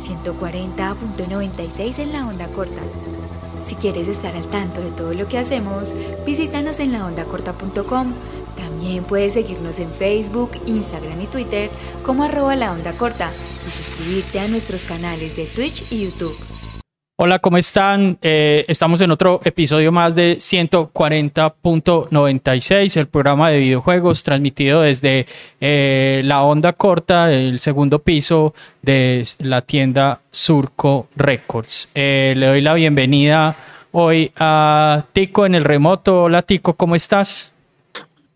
140.96 0.00 1.98
en 1.98 2.12
la 2.12 2.26
onda 2.26 2.48
corta. 2.48 2.80
Si 3.66 3.74
quieres 3.74 4.08
estar 4.08 4.34
al 4.34 4.46
tanto 4.46 4.80
de 4.80 4.90
todo 4.90 5.12
lo 5.12 5.28
que 5.28 5.38
hacemos, 5.38 5.92
visítanos 6.24 6.80
en 6.80 6.92
laondacorta.com. 6.92 8.12
También 8.56 9.04
puedes 9.04 9.34
seguirnos 9.34 9.78
en 9.78 9.90
Facebook, 9.90 10.52
Instagram 10.66 11.20
y 11.22 11.26
Twitter 11.26 11.70
como 12.02 12.24
arroba 12.24 12.56
la 12.56 12.72
onda 12.72 12.96
corta 12.96 13.30
y 13.66 13.70
suscribirte 13.70 14.40
a 14.40 14.48
nuestros 14.48 14.84
canales 14.84 15.36
de 15.36 15.44
Twitch 15.46 15.84
y 15.90 16.04
YouTube. 16.04 16.57
Hola, 17.20 17.40
¿cómo 17.40 17.56
están? 17.56 18.16
Eh, 18.22 18.64
estamos 18.68 19.00
en 19.00 19.10
otro 19.10 19.40
episodio 19.42 19.90
más 19.90 20.14
de 20.14 20.36
140.96, 20.36 22.96
el 22.96 23.08
programa 23.08 23.50
de 23.50 23.58
videojuegos 23.58 24.22
transmitido 24.22 24.82
desde 24.82 25.26
eh, 25.60 26.22
la 26.24 26.44
onda 26.44 26.74
corta, 26.74 27.32
el 27.32 27.58
segundo 27.58 27.98
piso 27.98 28.54
de 28.82 29.24
la 29.40 29.62
tienda 29.62 30.20
Surco 30.30 31.08
Records. 31.16 31.90
Eh, 31.96 32.34
le 32.36 32.46
doy 32.46 32.60
la 32.60 32.74
bienvenida 32.74 33.56
hoy 33.90 34.30
a 34.38 35.04
Tico 35.12 35.44
en 35.44 35.56
el 35.56 35.64
remoto. 35.64 36.22
Hola 36.22 36.42
Tico, 36.42 36.74
¿cómo 36.74 36.94
estás? 36.94 37.52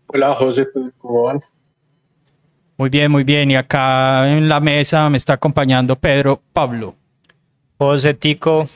Hola 0.07 0.35
José, 0.35 0.67
¿cómo 0.97 1.23
van? 1.23 1.37
Muy 2.77 2.89
bien, 2.89 3.09
muy 3.09 3.23
bien. 3.23 3.49
Y 3.49 3.55
acá 3.55 4.29
en 4.29 4.49
la 4.49 4.59
mesa 4.59 5.09
me 5.09 5.15
está 5.15 5.35
acompañando 5.35 5.95
Pedro 5.95 6.41
Pablo. 6.51 6.97
José 7.85 8.13
Tico, 8.13 8.67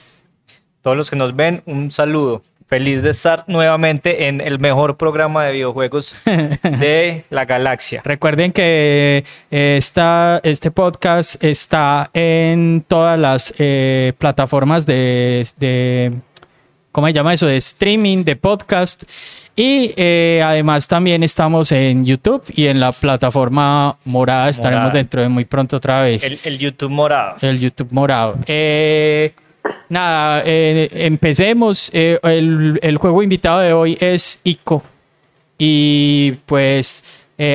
todos 0.82 0.98
los 0.98 1.10
que 1.10 1.16
nos 1.16 1.36
ven, 1.36 1.64
un 1.66 1.92
saludo. 1.92 2.42
Feliz 2.68 3.02
de 3.02 3.12
estar 3.12 3.46
nuevamente 3.48 4.28
en 4.28 4.42
el 4.42 4.60
mejor 4.60 4.98
programa 4.98 5.46
de 5.46 5.54
videojuegos 5.54 6.14
de 6.26 7.24
la 7.30 7.46
galaxia. 7.46 8.02
Recuerden 8.04 8.52
que 8.52 9.24
eh, 9.50 9.80
este 10.44 10.72
podcast 10.72 11.42
está 11.42 12.10
en 12.14 12.84
todas 12.86 13.18
las 13.18 13.54
eh, 13.58 14.12
plataformas 14.18 14.86
de, 14.86 15.48
de, 15.56 16.12
¿cómo 16.98 17.06
se 17.06 17.14
llama 17.14 17.32
eso? 17.32 17.46
De 17.46 17.58
streaming, 17.58 18.24
de 18.24 18.36
podcast. 18.36 19.04
Y 19.56 19.94
eh, 19.98 20.42
además 20.44 20.88
también 20.88 21.22
estamos 21.22 21.72
en 21.72 22.08
YouTube 22.08 22.44
y 22.56 22.66
en 22.66 22.80
la 22.80 22.92
plataforma 22.92 24.00
morada. 24.04 24.50
Estaremos 24.50 24.92
dentro 24.92 25.22
de 25.22 25.30
muy 25.30 25.46
pronto 25.46 25.78
otra 25.78 26.02
vez. 26.02 26.24
El, 26.44 26.58
YouTube 26.58 26.90
morado. 26.90 27.36
El 27.42 27.60
YouTube 27.60 27.90
morado. 27.92 28.40
Eh, 28.48 29.32
nada, 29.90 30.42
eh, 30.44 30.90
empecemos. 30.92 31.92
El, 31.94 32.80
el, 32.82 32.98
juego 32.98 33.22
invitado 33.22 33.60
de 33.60 33.74
hoy 33.74 33.96
es 34.02 34.42
ICO. 34.44 34.82
Y 35.60 36.32
pues 36.48 37.04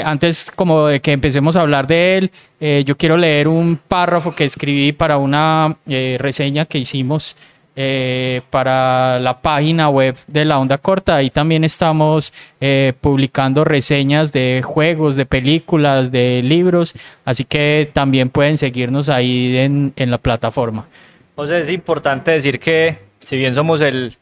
antes 0.05 0.53
como 0.53 0.87
de 0.87 1.01
que 1.01 1.11
empecemos 1.11 1.57
a 1.57 1.63
hablar 1.63 1.89
de 1.89 2.19
él, 2.19 2.85
yo 2.85 2.97
quiero 2.97 3.17
leer 3.17 3.49
un 3.49 3.77
párrafo 3.77 4.37
que 4.37 4.45
escribí 4.45 4.93
para 4.93 5.17
una 5.17 5.77
reseña 5.85 6.65
que 6.65 6.79
hicimos 6.79 7.37
eh, 7.75 8.43
para 8.51 9.19
la 9.19 9.41
página 9.41 9.89
web 9.89 10.17
de 10.27 10.45
la 10.45 10.59
onda 10.59 10.77
corta. 10.77 11.17
Ahí 11.17 11.31
también 11.31 11.65
estamos 11.65 12.33
eh, 12.61 12.93
publicando 13.01 13.65
reseñas 13.65 14.31
de 14.31 14.63
juegos, 14.63 15.17
de 15.17 15.25
películas, 15.25 16.11
de 16.11 16.43
libros, 16.43 16.95
así 17.25 17.45
que 17.45 17.91
también 17.93 18.29
pueden 18.29 18.59
seguirnos 18.59 19.09
ahí 19.09 19.57
en, 19.57 19.93
la 19.97 20.19
plataforma. 20.19 20.87
José, 21.35 21.61
es 21.61 21.71
importante 21.71 22.33
decir 22.33 22.61
que 22.61 22.99
si 23.21 23.37
bien 23.39 23.55
somos 23.55 23.81
el 23.81 24.17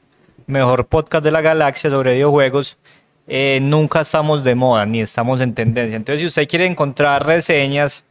mejor 0.47 0.87
podcast 0.87 1.25
de 1.25 1.33
la 1.33 1.41
galaxia 1.41 1.91
sobre 1.91 2.15
videojuegos, 2.15 2.79
eh, 3.27 3.59
nunca 3.61 4.03
estamos 4.03 4.45
de 4.45 4.55
moda 4.55 4.87
ni 4.87 5.01
estamos 5.01 5.41
en 5.41 5.55
tendencia. 5.55 5.97
Entonces, 5.97 6.21
si 6.21 6.27
usted 6.27 6.49
quiere 6.49 6.67
encontrar 6.67 7.27
reseñas, 7.27 8.05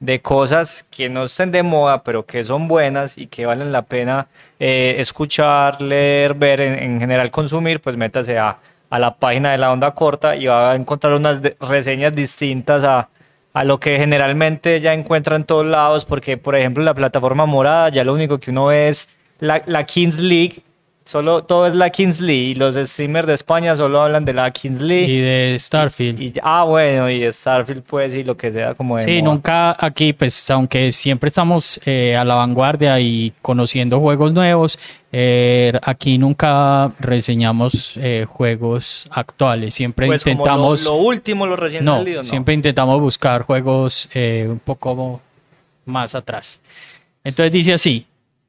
de 0.00 0.20
cosas 0.20 0.82
que 0.82 1.08
no 1.08 1.24
estén 1.24 1.52
de 1.52 1.62
moda, 1.62 2.02
pero 2.02 2.26
que 2.26 2.44
son 2.44 2.68
buenas 2.68 3.16
y 3.16 3.26
que 3.28 3.46
valen 3.46 3.72
la 3.72 3.82
pena 3.82 4.28
eh, 4.60 4.96
escuchar, 4.98 5.80
leer, 5.80 6.34
ver, 6.34 6.60
en, 6.60 7.00
general 7.00 7.30
consumir, 7.30 7.80
pues 7.80 7.96
métase 7.96 8.38
a, 8.38 8.58
a, 8.90 8.98
la 8.98 9.14
página 9.14 9.52
de 9.52 9.58
la 9.58 9.72
onda 9.72 9.92
corta 9.92 10.36
y 10.36 10.46
va 10.46 10.72
a 10.72 10.76
encontrar 10.76 11.14
unas 11.14 11.40
reseñas 11.60 12.14
distintas 12.14 12.84
a, 12.84 13.08
a 13.54 13.64
lo 13.64 13.80
que 13.80 13.96
generalmente 13.96 14.80
ya 14.80 14.92
encuentra 14.92 15.34
en 15.36 15.44
todos 15.44 15.64
lados, 15.64 16.04
porque 16.04 16.36
por 16.36 16.56
ejemplo 16.56 16.84
la 16.84 16.92
plataforma 16.94 17.46
morada 17.46 17.88
ya 17.88 18.04
lo 18.04 18.12
único 18.12 18.38
que 18.38 18.50
uno 18.50 18.66
ve 18.66 18.88
es 18.88 19.08
la, 19.38 19.62
la 19.66 19.84
Kings 19.84 20.18
League 20.18 20.62
Solo 21.06 21.44
todo 21.44 21.68
es 21.68 21.76
la 21.76 21.90
Kingsley 21.90 22.50
y 22.50 22.54
los 22.56 22.74
streamers 22.74 23.28
de 23.28 23.34
España 23.34 23.76
solo 23.76 24.00
hablan 24.00 24.24
de 24.24 24.34
la 24.34 24.50
Kingsley. 24.50 25.04
Y 25.08 25.20
de 25.20 25.56
Starfield. 25.56 26.40
ah, 26.42 26.64
bueno, 26.64 27.08
y 27.08 27.32
Starfield 27.32 27.84
pues 27.84 28.12
y 28.12 28.24
lo 28.24 28.36
que 28.36 28.50
sea 28.50 28.74
como 28.74 28.98
de 28.98 29.04
Sí, 29.04 29.22
nunca 29.22 29.76
aquí 29.78 30.12
pues 30.12 30.50
aunque 30.50 30.90
siempre 30.90 31.28
estamos 31.28 31.80
eh, 31.86 32.16
a 32.16 32.24
la 32.24 32.34
vanguardia 32.34 32.98
y 32.98 33.32
conociendo 33.40 34.00
juegos 34.00 34.32
nuevos, 34.32 34.80
eh, 35.12 35.78
aquí 35.82 36.18
nunca 36.18 36.90
reseñamos 36.98 37.96
eh, 37.98 38.26
juegos 38.28 39.06
actuales. 39.12 39.74
Siempre 39.74 40.08
pues 40.08 40.26
intentamos... 40.26 40.82
Como 40.82 40.96
lo, 40.96 41.04
último, 41.04 41.46
lo 41.46 41.54
recién 41.54 41.84
no, 41.84 41.98
salido, 41.98 42.22
no, 42.22 42.28
siempre 42.28 42.52
intentamos 42.52 43.00
buscar 43.00 43.42
juegos 43.42 44.08
un 44.12 44.60
poco 44.64 45.20
más 45.84 46.16
atrás. 46.16 46.60
Entonces 47.22 47.52
dice 47.52 47.74
así, 47.74 48.06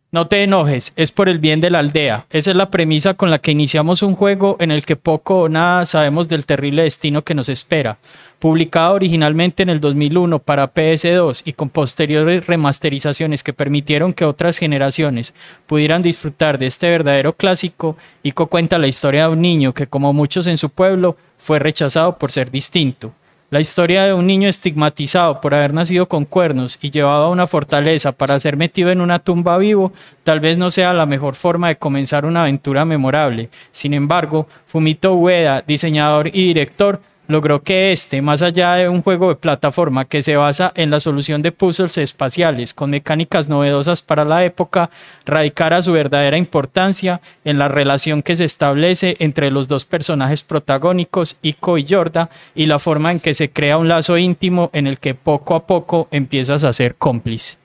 no 0.09 0.27
te 0.27 0.43
enojes, 0.43 0.93
es 0.95 1.11
por 1.11 1.27
el 1.27 1.39
bien 1.39 1.59
de 1.59 1.69
la 1.69 1.79
aldea. 1.79 2.25
Esa 2.29 2.51
es 2.51 2.55
la 2.55 2.71
premisa 2.71 3.13
con 3.15 3.29
la 3.29 3.39
que 3.39 3.51
iniciamos 3.51 4.01
un 4.03 4.15
juego 4.15 4.55
en 4.61 4.71
el 4.71 4.85
que 4.85 4.95
poco 4.95 5.41
o 5.41 5.49
nada 5.49 5.85
sabemos 5.85 6.29
del 6.29 6.45
terrible 6.45 6.83
destino 6.83 7.23
que 7.23 7.35
nos 7.35 7.49
espera. 7.49 7.97
Publicado 8.39 8.93
originalmente 8.93 9.63
en 9.63 9.69
el 9.69 9.81
2001 9.81 10.39
para 10.39 10.73
PS2 10.73 11.41
y 11.43 11.53
con 11.53 11.69
posteriores 11.69 12.47
remasterizaciones 12.47 13.43
que 13.43 13.51
permitieron 13.51 14.13
que 14.13 14.23
otras 14.23 14.59
generaciones 14.59 15.33
pudieran 15.65 16.03
disfrutar 16.03 16.57
de 16.57 16.67
este 16.67 16.89
verdadero 16.89 17.33
clásico, 17.33 17.97
Ico 18.23 18.47
cuenta 18.47 18.77
la 18.77 18.87
historia 18.87 19.23
de 19.23 19.33
un 19.33 19.41
niño 19.41 19.73
que, 19.73 19.87
como 19.87 20.13
muchos 20.13 20.47
en 20.47 20.57
su 20.57 20.69
pueblo, 20.69 21.17
fue 21.37 21.59
rechazado 21.59 22.17
por 22.17 22.31
ser 22.31 22.49
distinto. 22.49 23.13
La 23.49 23.61
historia 23.61 24.03
de 24.03 24.13
un 24.13 24.27
niño 24.27 24.49
estigmatizado 24.49 25.39
por 25.39 25.53
haber 25.53 25.73
nacido 25.73 26.09
con 26.09 26.25
cuernos 26.25 26.77
y 26.81 26.91
llevado 26.91 27.23
a 27.23 27.29
una 27.29 27.47
fortaleza 27.47 28.11
para 28.11 28.37
ser 28.41 28.57
metido 28.57 28.91
en 28.91 28.99
una 28.99 29.19
tumba 29.19 29.57
vivo 29.57 29.93
tal 30.25 30.41
vez 30.41 30.57
no 30.57 30.69
sea 30.69 30.93
la 30.93 31.05
mejor 31.05 31.33
forma 31.33 31.69
de 31.69 31.77
comenzar 31.77 32.25
una 32.25 32.41
aventura 32.41 32.83
memorable. 32.83 33.49
Sin 33.71 33.93
embargo, 33.93 34.49
Fumito 34.65 35.13
Ueda, 35.13 35.63
diseñador 35.65 36.27
y 36.27 36.47
director, 36.47 36.99
logró 37.27 37.63
que 37.63 37.91
este, 37.91 38.21
más 38.21 38.41
allá 38.41 38.75
de 38.75 38.89
un 38.89 39.01
juego 39.01 39.29
de 39.29 39.35
plataforma 39.35 40.05
que 40.05 40.23
se 40.23 40.35
basa 40.35 40.71
en 40.75 40.89
la 40.89 40.99
solución 40.99 41.41
de 41.41 41.51
puzzles 41.51 41.97
espaciales 41.97 42.73
con 42.73 42.89
mecánicas 42.89 43.47
novedosas 43.47 44.01
para 44.01 44.25
la 44.25 44.43
época, 44.45 44.89
radicara 45.25 45.81
su 45.81 45.91
verdadera 45.91 46.37
importancia 46.37 47.21
en 47.43 47.57
la 47.57 47.67
relación 47.67 48.23
que 48.23 48.35
se 48.35 48.45
establece 48.45 49.17
entre 49.19 49.51
los 49.51 49.67
dos 49.67 49.85
personajes 49.85 50.43
protagónicos, 50.43 51.37
Iko 51.41 51.77
y 51.77 51.83
Yorda, 51.83 52.29
y 52.55 52.65
la 52.65 52.79
forma 52.79 53.11
en 53.11 53.19
que 53.19 53.33
se 53.33 53.51
crea 53.51 53.77
un 53.77 53.87
lazo 53.87 54.17
íntimo 54.17 54.69
en 54.73 54.87
el 54.87 54.99
que 54.99 55.13
poco 55.13 55.55
a 55.55 55.67
poco 55.67 56.07
empiezas 56.11 56.63
a 56.63 56.73
ser 56.73 56.95
cómplice. 56.95 57.57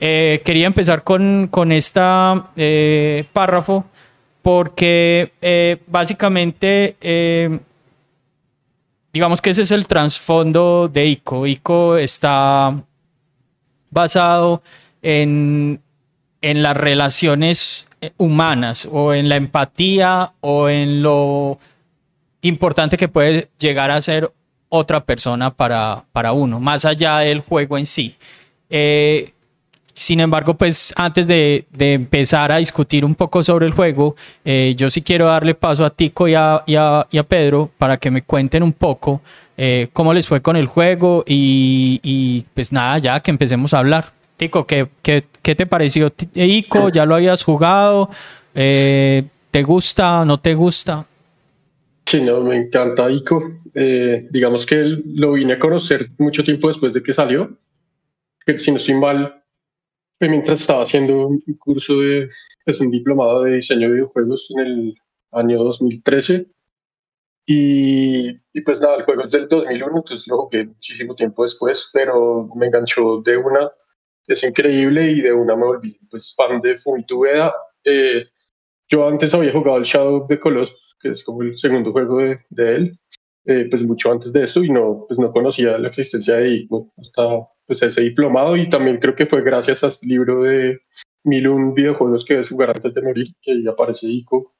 Eh, 0.00 0.42
quería 0.44 0.66
empezar 0.66 1.04
con, 1.04 1.48
con 1.48 1.72
este 1.72 2.00
párrafo 3.32 3.84
porque 4.42 5.32
eh, 5.42 5.76
básicamente 5.86 6.96
digamos 9.12 9.40
que 9.40 9.50
ese 9.50 9.62
es 9.62 9.70
el 9.70 9.86
trasfondo 9.86 10.88
de 10.88 11.06
ICO. 11.06 11.46
ICO 11.46 11.96
está 11.96 12.82
basado 13.90 14.62
en, 15.02 15.80
en 16.40 16.62
las 16.62 16.76
relaciones 16.76 17.88
eh, 18.00 18.12
humanas 18.16 18.88
o 18.90 19.12
en 19.12 19.28
la 19.28 19.36
empatía 19.36 20.32
o 20.40 20.68
en 20.68 21.02
lo 21.02 21.58
importante 22.42 22.96
que 22.96 23.08
puede 23.08 23.50
llegar 23.58 23.90
a 23.90 24.00
ser 24.00 24.32
otra 24.68 25.04
persona 25.04 25.50
para, 25.50 26.04
para 26.12 26.32
uno, 26.32 26.60
más 26.60 26.84
allá 26.84 27.18
del 27.18 27.40
juego 27.40 27.76
en 27.76 27.86
sí. 27.86 28.16
Eh, 28.70 29.32
sin 29.94 30.20
embargo, 30.20 30.54
pues 30.54 30.92
antes 30.96 31.26
de, 31.26 31.66
empezar 31.78 32.52
a 32.52 32.58
discutir 32.58 33.04
un 33.04 33.14
poco 33.14 33.42
sobre 33.42 33.66
el 33.66 33.72
juego, 33.72 34.16
eh, 34.44 34.74
yo 34.76 34.90
sí 34.90 35.02
quiero 35.02 35.26
darle 35.26 35.54
paso 35.54 35.84
a 35.84 35.90
Tico 35.90 36.28
y 36.28 36.34
a, 36.34 37.06
Pedro 37.28 37.70
para 37.76 37.96
que 37.96 38.10
me 38.10 38.22
cuenten 38.22 38.62
un 38.62 38.72
poco 38.72 39.20
eh, 39.56 39.88
cómo 39.92 40.14
les 40.14 40.26
fue 40.26 40.40
con 40.40 40.56
el 40.56 40.66
juego 40.66 41.24
y, 41.26 42.44
pues 42.54 42.72
nada, 42.72 42.98
ya 42.98 43.20
que 43.20 43.30
empecemos 43.30 43.74
a 43.74 43.78
hablar. 43.78 44.06
Tico, 44.36 44.66
¿qué, 44.66 44.88
te 45.42 45.66
pareció 45.66 46.12
Ico? 46.34 46.88
¿Ya 46.88 47.04
lo 47.04 47.14
habías 47.14 47.42
jugado? 47.42 48.08
Eh, 48.54 49.24
¿Te 49.50 49.62
gusta? 49.62 50.24
¿No 50.24 50.38
te 50.38 50.54
gusta? 50.54 51.06
Sí, 52.06 52.22
no, 52.22 52.40
me 52.40 52.56
encanta 52.56 53.10
Ico. 53.10 53.52
digamos 54.30 54.64
que 54.64 54.76
lo 55.04 55.32
vine 55.32 55.54
a 55.54 55.58
conocer 55.58 56.10
mucho 56.16 56.42
tiempo 56.42 56.68
después 56.68 56.92
de 56.92 57.02
que 57.02 57.12
salió. 57.12 57.50
Que 58.46 58.56
si 58.56 58.70
no 58.70 58.78
estoy 58.78 58.94
mal, 58.94 59.39
mientras 60.28 60.60
estaba 60.60 60.82
haciendo 60.82 61.28
un 61.28 61.40
curso 61.58 61.98
de, 61.98 62.28
pues, 62.64 62.80
un 62.80 62.90
diplomado 62.90 63.44
de 63.44 63.56
diseño 63.56 63.88
de 63.88 63.94
videojuegos 63.94 64.48
en 64.50 64.60
el 64.60 64.94
año 65.32 65.58
2013. 65.58 66.46
Y, 67.46 68.28
y, 68.52 68.60
pues 68.64 68.80
nada, 68.80 68.96
el 68.96 69.04
juego 69.04 69.24
es 69.24 69.32
del 69.32 69.48
2001, 69.48 69.96
entonces 69.96 70.26
lo 70.28 70.42
jugué 70.42 70.66
muchísimo 70.66 71.14
tiempo 71.14 71.42
después, 71.42 71.88
pero 71.92 72.46
me 72.54 72.66
enganchó 72.66 73.22
de 73.22 73.36
una. 73.36 73.70
es 74.26 74.44
increíble 74.44 75.10
y 75.10 75.20
de 75.20 75.32
una 75.32 75.56
me 75.56 75.64
volví 75.64 75.98
pues 76.10 76.34
fan 76.36 76.60
de 76.60 76.78
Fumito. 76.78 77.22
Eh, 77.84 78.26
yo 78.88 79.08
antes 79.08 79.32
había 79.34 79.52
jugado 79.52 79.78
el 79.78 79.84
Shadow 79.84 80.22
of 80.22 80.28
the 80.28 80.38
Colossus, 80.38 80.96
que 81.00 81.10
es 81.10 81.24
como 81.24 81.42
el 81.42 81.56
segundo 81.58 81.92
juego 81.92 82.18
de, 82.18 82.40
él, 82.76 82.98
eh, 83.46 83.66
pues 83.70 83.82
mucho 83.84 84.12
antes 84.12 84.32
de 84.32 84.44
esto 84.44 84.62
y 84.62 84.70
no, 84.70 85.06
pues 85.08 85.18
no 85.18 85.32
conocía 85.32 85.78
la 85.78 85.88
existencia 85.88 86.36
de 86.36 86.50
ICO 86.50 86.92
hasta 86.98 87.22
pues 87.70 87.82
ese 87.84 88.00
diplomado 88.00 88.56
y 88.56 88.68
también 88.68 88.98
creo 88.98 89.14
que 89.14 89.26
fue 89.26 89.42
gracias 89.42 89.84
al 89.84 89.92
libro 90.02 90.42
de 90.42 90.80
Mil 91.22 91.46
un 91.46 91.72
videojuegos 91.72 92.24
que 92.24 92.34
debes 92.34 92.48
jugar 92.48 92.70
antes 92.70 92.92
de 92.92 93.00
morir, 93.00 93.28
que 93.40 93.52
ahí 93.52 93.64
aparece 93.68 94.08
ICO 94.08 94.50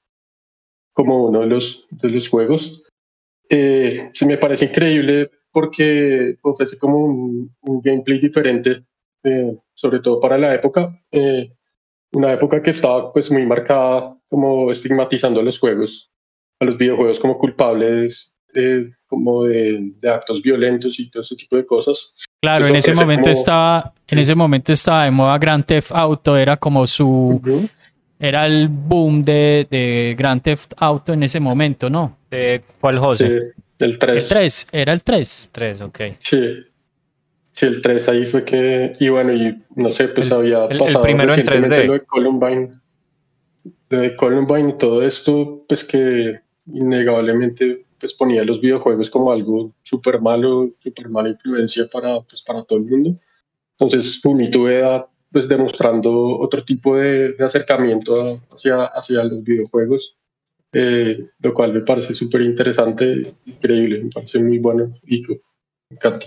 como 0.93 1.27
uno 1.27 1.41
de 1.41 1.49
los, 1.49 1.89
de 1.91 2.09
los 2.09 2.29
juegos. 2.29 2.85
Eh, 3.49 4.12
me 4.25 4.39
parece 4.39 4.67
increíble 4.67 5.29
porque 5.51 6.37
ofrece 6.43 6.79
como 6.79 7.05
un, 7.05 7.53
gameplay 7.83 8.21
diferente, 8.21 8.85
eh, 9.25 9.56
sobre 9.75 9.99
todo 9.99 10.21
para 10.21 10.39
la 10.39 10.55
época. 10.55 10.97
Eh, 11.11 11.53
una 12.13 12.35
época 12.35 12.63
que 12.63 12.71
estaba 12.71 13.13
pues 13.13 13.29
muy 13.33 13.45
marcada 13.45 14.17
como 14.29 14.71
estigmatizando 14.71 15.41
a 15.41 15.43
los 15.43 15.59
juegos, 15.59 16.13
a 16.61 16.65
los 16.65 16.79
videojuegos 16.79 17.19
como 17.19 17.39
culpables 17.39 18.30
eh, 18.55 18.91
como 19.06 19.44
de, 19.44 19.93
actos 20.08 20.43
violentos 20.43 20.99
y 20.99 21.11
todo 21.11 21.23
ese 21.23 21.37
tipo 21.37 21.56
de 21.56 21.67
cosas. 21.67 22.12
Claro, 22.41 22.67
en 22.67 22.76
ese 22.76 22.94
momento 22.94 23.31
estaba, 23.31 23.93
en 24.06 24.19
ese 24.19 24.35
momento 24.35 24.73
estaba 24.73 25.05
de 25.05 25.11
moda 25.11 25.38
Grand 25.38 25.64
Theft 25.64 25.93
Auto, 25.93 26.37
era 26.37 26.56
como 26.56 26.87
su, 26.87 27.69
era 28.19 28.47
el 28.47 28.69
boom 28.69 29.23
de, 29.23 29.67
de 29.70 30.14
Grand 30.17 30.43
Theft 30.43 30.73
Auto 30.76 31.12
en 31.12 31.23
ese 31.23 31.41
momento, 31.41 31.91
¿no? 31.91 32.19
¿De 32.31 32.62
cuál 32.81 32.99
José? 32.99 33.55
del 33.81 33.99
3. 33.99 34.23
El 34.25 34.29
3, 34.29 34.67
era 34.73 34.93
el 34.93 35.03
3. 35.03 35.49
3, 35.53 35.81
ok. 35.81 36.00
Sí. 36.19 36.67
Sí, 37.53 37.67
el 37.67 37.82
3 37.82 38.08
ahí 38.08 38.26
fue 38.26 38.44
que, 38.44 38.93
y 39.00 39.08
bueno, 39.08 39.32
y 39.32 39.56
no 39.75 39.91
sé, 39.91 40.08
pues 40.08 40.31
había 40.31 40.69
pasado 40.69 40.87
el 40.87 41.00
primero 41.00 41.35
en 41.35 41.44
3D. 41.44 41.85
lo 41.85 41.93
de 41.94 42.00
Columbine, 42.00 42.70
lo 43.88 44.00
de 44.00 44.17
Columbine 44.17 44.70
y 44.70 44.79
todo 44.79 45.03
esto, 45.03 45.64
pues 45.69 45.82
que 45.82 46.41
innegablemente 46.67 47.85
pues 48.00 48.14
ponía 48.14 48.43
los 48.43 48.61
videojuegos 48.61 49.11
como 49.11 49.31
algo 49.31 49.73
súper 49.82 50.20
malo, 50.20 50.70
súper 50.82 51.08
mala 51.11 51.29
influencia 51.29 51.87
para, 51.87 52.20
pues, 52.23 52.43
para 52.43 52.64
todo 52.64 52.79
el 52.79 52.87
mundo. 52.87 53.20
Entonces, 53.79 54.20
Fumito 54.20 54.69
Eda, 54.69 55.06
pues 55.31 55.47
demostrando 55.49 56.38
otro 56.38 56.64
tipo 56.64 56.97
de, 56.97 57.37
acercamiento 57.38 58.41
hacia, 58.50 58.87
hacia 58.87 59.25
los 59.25 59.44
videojuegos, 59.44 60.17
eh, 60.73 61.26
lo 61.41 61.55
cual 61.55 61.73
me 61.73 61.81
parece 61.81 62.14
súper 62.14 62.43
interesante, 62.43 63.35
increíble, 63.44 64.03
me 64.03 64.11
parece 64.11 64.38
muy 64.38 64.58
bueno 64.58 64.94
y 65.06 65.23
me 65.23 65.37
encanta. 65.91 66.26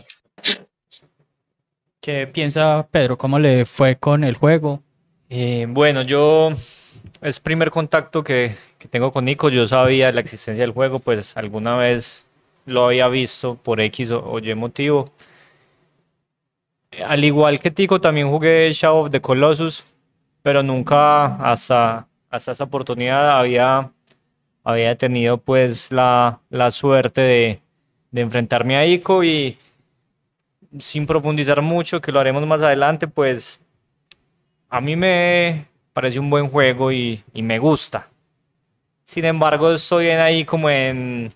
¿Qué 2.00 2.28
piensa 2.28 2.88
Pedro? 2.92 3.18
¿Cómo 3.18 3.40
le 3.40 3.66
fue 3.66 3.96
con 3.96 4.24
el 4.24 4.36
juego? 4.36 4.84
Eh, 5.30 5.66
bueno, 5.70 6.02
yo 6.02 6.52
es 7.24 7.40
primer 7.40 7.72
contacto 7.72 8.24
que, 8.24 8.56
que, 8.78 8.88
tengo 8.88 9.12
con 9.12 9.26
Nico. 9.26 9.50
Yo 9.50 9.68
sabía 9.68 10.12
la 10.12 10.20
existencia 10.20 10.64
del 10.64 10.74
juego, 10.74 11.00
pues 11.00 11.36
alguna 11.38 11.78
vez 11.78 12.28
lo 12.66 12.86
había 12.86 13.08
visto 13.08 13.56
por 13.56 13.82
X 13.82 14.12
o, 14.12 14.40
Y 14.40 14.54
motivo. 14.56 15.06
Al 17.06 17.24
igual 17.24 17.60
que 17.60 17.72
Tico, 17.72 18.00
también 18.02 18.30
jugué 18.30 18.72
Shadow 18.74 19.06
of 19.06 19.12
the 19.12 19.22
Colossus, 19.22 19.84
pero 20.44 20.62
nunca 20.62 21.38
hasta, 21.38 22.08
hasta 22.30 22.52
esa 22.52 22.66
oportunidad 22.66 23.38
había, 23.38 23.92
había 24.64 24.96
tenido 24.98 25.38
pues 25.38 25.92
la, 25.92 26.40
la 26.50 26.70
suerte 26.72 27.22
de, 27.22 27.60
de 28.12 28.22
enfrentarme 28.22 28.76
a 28.78 28.86
Ico 28.86 29.24
y 29.24 29.58
sin 30.80 31.08
profundizar 31.08 31.62
mucho, 31.62 32.02
que 32.02 32.12
lo 32.12 32.20
haremos 32.20 32.46
más 32.46 32.62
adelante, 32.62 33.08
pues 33.08 33.60
a 34.70 34.82
mí 34.82 34.96
me, 34.96 35.68
parece 35.94 36.20
un 36.20 36.30
buen 36.30 36.50
juego 36.50 36.92
y, 36.92 37.24
me 37.34 37.60
gusta. 37.60 38.08
Sin 39.06 39.26
embargo, 39.26 39.74
estoy 39.74 40.08
ahí 40.10 40.46
como 40.46 40.70
en 40.70 41.32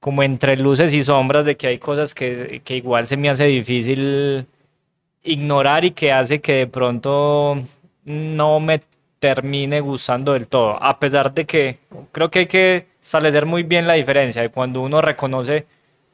como 0.00 0.22
entre 0.22 0.56
luces 0.56 0.94
y 0.94 1.02
sombras 1.02 1.44
de 1.44 1.56
que 1.56 1.66
hay 1.66 1.78
cosas 1.78 2.14
que, 2.14 2.60
que, 2.64 2.76
igual 2.76 3.06
se 3.08 3.16
me 3.16 3.28
hace 3.28 3.44
difícil 3.46 4.46
ignorar 5.24 5.84
y 5.84 5.90
que 5.90 6.12
hace 6.12 6.40
que 6.40 6.52
de 6.52 6.66
pronto 6.68 7.58
no 8.04 8.60
me 8.60 8.82
termine 9.18 9.80
gustando 9.80 10.34
del 10.34 10.46
todo. 10.46 10.80
A 10.82 11.00
pesar 11.00 11.34
de 11.34 11.44
que 11.44 11.78
creo 12.12 12.30
que 12.30 12.40
hay 12.40 12.46
que 12.46 12.86
establecer 13.02 13.46
muy 13.46 13.64
bien 13.64 13.86
la 13.86 13.94
diferencia 13.94 14.42
de 14.42 14.50
cuando 14.50 14.80
uno 14.82 15.00
reconoce 15.02 15.66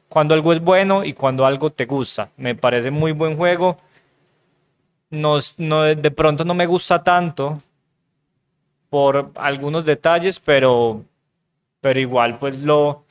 cuando 0.09 0.35
algo 0.35 0.53
es 0.53 0.59
bueno 0.59 1.03
y 1.03 1.13
cuando 1.13 1.45
algo 1.45 1.71
te 1.71 1.85
gusta. 1.85 2.29
Me 2.37 2.53
parece 2.55 2.91
muy 2.91 3.13
buen 3.13 3.35
juego 3.35 3.77
no, 5.13 5.83
de 5.83 6.11
pronto 6.11 6.43
no 6.43 6.53
me 6.53 6.65
gusta 6.65 7.03
tanto 7.03 7.61
por 8.89 9.31
algunos 9.35 9.85
detalles, 9.85 10.39
pero, 10.39 11.03
pero 11.81 11.99
igual 11.99 12.37
pues 12.37 12.63
lo, 12.63 13.05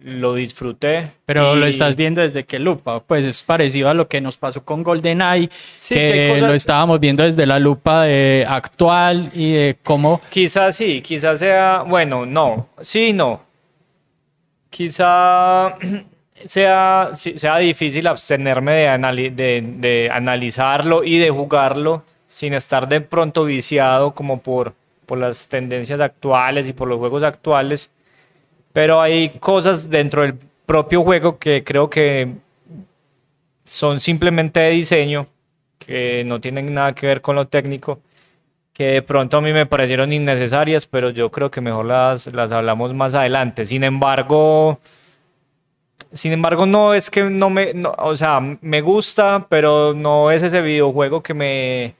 lo 0.00 0.34
disfruté. 0.34 1.10
Pero 1.26 1.54
lo 1.54 1.66
estás 1.66 1.96
viendo 1.96 2.20
desde 2.20 2.44
qué 2.44 2.58
lupa, 2.58 3.00
pues 3.00 3.24
es 3.24 3.42
parecido 3.42 3.88
a 3.88 3.94
lo 3.94 4.08
que 4.08 4.20
nos 4.20 4.36
pasó 4.36 4.64
con 4.64 4.82
GoldenEye, 4.82 5.48
sí, 5.76 5.94
que, 5.94 6.38
lo 6.40 6.52
estábamos 6.52 7.00
viendo 7.00 7.22
desde 7.22 7.46
la 7.46 7.58
lupa 7.58 8.04
de 8.04 8.44
actual 8.46 9.30
y 9.34 9.52
de 9.52 9.78
cómo... 9.82 10.20
Quizás 10.30 10.76
sí, 10.76 11.00
quizás 11.00 11.38
sea, 11.38 11.82
bueno, 11.86 12.26
no, 12.26 12.68
sí, 12.80 13.12
no. 13.12 13.42
Quizá 14.70 15.76
sea, 16.46 17.10
sea 17.14 17.56
difícil 17.58 18.06
abstenerme 18.06 18.72
de, 18.72 19.62
de, 19.78 20.10
analizarlo 20.12 21.04
y 21.04 21.18
de 21.18 21.30
jugarlo 21.30 22.04
sin 22.26 22.54
estar 22.54 22.88
de 22.88 23.00
pronto 23.00 23.44
viciado 23.44 24.12
como 24.12 24.40
por, 24.40 24.74
por 25.06 25.18
las 25.18 25.48
tendencias 25.48 26.00
actuales 26.00 26.68
y 26.68 26.72
por 26.72 26.88
los 26.88 26.98
juegos 26.98 27.22
actuales. 27.22 27.90
Pero 28.72 29.00
hay 29.00 29.28
cosas 29.30 29.90
dentro 29.90 30.22
del 30.22 30.34
propio 30.66 31.02
juego 31.02 31.38
que 31.38 31.62
creo 31.62 31.90
que 31.90 32.32
son 33.64 34.00
simplemente 34.00 34.60
de 34.60 34.70
diseño, 34.70 35.26
que 35.78 36.24
no 36.24 36.40
tienen 36.40 36.72
nada 36.72 36.94
que 36.94 37.06
ver 37.06 37.20
con 37.20 37.36
lo 37.36 37.48
técnico, 37.48 38.00
que 38.72 38.84
de 38.84 39.02
pronto 39.02 39.36
a 39.36 39.40
mí 39.40 39.52
me 39.52 39.66
parecieron 39.66 40.12
innecesarias, 40.12 40.86
pero 40.86 41.10
yo 41.10 41.30
creo 41.30 41.50
que 41.50 41.60
mejor 41.60 41.86
las, 41.86 42.26
las 42.28 42.52
hablamos 42.52 42.94
más 42.94 43.14
adelante. 43.14 43.66
Sin 43.66 43.84
embargo, 43.84 44.80
sin 46.12 46.32
embargo, 46.32 46.66
no 46.66 46.94
es 46.94 47.10
que 47.10 47.24
no 47.24 47.48
me, 47.50 47.72
o 47.98 48.16
sea, 48.16 48.40
me 48.60 48.80
gusta, 48.80 49.46
pero 49.48 49.94
no 49.94 50.30
es 50.30 50.42
ese 50.42 50.60
videojuego 50.60 51.22
que 51.22 51.34
me, 51.34 51.94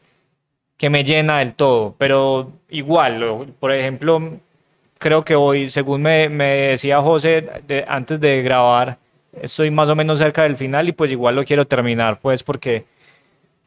que 0.76 0.90
me 0.90 1.04
llena 1.04 1.38
del 1.38 1.54
todo. 1.54 1.94
Pero 1.96 2.52
igual, 2.68 3.54
por 3.58 3.72
ejemplo, 3.72 4.38
creo 4.98 5.24
que 5.24 5.34
hoy, 5.34 5.70
según 5.70 6.02
me, 6.02 6.28
me 6.28 6.44
decía 6.44 7.00
José 7.00 7.48
antes 7.88 8.20
de 8.20 8.42
grabar, 8.42 8.98
estoy 9.40 9.70
más 9.70 9.88
o 9.88 9.96
menos 9.96 10.18
cerca 10.18 10.42
del 10.42 10.56
final 10.56 10.88
y 10.88 10.92
pues 10.92 11.10
igual 11.10 11.36
lo 11.36 11.44
quiero 11.44 11.66
terminar, 11.66 12.18
pues 12.20 12.42
porque, 12.42 12.84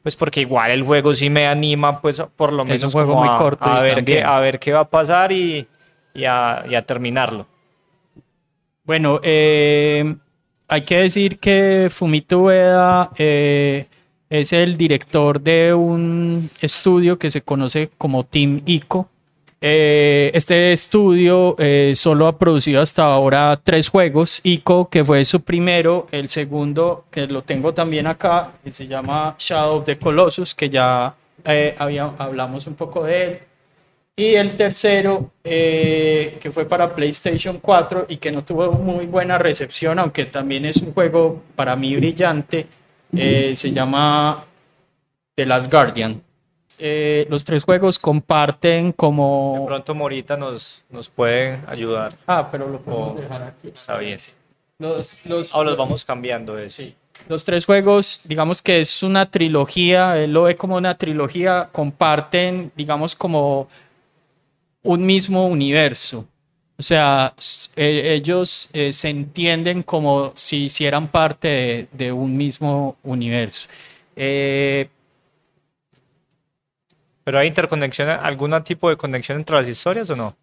pues 0.03 0.15
porque 0.15 0.41
igual 0.41 0.71
el 0.71 0.83
juego 0.83 1.13
sí 1.15 1.29
me 1.29 1.47
anima, 1.47 2.01
pues 2.01 2.21
por 2.35 2.53
lo 2.53 2.63
menos 2.63 2.77
es 2.77 2.83
un 2.83 2.91
juego 2.91 3.15
muy 3.15 3.29
corto 3.37 3.69
a, 3.69 3.81
ver 3.81 4.05
qué, 4.05 4.21
a 4.23 4.39
ver 4.39 4.59
qué 4.59 4.71
va 4.71 4.81
a 4.81 4.89
pasar 4.89 5.31
y, 5.31 5.67
y, 6.13 6.25
a, 6.25 6.63
y 6.69 6.75
a 6.75 6.85
terminarlo. 6.85 7.47
Bueno, 8.85 9.19
eh, 9.23 10.15
hay 10.67 10.81
que 10.83 10.99
decir 10.99 11.39
que 11.39 11.87
Fumito 11.89 12.43
Ueda 12.43 13.09
eh, 13.17 13.87
es 14.29 14.53
el 14.53 14.77
director 14.77 15.41
de 15.41 15.73
un 15.73 16.49
estudio 16.61 17.17
que 17.17 17.31
se 17.31 17.41
conoce 17.41 17.89
como 17.97 18.25
Team 18.25 18.61
ICO. 18.63 19.09
Eh, 19.59 20.29
este 20.35 20.71
estudio 20.71 21.55
solo 21.95 22.27
ha 22.27 22.37
producido 22.37 22.79
hasta 22.79 23.05
ahora 23.05 23.59
tres 23.63 23.89
juegos. 23.89 24.39
ICO, 24.43 24.87
que 24.89 25.03
fue 25.03 25.25
su 25.25 25.41
primero, 25.41 26.07
el 26.11 26.29
segundo, 26.29 27.05
que 27.09 27.25
lo 27.25 27.41
tengo 27.41 27.73
también 27.73 28.05
acá, 28.05 28.51
que 28.63 28.71
se 28.71 28.85
llama 28.85 29.35
Shadow 29.39 29.77
of 29.79 29.85
the 29.85 29.97
Colossus, 29.97 30.53
que 30.53 30.69
ya 30.69 31.15
hablamos 31.43 32.67
un 32.67 32.75
poco 32.75 33.03
de 33.03 33.23
él. 33.23 33.39
Y 34.17 34.35
el 34.35 34.55
tercero, 34.55 35.31
eh, 35.43 36.37
que 36.39 36.49
fue 36.49 36.65
para 36.65 36.95
PlayStation 36.95 37.59
4 37.59 38.05
y 38.07 38.17
que 38.17 38.31
no 38.31 38.45
tuvo 38.45 38.71
muy 38.71 39.07
buena 39.07 39.37
recepción, 39.37 39.99
aunque 39.99 40.25
también 40.25 40.63
es 40.63 40.77
un 40.77 40.93
juego 40.93 41.41
para 41.53 41.75
mí 41.75 41.93
brillante, 41.97 42.65
eh, 43.13 43.53
se 43.57 43.73
llama 43.73 44.45
The 45.35 45.45
Last 45.45 45.69
Guardian. 45.69 46.21
Eh, 46.77 47.27
los 47.29 47.43
tres 47.43 47.65
juegos 47.65 47.99
comparten 47.99 48.93
como... 48.93 49.57
De 49.59 49.65
pronto 49.65 49.93
Morita 49.93 50.37
nos, 50.37 50.85
nos 50.89 51.09
puede 51.09 51.59
ayudar. 51.67 52.15
Ah, 52.25 52.47
pero 52.49 52.69
lo 52.69 52.79
podemos 52.79 53.19
dejar 53.19 53.43
aquí. 53.43 53.67
Está 53.67 53.97
bien. 53.97 54.19
Los, 54.79 55.25
los, 55.25 55.53
ah, 55.53 55.63
los 55.63 55.75
vamos 55.75 56.05
cambiando. 56.05 56.57
Sí. 56.69 56.95
Los 57.27 57.43
tres 57.43 57.65
juegos, 57.65 58.21
digamos 58.23 58.61
que 58.61 58.81
es 58.81 59.03
una 59.03 59.29
trilogía, 59.29 60.17
él 60.17 60.31
lo 60.31 60.43
ve 60.43 60.55
como 60.55 60.75
una 60.75 60.97
trilogía, 60.97 61.69
comparten, 61.71 62.71
digamos, 62.75 63.15
como 63.15 63.67
un 64.85 65.05
mismo 65.05 65.47
universo. 65.47 66.27
O 66.77 66.83
sea, 66.83 67.33
eh, 67.75 68.13
ellos 68.13 68.69
eh, 68.73 68.93
se 68.93 69.09
entienden 69.09 69.81
como 69.83 70.31
si 70.35 70.65
hicieran 70.65 71.07
parte 71.07 71.87
de, 71.91 72.11
un 72.11 72.35
mismo 72.35 72.97
universo. 73.03 73.67
Eh, 74.15 74.89
¿Pero 77.23 77.39
hay 77.39 77.47
interconexión, 77.47 78.09
algún 78.09 78.61
tipo 78.63 78.89
de 78.89 78.97
conexión 78.97 79.37
entre 79.39 79.55
las 79.55 79.67
historias 79.67 80.09
o 80.11 80.15
no? 80.15 80.35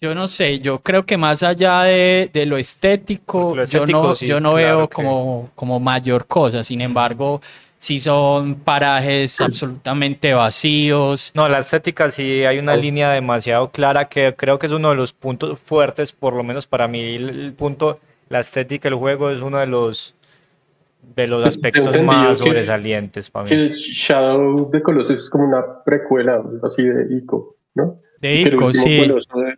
Yo 0.00 0.14
no 0.14 0.28
sé, 0.28 0.60
yo 0.60 0.78
creo 0.78 1.04
que 1.04 1.16
más 1.16 1.42
allá 1.42 1.82
de, 1.82 2.30
de 2.32 2.46
lo 2.46 2.56
estético, 2.56 3.64
yo 3.64 3.84
no, 3.84 4.14
sí 4.14 4.26
yo 4.28 4.40
no 4.40 4.52
claro 4.52 4.78
veo 4.78 4.88
que- 4.88 4.94
como, 4.94 5.50
como 5.56 5.80
mayor 5.80 6.26
cosa. 6.26 6.62
Sin 6.62 6.80
embargo, 6.80 7.42
sí 7.78 8.00
son 8.00 8.56
parajes 8.56 9.40
absolutamente 9.40 10.34
vacíos. 10.34 11.32
No, 11.34 11.48
la 11.48 11.60
estética 11.60 12.10
sí 12.10 12.44
hay 12.44 12.58
una 12.58 12.74
Oh. 12.74 12.76
línea 12.76 13.10
demasiado 13.10 13.70
clara 13.70 14.06
que 14.06 14.34
creo 14.36 14.58
que 14.58 14.66
es 14.66 14.72
uno 14.72 14.90
de 14.90 14.96
los 14.96 15.12
puntos 15.12 15.58
fuertes, 15.60 16.12
por 16.12 16.34
lo 16.34 16.42
menos 16.44 16.66
para 16.66 16.88
mí, 16.88 17.00
el, 17.14 17.28
el 17.28 17.52
punto, 17.52 17.98
la 18.28 18.40
estética 18.40 18.88
del 18.88 18.98
juego 18.98 19.30
es 19.30 19.40
uno 19.40 19.58
de 19.58 19.66
los 19.66 20.14
de 21.14 21.26
los 21.26 21.44
aspectos 21.46 21.96
más 22.02 22.38
que- 22.38 22.44
sobresalientes 22.44 23.30
para 23.30 23.44
mí. 23.44 23.48
Que 23.50 23.70
Shadow 23.72 24.68
the 24.70 24.82
Colossus 24.82 25.20
es 25.22 25.30
como 25.30 25.44
una 25.48 25.82
precuela, 25.84 26.42
así 26.62 26.82
de 26.82 27.06
Ico, 27.16 27.56
¿no? 27.74 28.00
De 28.20 28.28
que 28.28 28.42
el 28.42 28.54
Ico, 28.54 28.66
último 28.66 28.84
sí. 28.84 28.98
coloso 29.06 29.38
de- 29.38 29.56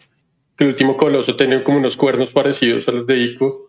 que 0.57 0.65
el 0.65 0.69
último 0.71 0.97
coloso 0.97 1.35
tenía 1.37 1.65
como 1.65 1.79
unos 1.79 1.97
cuernos 1.97 2.31
parecidos 2.33 2.87
a 2.87 2.93
los 2.93 3.07
de 3.07 3.17
Ico. 3.17 3.67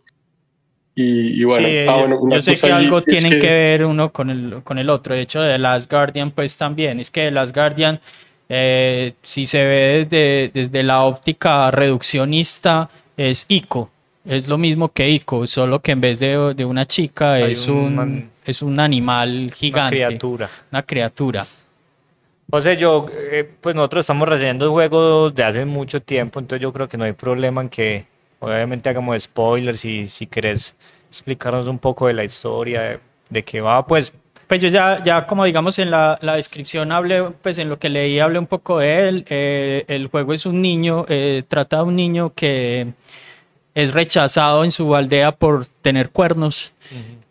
Y, 1.01 1.41
y 1.41 1.43
bueno, 1.43 1.67
Sí, 1.67 1.75
ah, 1.87 1.95
bueno, 1.97 2.19
una 2.19 2.35
yo 2.35 2.41
sé 2.41 2.51
cosa 2.53 2.67
que 2.67 2.73
algo 2.73 3.01
tienen 3.03 3.39
que... 3.39 3.47
ver 3.47 3.85
uno 3.85 4.11
con 4.11 4.29
el, 4.29 4.61
con 4.63 4.77
el 4.77 4.89
otro. 4.89 5.15
De 5.15 5.21
hecho, 5.21 5.41
de 5.41 5.57
Last 5.57 5.91
Guardian, 5.91 6.31
pues 6.31 6.57
también. 6.57 6.99
Es 6.99 7.09
que 7.11 7.31
Last 7.31 7.55
Guardian, 7.55 7.99
eh, 8.49 9.13
si 9.21 9.45
se 9.45 9.65
ve 9.65 10.07
desde, 10.09 10.51
desde 10.53 10.83
la 10.83 11.03
óptica 11.03 11.71
reduccionista, 11.71 12.89
es 13.17 13.45
Ico. 13.47 13.89
Es 14.25 14.47
lo 14.47 14.57
mismo 14.57 14.89
que 14.89 15.09
Ico, 15.09 15.47
solo 15.47 15.79
que 15.79 15.91
en 15.93 16.01
vez 16.01 16.19
de, 16.19 16.53
de 16.53 16.65
una 16.65 16.85
chica 16.85 17.33
Hay 17.33 17.53
es 17.53 17.67
un 17.67 18.29
es 18.45 18.61
un 18.61 18.79
animal 18.79 19.43
Una 19.45 19.51
gigante. 19.55 19.95
criatura. 19.95 20.49
Una 20.71 20.83
criatura. 20.83 21.45
O 22.49 22.61
sea, 22.61 22.73
yo, 22.73 23.05
eh, 23.31 23.49
pues 23.61 23.75
nosotros 23.75 24.03
estamos 24.03 24.27
reseñando 24.27 24.69
juegos 24.71 25.33
de 25.33 25.43
hace 25.43 25.63
mucho 25.65 26.01
tiempo, 26.01 26.39
entonces 26.39 26.61
yo 26.61 26.73
creo 26.73 26.87
que 26.89 26.97
no 26.97 27.05
hay 27.05 27.13
problema 27.13 27.61
en 27.61 27.69
que 27.69 28.05
obviamente 28.41 28.89
hagamos 28.89 29.23
spoilers 29.23 29.79
si, 29.79 30.09
si 30.09 30.27
querés 30.27 30.75
explicarnos 31.09 31.67
un 31.67 31.79
poco 31.79 32.07
de 32.07 32.13
la 32.13 32.25
historia, 32.25 32.81
de, 32.81 32.99
de 33.29 33.43
qué 33.43 33.61
va, 33.61 33.85
pues 33.87 34.11
Pues 34.47 34.61
yo 34.61 34.67
ya, 34.67 35.01
ya 35.01 35.25
como 35.25 35.45
digamos 35.45 35.79
en 35.79 35.89
la, 35.91 36.19
la 36.21 36.35
descripción 36.35 36.91
hablé, 36.91 37.23
pues 37.41 37.57
en 37.57 37.69
lo 37.69 37.79
que 37.79 37.87
leí 37.87 38.19
hablé 38.19 38.37
un 38.37 38.47
poco 38.47 38.79
de 38.79 39.07
él. 39.07 39.25
Eh, 39.29 39.85
el 39.87 40.07
juego 40.07 40.33
es 40.33 40.45
un 40.45 40.61
niño, 40.61 41.05
eh, 41.07 41.43
trata 41.47 41.77
de 41.77 41.83
un 41.83 41.95
niño 41.95 42.33
que 42.35 42.93
es 43.73 43.93
rechazado 43.93 44.65
en 44.65 44.71
su 44.71 44.93
aldea 44.93 45.31
por 45.31 45.65
tener 45.81 46.09
cuernos 46.09 46.73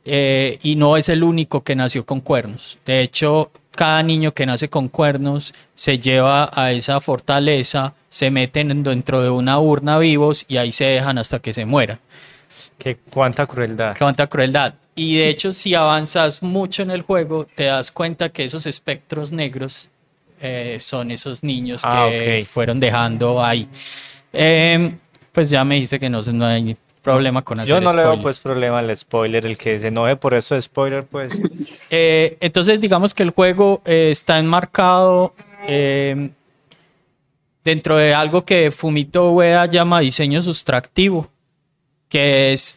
eh, 0.07 0.59
y 0.63 0.77
no 0.77 0.97
es 0.97 1.11
el 1.11 1.23
único 1.23 1.63
que 1.63 1.77
nació 1.77 2.07
con 2.07 2.23
cuernos. 2.23 2.79
De 2.87 3.03
hecho, 3.03 3.51
cada 3.71 4.03
niño 4.03 4.33
que 4.33 4.47
nace 4.47 4.69
con 4.69 4.89
cuernos 4.89 5.55
se 5.75 5.99
lleva 5.99 6.51
a 6.53 6.73
esa 6.73 7.01
fortaleza, 7.01 7.95
se 8.09 8.31
meten 8.31 8.83
dentro 8.83 9.23
de 9.23 9.31
una 9.31 9.59
urna 9.61 9.99
vivos 9.99 10.45
y 10.49 10.57
ahí 10.57 10.73
se 10.73 10.85
dejan 10.85 11.19
hasta 11.19 11.39
que 11.39 11.53
se 11.53 11.65
mueran. 11.65 11.99
que 12.79 12.97
cuánta 12.97 13.47
crueldad. 13.47 13.97
Cuánta 13.99 14.27
crueldad. 14.27 14.75
Y 14.95 15.17
de 15.17 15.29
hecho, 15.29 15.53
si 15.53 15.75
avanzas 15.75 16.43
mucho 16.43 16.83
en 16.83 16.91
el 16.91 17.03
juego, 17.03 17.47
te 17.55 17.65
das 17.65 17.91
cuenta 17.91 18.29
que 18.31 18.45
esos 18.45 18.67
espectros 18.67 19.33
negros 19.33 19.89
eh, 20.41 20.79
son 20.81 21.11
esos 21.11 21.45
niños 21.45 21.83
Ah, 21.85 22.09
que 22.11 22.47
fueron 22.49 22.79
dejando 22.79 23.43
ahí. 23.43 23.69
Em, 24.33 24.99
pues 25.33 25.51
ya 25.51 25.65
me 25.65 25.77
dice 25.77 25.99
que 25.99 26.09
no, 26.11 26.23
no 26.23 26.47
hay 26.47 26.77
problema 27.03 27.43
con 27.43 27.61
hacer 27.61 27.75
Yo 27.75 27.81
no 27.81 27.93
le 27.93 28.03
veo 28.03 28.21
pues 28.21 28.39
problema 28.39 28.79
al 28.79 28.97
spoiler, 28.97 29.45
el 29.47 29.59
que 29.59 29.79
se 29.79 29.89
enoje 29.89 30.17
por 30.17 30.35
eso 30.35 30.55
de 30.55 30.63
spoiler, 30.63 31.05
pues 31.05 31.39
Eh, 31.91 32.37
entonces, 32.41 32.81
digamos 32.81 33.15
que 33.15 33.23
el 33.23 33.31
juego 33.31 33.83
eh, 33.85 34.09
está 34.11 34.39
enmarcado 34.39 35.35
eh, 35.67 36.31
dentro 37.65 37.97
de 37.97 38.15
algo 38.15 38.45
que 38.45 38.71
Fumito 38.71 39.33
Ueda 39.33 39.67
llama 39.67 40.01
diseño 40.01 40.43
sustractivo, 40.43 41.29
que 42.09 42.53
es 42.53 42.77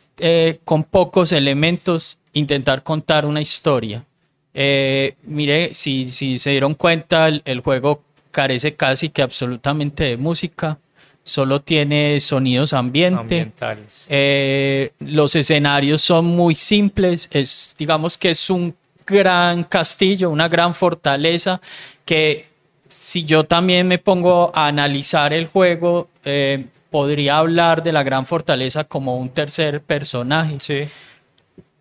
con 0.63 0.83
pocos 0.83 1.31
elementos 1.31 2.19
intentar 2.33 2.83
contar 2.83 3.25
una 3.25 3.41
historia. 3.41 4.05
Mire, 4.53 5.73
si, 5.73 6.09
si 6.11 6.37
se 6.39 6.51
dieron 6.51 6.75
cuenta, 6.75 7.27
el, 7.27 7.41
el 7.45 7.59
juego 7.61 8.03
carece 8.31 8.75
casi 8.75 9.09
que 9.09 9.21
absolutamente 9.21 10.03
de 10.03 10.17
música, 10.17 10.77
solo 11.23 11.61
tiene 11.61 12.19
sonidos 12.19 12.73
ambiente. 12.73 13.19
ambientales. 13.19 14.05
Eh, 14.09 14.91
los 14.99 15.35
escenarios 15.35 16.01
son 16.01 16.25
muy 16.25 16.55
simples, 16.55 17.29
es, 17.31 17.75
digamos 17.77 18.17
que 18.17 18.31
es 18.31 18.49
un 18.49 18.75
gran 19.05 19.63
castillo, 19.63 20.29
una 20.29 20.47
gran 20.49 20.73
fortaleza 20.73 21.61
que 22.05 22.47
si 22.89 23.23
yo 23.25 23.43
también 23.45 23.87
me 23.87 23.97
pongo 23.99 24.51
a 24.53 24.67
analizar 24.67 25.33
el 25.33 25.47
juego, 25.47 26.09
eh, 26.25 26.65
podría 26.91 27.37
hablar 27.39 27.81
de 27.83 27.91
la 27.91 28.03
gran 28.03 28.25
fortaleza 28.25 28.83
como 28.83 29.17
un 29.17 29.29
tercer 29.29 29.81
personaje, 29.81 30.57
Sí. 30.59 30.83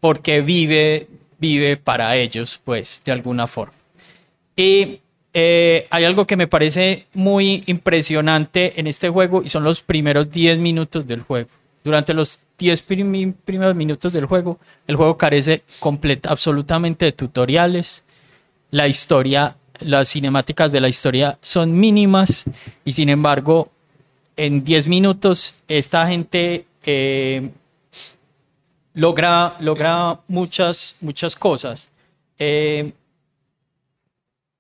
porque 0.01 0.41
vive, 0.41 1.09
vive 1.39 1.77
para 1.77 2.17
ellos, 2.17 2.61
pues, 2.65 3.03
de 3.05 3.13
alguna 3.13 3.47
forma. 3.47 3.75
Y 4.57 5.01
eh, 5.35 5.87
hay 5.91 6.05
algo 6.05 6.27
que 6.27 6.37
me 6.37 6.47
parece 6.47 7.07
muy 7.15 7.63
impresionante 7.67 8.79
en 8.79 8.87
este 8.87 9.09
juego 9.09 9.43
y 9.43 9.49
son 9.49 9.65
los 9.65 9.81
primeros 9.83 10.31
10 10.31 10.59
minutos 10.59 11.07
del 11.07 11.23
juego. 11.23 11.49
Durante 11.85 12.15
los 12.15 12.39
10 12.59 12.83
prim- 12.83 13.33
primeros 13.45 13.75
minutos 13.75 14.13
del 14.13 14.27
juego, 14.27 14.59
el 14.87 14.97
juego 14.97 15.17
carece 15.19 15.63
absolutamente 16.29 17.07
de 17.07 17.13
tutoriales. 17.13 18.05
La 18.71 18.87
historia, 18.89 19.57
las 19.81 20.11
cinemáticas 20.11 20.71
de 20.71 20.81
la 20.81 20.89
historia 20.89 21.39
son 21.43 21.79
mínimas 21.79 22.45
y 22.85 22.93
sin 22.93 23.09
embargo, 23.09 23.71
en 24.37 24.63
10 24.65 24.87
minutos, 24.87 25.57
esta 25.69 26.07
gente 26.07 26.67
eh, 26.85 27.51
logra, 28.95 29.55
logra 29.61 30.21
muchas, 30.29 30.97
muchas 31.01 31.35
cosas. 31.37 31.91
Eh, 32.39 32.93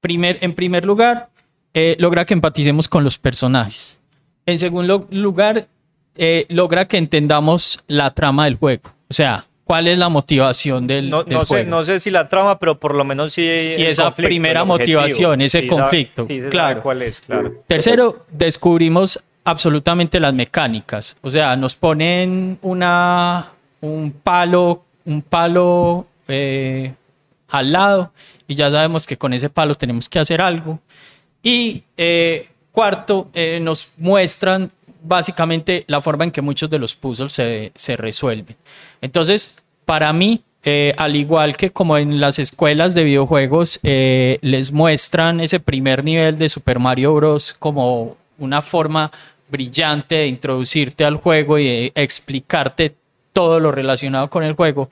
primer, 0.02 0.37
en 0.42 0.52
primer 0.52 0.85
lugar, 0.85 1.30
eh, 1.73 1.97
logra 1.99 2.26
que 2.26 2.35
empaticemos 2.35 2.87
con 2.88 3.02
los 3.04 3.16
personajes. 3.16 3.99
En 4.44 4.59
segundo 4.59 5.06
lugar, 5.11 5.68
eh, 6.16 6.44
logra 6.50 6.87
que 6.87 6.99
entendamos 6.99 7.82
la 7.87 8.12
trama 8.12 8.44
del 8.44 8.56
juego. 8.56 8.90
O 9.09 9.14
sea, 9.14 9.47
cuál 9.64 9.88
es 9.88 9.97
la 9.97 10.11
motivación 10.11 10.87
del, 10.87 11.09
No, 11.09 11.23
del 11.25 11.32
no 11.35 11.44
sé, 11.47 11.54
juego. 11.54 11.71
no 11.71 11.85
sé 11.85 11.99
si 12.00 12.11
la 12.11 12.28
trama, 12.28 12.59
pero 12.59 12.78
por 12.78 12.94
lo 12.94 13.04
menos 13.04 13.32
sí. 13.32 13.47
El 13.47 13.85
esa 13.87 14.04
conflicto, 14.04 14.28
primera 14.28 14.64
motivación, 14.64 15.40
ese 15.40 15.62
Sí, 15.62 15.66
conflicto, 15.68 16.25
sí, 16.25 16.40
claro. 16.50 16.82
cuál 16.82 17.00
es, 17.02 17.21
claro. 17.23 17.54
Tercero, 17.66 18.26
descubrimos 18.30 19.23
absolutamente 19.44 20.21
las 20.21 20.35
mecánicas. 20.35 21.16
O 21.23 21.30
sea, 21.30 21.56
nos 21.56 21.75
ponen 21.75 22.59
una, 22.62 23.49
un 23.80 24.12
palo, 24.12 24.85
un 25.06 25.23
palo 25.23 26.06
eh, 26.28 26.92
al 27.52 27.73
lado 27.73 28.12
y 28.49 28.56
ya 28.56 28.71
sabemos 28.71 29.06
que 29.06 29.16
con 29.16 29.32
ese 29.32 29.49
palo 29.49 29.75
tenemos 29.75 30.09
que 30.09 30.18
hacer 30.18 30.40
algo. 30.40 30.80
Y 31.42 31.85
eh, 31.97 32.49
cuarto, 32.73 33.28
eh, 33.35 33.61
nos 33.62 33.90
muestran 33.97 34.71
básicamente 35.02 35.85
la 35.87 36.00
forma 36.00 36.25
en 36.25 36.30
que 36.30 36.42
muchos 36.42 36.71
de 36.71 36.78
los 36.78 36.94
puzzles 36.94 37.32
se, 37.32 37.73
se 37.75 37.97
resuelven. 37.97 38.56
Entonces, 39.00 39.52
para 39.85 40.12
mí, 40.12 40.42
eh, 40.64 40.94
al 40.97 41.16
igual 41.16 41.56
que 41.56 41.71
como 41.73 41.99
en 41.99 42.21
las 42.21 42.38
escuelas 42.38 42.94
de 42.94 43.02
videojuegos, 43.02 43.80
eh, 43.82 44.38
les 44.42 44.71
muestran 44.71 45.40
ese 45.40 45.59
primer 45.59 46.04
nivel 46.04 46.38
de 46.38 46.49
Super 46.49 46.78
Mario 46.78 47.14
Bros. 47.14 47.54
como 47.59 48.16
una 48.38 48.62
forma 48.62 49.11
brillante 49.49 50.14
de 50.16 50.26
introducirte 50.28 51.04
al 51.04 51.16
juego 51.16 51.59
y 51.59 51.92
explicarte 51.94 52.94
todo 53.32 53.59
lo 53.59 53.73
relacionado 53.73 54.30
con 54.30 54.44
el 54.44 54.52
juego. 54.52 54.88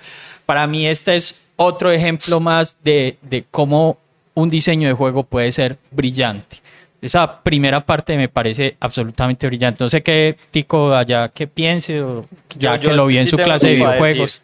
Para 0.50 0.66
mí 0.66 0.84
este 0.84 1.14
es 1.14 1.52
otro 1.54 1.92
ejemplo 1.92 2.40
más 2.40 2.76
de, 2.82 3.16
de 3.22 3.44
cómo 3.52 3.98
un 4.34 4.50
diseño 4.50 4.88
de 4.88 4.94
juego 4.94 5.22
puede 5.22 5.52
ser 5.52 5.78
brillante. 5.92 6.56
Esa 7.00 7.40
primera 7.44 7.86
parte 7.86 8.16
me 8.16 8.28
parece 8.28 8.76
absolutamente 8.80 9.46
brillante. 9.46 9.84
No 9.84 9.88
sé 9.88 10.02
qué 10.02 10.36
Tico 10.50 10.92
allá 10.92 11.28
que 11.28 11.46
piense 11.46 12.02
o 12.02 12.20
ya 12.58 12.74
Yo- 12.74 12.80
que 12.80 12.86
yo 12.88 12.92
lo 12.94 13.06
vi 13.06 13.18
en 13.18 13.24
sí 13.24 13.30
su 13.30 13.36
clase 13.36 13.68
de 13.68 13.74
videojuegos. 13.76 14.42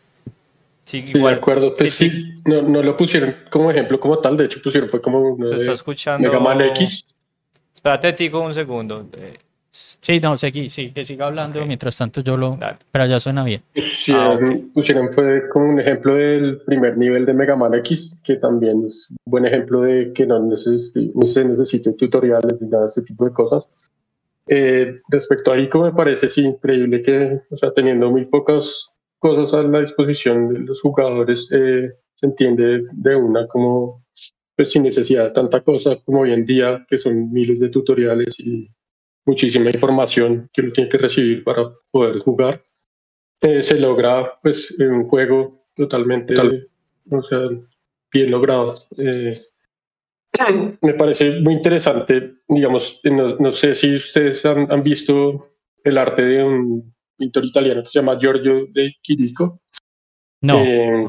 Sí, 0.84 1.00
Sí, 1.04 1.12
de 1.12 1.18
igual. 1.18 1.34
acuerdo. 1.34 1.74
Pues 1.74 1.92
Sí, 1.94 2.08
sí, 2.08 2.34
no, 2.44 2.62
no 2.62 2.84
lo 2.84 2.96
pusieron 2.96 3.34
como 3.50 3.72
ejemplo 3.72 3.98
como 3.98 4.16
tal, 4.20 4.36
de 4.36 4.44
hecho 4.44 4.62
pusieron 4.62 4.88
fue 4.88 5.02
como 5.02 5.36
Se 5.44 5.56
está 5.56 5.72
escuchando. 5.72 6.28
Mega 6.28 6.38
Man 6.38 6.60
X. 6.60 7.04
Espérate, 7.74 8.12
Tico, 8.12 8.38
un 8.42 8.54
segundo. 8.54 9.08
Eh, 9.16 9.38
Sí, 10.00 10.20
no, 10.20 10.36
seguí, 10.36 10.70
sí, 10.70 10.90
que 10.92 11.04
siga 11.04 11.26
hablando. 11.26 11.60
Ok. 11.60 11.66
Mientras 11.66 11.98
tanto 11.98 12.22
yo 12.22 12.36
lo... 12.36 12.56
Dale. 12.56 12.78
Pero 12.90 13.06
ya 13.06 13.20
suena 13.20 13.44
bien. 13.44 13.62
Pusieron, 13.74 14.44
Ah, 14.44 14.70
pusieron 14.72 15.12
fue 15.12 15.48
como 15.50 15.68
un 15.70 15.80
ejemplo 15.80 16.14
del 16.14 16.62
primer 16.62 16.96
nivel 16.96 17.26
de 17.26 17.34
Mega 17.34 17.56
Man 17.56 17.74
X, 17.74 18.20
que 18.24 18.36
también 18.36 18.84
es 18.86 19.08
un 19.10 19.16
buen 19.26 19.44
ejemplo 19.44 19.82
de 19.82 20.12
que 20.12 20.26
no, 20.26 20.38
necesi- 20.40 21.12
no 21.14 21.26
se 21.26 21.44
necesite 21.44 21.92
tutoriales 21.92 22.60
ni 22.60 22.68
nada 22.68 22.84
de 22.84 22.88
ese 22.88 23.02
tipo 23.02 23.24
de 23.26 23.32
cosas. 23.32 23.74
Eh, 24.48 25.00
respecto 25.08 25.52
a 25.52 25.58
ICO, 25.58 25.82
me 25.82 25.92
parece 25.92 26.28
sí, 26.30 26.42
increíble 26.42 27.02
que, 27.02 27.40
o 27.50 27.56
sea, 27.56 27.72
teniendo 27.72 28.10
muy 28.10 28.24
pocas 28.26 28.96
cosas 29.18 29.52
a 29.54 29.62
la 29.62 29.80
disposición 29.80 30.48
de 30.54 30.60
los 30.60 30.80
jugadores, 30.80 31.48
eh, 31.50 31.90
se 32.14 32.26
entiende 32.26 32.84
de 32.92 33.16
una 33.16 33.46
como 33.46 34.04
pues 34.54 34.70
sin 34.70 34.84
necesidad 34.84 35.24
de 35.24 35.30
tanta 35.32 35.60
cosa 35.60 35.96
como 36.04 36.20
hoy 36.20 36.32
en 36.32 36.46
día, 36.46 36.86
que 36.88 36.96
son 36.98 37.30
miles 37.30 37.60
de 37.60 37.68
tutoriales 37.68 38.38
y 38.40 38.70
muchísima 39.26 39.66
información 39.66 40.48
que 40.52 40.62
uno 40.62 40.72
tiene 40.72 40.88
que 40.88 40.98
recibir 40.98 41.44
para 41.44 41.70
poder 41.90 42.20
jugar, 42.20 42.62
eh, 43.40 43.62
se 43.62 43.78
logra 43.78 44.38
pues 44.40 44.70
un 44.78 45.02
juego 45.02 45.66
totalmente, 45.74 46.34
o 47.10 47.22
sea, 47.22 47.40
bien 48.12 48.30
logrado. 48.30 48.72
Eh, 48.96 49.38
me 50.80 50.94
parece 50.94 51.40
muy 51.40 51.54
interesante, 51.54 52.36
digamos, 52.48 53.00
no, 53.04 53.52
sé 53.52 53.74
si 53.74 53.96
ustedes 53.96 54.44
han, 54.44 54.70
han, 54.70 54.82
visto 54.82 55.50
el 55.82 55.98
arte 55.98 56.22
de 56.22 56.44
un 56.44 56.94
pintor 57.16 57.44
italiano 57.46 57.82
que 57.82 57.90
se 57.90 57.98
llama 58.00 58.18
Giorgio 58.18 58.66
de 58.72 58.94
Chirico. 59.02 59.60
No. 60.42 60.62
Eh, 60.62 61.08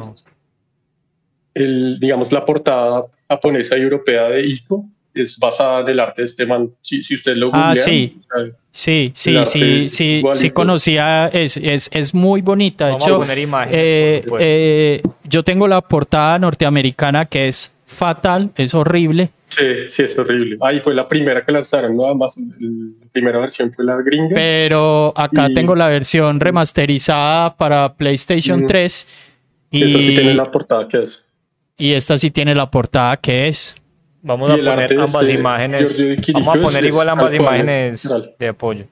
el, 1.54 2.00
digamos, 2.00 2.32
la 2.32 2.46
portada 2.46 3.04
japonesa 3.28 3.78
y 3.78 3.82
europea 3.82 4.30
de 4.30 4.48
Ico 4.48 4.90
es 5.22 5.38
basada 5.38 5.82
en 5.82 5.90
el 5.90 6.00
arte 6.00 6.22
de 6.22 6.26
este 6.26 6.46
man. 6.46 6.70
Si, 6.82 7.04
si 7.04 7.16
usted 7.16 7.36
lo 7.36 7.50
Ah, 7.54 7.76
sí. 7.76 8.20
sí, 8.72 9.12
sí, 9.14 9.46
sí, 9.46 9.90
sí, 9.90 10.24
sí 10.34 10.50
conocía, 10.52 11.28
es, 11.28 11.58
es, 11.58 11.90
es 11.94 12.14
muy 12.14 12.42
bonita. 12.42 12.90
Vamos 12.90 13.08
a 13.08 13.18
poner 13.18 13.38
imágenes, 13.38 13.80
eh, 13.80 14.26
eh, 14.40 15.02
yo 15.24 15.44
tengo 15.44 15.68
la 15.68 15.82
portada 15.82 16.40
norteamericana 16.40 17.26
que 17.26 17.48
es 17.48 17.74
fatal, 17.86 18.52
es 18.56 18.74
horrible. 18.74 19.32
Sí, 19.50 19.88
sí, 19.88 20.04
es 20.04 20.18
horrible. 20.18 20.58
Ahí 20.62 20.82
fue 20.82 20.94
la 20.94 21.08
primera 21.08 21.44
que 21.44 21.52
lanzaron, 21.52 21.96
nada 21.96 22.14
más. 22.14 22.38
La 22.38 23.10
primera 23.12 23.40
versión 23.40 23.72
fue 23.72 23.86
la 23.86 23.96
gringa. 24.02 24.34
Pero 24.34 25.14
acá 25.16 25.48
tengo 25.54 25.74
la 25.74 25.88
versión 25.88 26.40
remasterizada 26.40 27.56
para 27.56 27.94
PlayStation 27.94 28.68
3. 28.68 29.08
Y 29.72 29.84
esta 29.84 30.00
sí 30.00 30.16
tiene 30.16 30.34
la 30.34 30.46
portada 30.46 30.88
que 30.88 31.04
es. 31.04 31.24
Y 31.78 31.94
esta 31.94 32.18
sí 32.18 32.32
tiene 32.32 32.56
la 32.56 32.70
portada 32.70 33.18
que 33.18 33.48
es. 33.48 33.76
Vamos 34.22 34.52
a 34.52 34.58
poner 34.58 35.00
ambas 35.00 35.30
imágenes. 35.30 36.08
Vamos 36.34 36.56
a 36.56 36.62
poner 36.62 36.86
igual 36.86 37.10
ambas 37.10 37.34
imágenes 37.34 38.10
de 38.40 38.48
apoyo. 38.48 38.86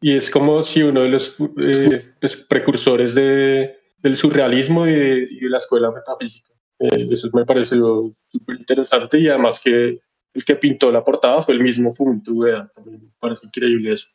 Y 0.00 0.16
es 0.16 0.30
como 0.30 0.62
si 0.62 0.82
uno 0.82 1.00
de 1.00 1.08
los 1.08 1.36
eh, 1.40 2.12
pues, 2.20 2.36
precursores 2.36 3.14
de, 3.14 3.76
del 3.98 4.16
surrealismo 4.16 4.86
y 4.86 4.92
de, 4.92 5.28
la 5.42 5.58
escuela 5.58 5.90
metafísica. 5.90 6.52
Eh, 6.78 7.08
eso 7.10 7.28
me 7.32 7.44
pareció 7.44 8.10
súper 8.28 8.56
interesante 8.56 9.18
y 9.18 9.28
además 9.28 9.58
que 9.58 10.00
el 10.34 10.44
que 10.44 10.54
pintó 10.54 10.92
la 10.92 11.02
portada 11.04 11.42
fue 11.42 11.54
el 11.54 11.60
mismo 11.60 11.90
Fumito 11.90 12.32
También 12.74 13.02
me 13.02 13.10
parece 13.18 13.46
increíble 13.46 13.94
eso. 13.94 14.06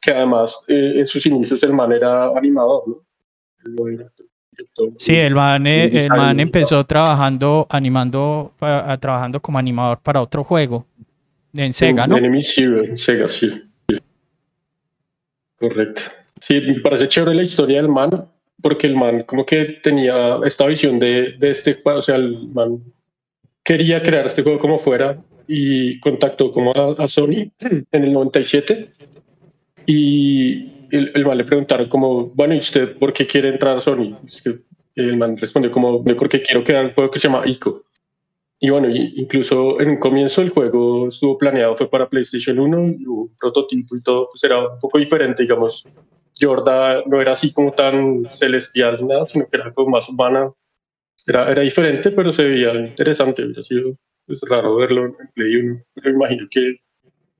Que 0.00 0.12
además 0.12 0.64
eh, 0.68 0.94
en 0.96 1.06
sus 1.06 1.26
inicios 1.26 1.62
el 1.62 1.74
man 1.74 1.92
era 1.92 2.28
animador, 2.28 2.84
¿no? 2.86 3.04
Sí, 4.96 5.14
el 5.14 5.34
man, 5.34 5.66
eh, 5.66 5.86
el 5.86 6.08
man 6.08 6.40
empezó 6.40 6.84
trabajando, 6.84 7.66
animando, 7.70 8.52
trabajando 9.00 9.40
como 9.40 9.58
animador 9.58 10.00
para 10.02 10.20
otro 10.20 10.42
juego 10.42 10.86
en 11.54 11.72
Sega, 11.72 12.06
¿no? 12.06 12.16
Enemy 12.16 12.42
Zero, 12.42 12.84
en 12.84 12.96
Sega, 12.96 13.28
sí. 13.28 13.50
Correcto. 15.58 16.02
Sí, 16.40 16.60
me 16.60 16.80
parece 16.80 17.08
chévere 17.08 17.34
la 17.34 17.42
historia 17.42 17.82
del 17.82 17.90
man, 17.90 18.10
porque 18.62 18.86
el 18.86 18.96
man 18.96 19.24
como 19.24 19.44
que 19.44 19.80
tenía 19.82 20.38
esta 20.44 20.66
visión 20.66 20.98
de, 20.98 21.32
de 21.38 21.50
este 21.50 21.80
o 21.84 22.02
sea, 22.02 22.16
el 22.16 22.48
man 22.48 22.82
quería 23.64 24.02
crear 24.02 24.26
este 24.26 24.42
juego 24.42 24.58
como 24.58 24.78
fuera 24.78 25.18
y 25.46 25.98
contactó 26.00 26.52
como 26.52 26.72
a, 26.72 27.02
a 27.02 27.08
Sony 27.08 27.50
en 27.60 28.04
el 28.04 28.12
97 28.12 28.90
y 29.86 30.77
el, 30.90 31.12
el, 31.14 31.26
man 31.26 31.38
le 31.38 31.44
preguntaron 31.44 31.88
como, 31.88 32.26
bueno, 32.28 32.54
¿y 32.54 32.58
usted 32.58 32.96
por 32.98 33.12
qué 33.12 33.26
quiere 33.26 33.48
entrar 33.48 33.78
a 33.78 33.80
Sony? 33.80 34.16
Es 34.26 34.42
que 34.42 34.58
el 34.96 35.16
man 35.16 35.36
respondió 35.36 35.70
como, 35.70 36.02
porque 36.04 36.42
quiero 36.42 36.64
crear 36.64 36.84
un 36.84 36.92
juego 36.92 37.10
que 37.10 37.20
se 37.20 37.28
llama 37.28 37.46
ICO. 37.46 37.84
Y 38.60 38.70
bueno, 38.70 38.88
incluso 38.90 39.80
en 39.80 39.90
un 39.90 39.96
comienzo 39.98 40.42
el 40.42 40.50
juego 40.50 41.08
estuvo 41.08 41.38
planeado, 41.38 41.76
fue 41.76 41.88
para 41.88 42.08
PlayStation 42.08 42.58
1, 42.58 42.88
y 42.98 43.06
un 43.06 43.30
prototipo 43.40 43.96
y 43.96 44.02
todo, 44.02 44.28
pues 44.30 44.42
era 44.42 44.68
un 44.68 44.78
poco 44.80 44.98
diferente, 44.98 45.42
digamos. 45.42 45.86
Jorda 46.40 47.02
no 47.06 47.20
era 47.20 47.32
así 47.32 47.52
como 47.52 47.72
tan 47.72 48.28
celestial 48.32 49.06
nada, 49.06 49.26
sino 49.26 49.46
que 49.48 49.56
era 49.56 49.72
como 49.72 49.90
más 49.90 50.08
humana. 50.08 50.52
Era, 51.26 51.50
era 51.50 51.62
diferente, 51.62 52.10
pero 52.10 52.32
se 52.32 52.44
veía 52.44 52.74
interesante. 52.74 53.44
Hubiera 53.44 53.62
sido 53.62 53.96
pues, 54.26 54.40
raro 54.48 54.76
verlo 54.76 55.06
en 55.06 55.14
Play 55.34 55.56
1. 55.56 55.82
Pero 55.94 56.10
imagino 56.10 56.46
que 56.50 56.76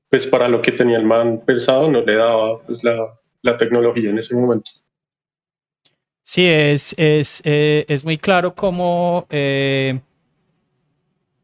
pues 0.09 0.25
para 0.27 0.47
lo 0.47 0.61
que 0.61 0.71
tenía 0.71 0.97
el 0.97 1.05
man 1.05 1.43
pensado 1.45 1.89
no 1.89 2.01
le 2.01 2.15
daba 2.15 2.61
pues, 2.63 2.83
la, 2.83 3.13
la 3.41 3.57
tecnología 3.57 4.09
en 4.09 4.19
ese 4.19 4.35
momento. 4.35 4.71
Sí, 6.23 6.45
es, 6.45 6.93
es, 6.97 7.41
eh, 7.43 7.85
es 7.87 8.03
muy 8.03 8.17
claro 8.17 8.53
cómo, 8.53 9.25
eh, 9.31 9.99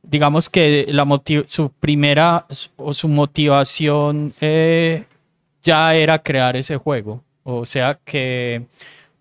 digamos 0.04 0.50
que 0.50 0.86
la 0.90 1.06
su 1.48 1.72
primera 1.72 2.46
o 2.78 2.94
su 2.94 3.08
motivación 3.08 4.34
eh, 4.40 5.06
ya 5.64 5.96
era 5.96 6.22
crear 6.22 6.56
ese 6.56 6.78
juego. 6.78 7.24
O 7.44 7.66
sea 7.66 8.00
que 8.06 8.68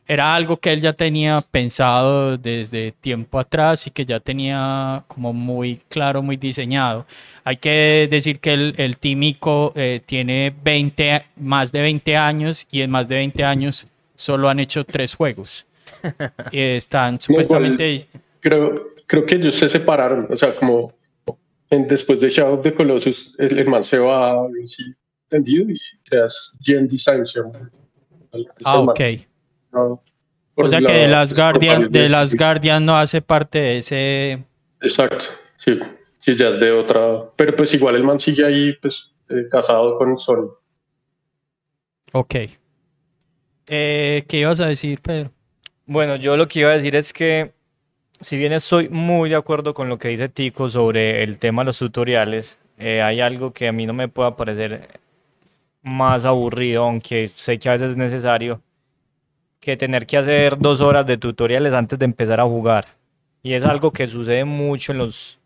era 0.06 0.34
algo 0.34 0.58
que 0.58 0.72
él 0.72 0.80
ya 0.80 0.92
tenía 0.92 1.40
pensado 1.40 2.36
desde 2.36 2.92
tiempo 2.92 3.38
atrás 3.38 3.86
y 3.86 3.90
que 3.90 4.04
ya 4.04 4.20
tenía 4.20 5.02
como 5.08 5.32
muy 5.32 5.80
claro, 5.88 6.22
muy 6.22 6.36
diseñado. 6.36 7.06
Hay 7.42 7.56
que 7.56 8.06
decir 8.10 8.38
que 8.38 8.52
el, 8.52 8.74
el 8.76 8.98
tímico 8.98 9.72
eh, 9.74 10.02
tiene 10.04 10.54
20, 10.62 11.24
más 11.36 11.72
de 11.72 11.82
20 11.82 12.16
años 12.16 12.66
y 12.70 12.82
en 12.82 12.90
más 12.90 13.08
de 13.08 13.16
20 13.16 13.44
años 13.44 13.86
solo 14.14 14.48
han 14.48 14.60
hecho 14.60 14.84
tres 14.84 15.14
juegos. 15.14 15.64
y 16.52 16.60
están 16.60 17.18
supuestamente... 17.18 18.06
creo, 18.40 18.74
creo 19.06 19.24
que 19.24 19.36
ellos 19.36 19.54
se 19.54 19.70
separaron, 19.70 20.26
o 20.30 20.36
sea, 20.36 20.54
como 20.54 20.92
después 21.70 22.20
de 22.20 22.28
Shadow 22.28 22.58
of 22.58 22.62
the 22.62 22.74
Colossus, 22.74 23.34
el, 23.38 23.66
man 23.66 23.82
se 23.82 23.98
va 23.98 24.46
así 24.62 24.82
entendido 25.30 25.70
y 25.70 25.80
creas 26.04 26.52
Gen 26.62 26.86
Design. 26.86 27.24
Ah, 28.64 28.80
ok 28.80 29.00
o 29.74 30.68
sea 30.68 30.80
que 30.80 30.92
de 30.92 31.08
las 31.08 31.34
Guardian, 31.34 31.90
de 31.90 32.08
las 32.08 32.34
Guardian 32.34 32.84
no 32.84 32.96
hace 32.96 33.20
parte 33.20 33.58
de 33.58 33.78
ese. 33.78 34.44
Exacto, 34.80 35.24
sí, 35.56 35.78
sí, 36.18 36.36
ya 36.36 36.48
es 36.48 36.60
de 36.60 36.70
otra. 36.70 37.24
Pero 37.36 37.56
pues 37.56 37.74
igual 37.74 37.96
el 37.96 38.04
man 38.04 38.20
sigue 38.20 38.44
ahí, 38.44 38.72
pues, 38.80 39.10
eh, 39.28 39.48
casado 39.50 39.96
con 39.96 40.18
Sony. 40.18 40.50
Ok. 42.12 42.34
Eh, 43.66 44.24
¿Qué 44.28 44.36
ibas 44.38 44.60
a 44.60 44.66
decir, 44.66 45.00
Pedro? 45.00 45.30
Bueno, 45.86 46.16
yo 46.16 46.36
lo 46.36 46.46
que 46.48 46.60
iba 46.60 46.70
a 46.70 46.74
decir 46.74 46.94
es 46.96 47.12
que, 47.12 47.52
si 48.20 48.36
bien 48.36 48.52
estoy 48.52 48.88
muy 48.88 49.30
de 49.30 49.36
acuerdo 49.36 49.74
con 49.74 49.88
lo 49.88 49.98
que 49.98 50.08
dice 50.08 50.28
Tico 50.28 50.68
sobre 50.68 51.22
el 51.22 51.38
tema 51.38 51.62
de 51.62 51.66
los 51.66 51.78
tutoriales, 51.78 52.58
eh, 52.78 53.02
hay 53.02 53.20
algo 53.20 53.52
que 53.52 53.68
a 53.68 53.72
mí 53.72 53.86
no 53.86 53.92
me 53.92 54.08
puede 54.08 54.32
parecer 54.32 55.00
más 55.82 56.24
aburrido, 56.24 56.84
aunque 56.84 57.28
sé 57.28 57.58
que 57.58 57.68
a 57.68 57.72
veces 57.72 57.90
es 57.92 57.96
necesario 57.96 58.60
que 59.64 59.76
tener 59.76 60.06
que 60.06 60.18
hacer 60.18 60.58
dos 60.58 60.80
horas 60.80 61.06
de 61.06 61.16
tutoriales 61.16 61.72
antes 61.72 61.98
de 61.98 62.04
empezar 62.04 62.40
a 62.40 62.44
jugar. 62.44 62.86
Y 63.42 63.54
es 63.54 63.64
algo 63.64 63.92
que 63.92 64.06
sucede 64.06 64.44
mucho 64.44 64.92
en 64.92 64.98
los, 64.98 65.38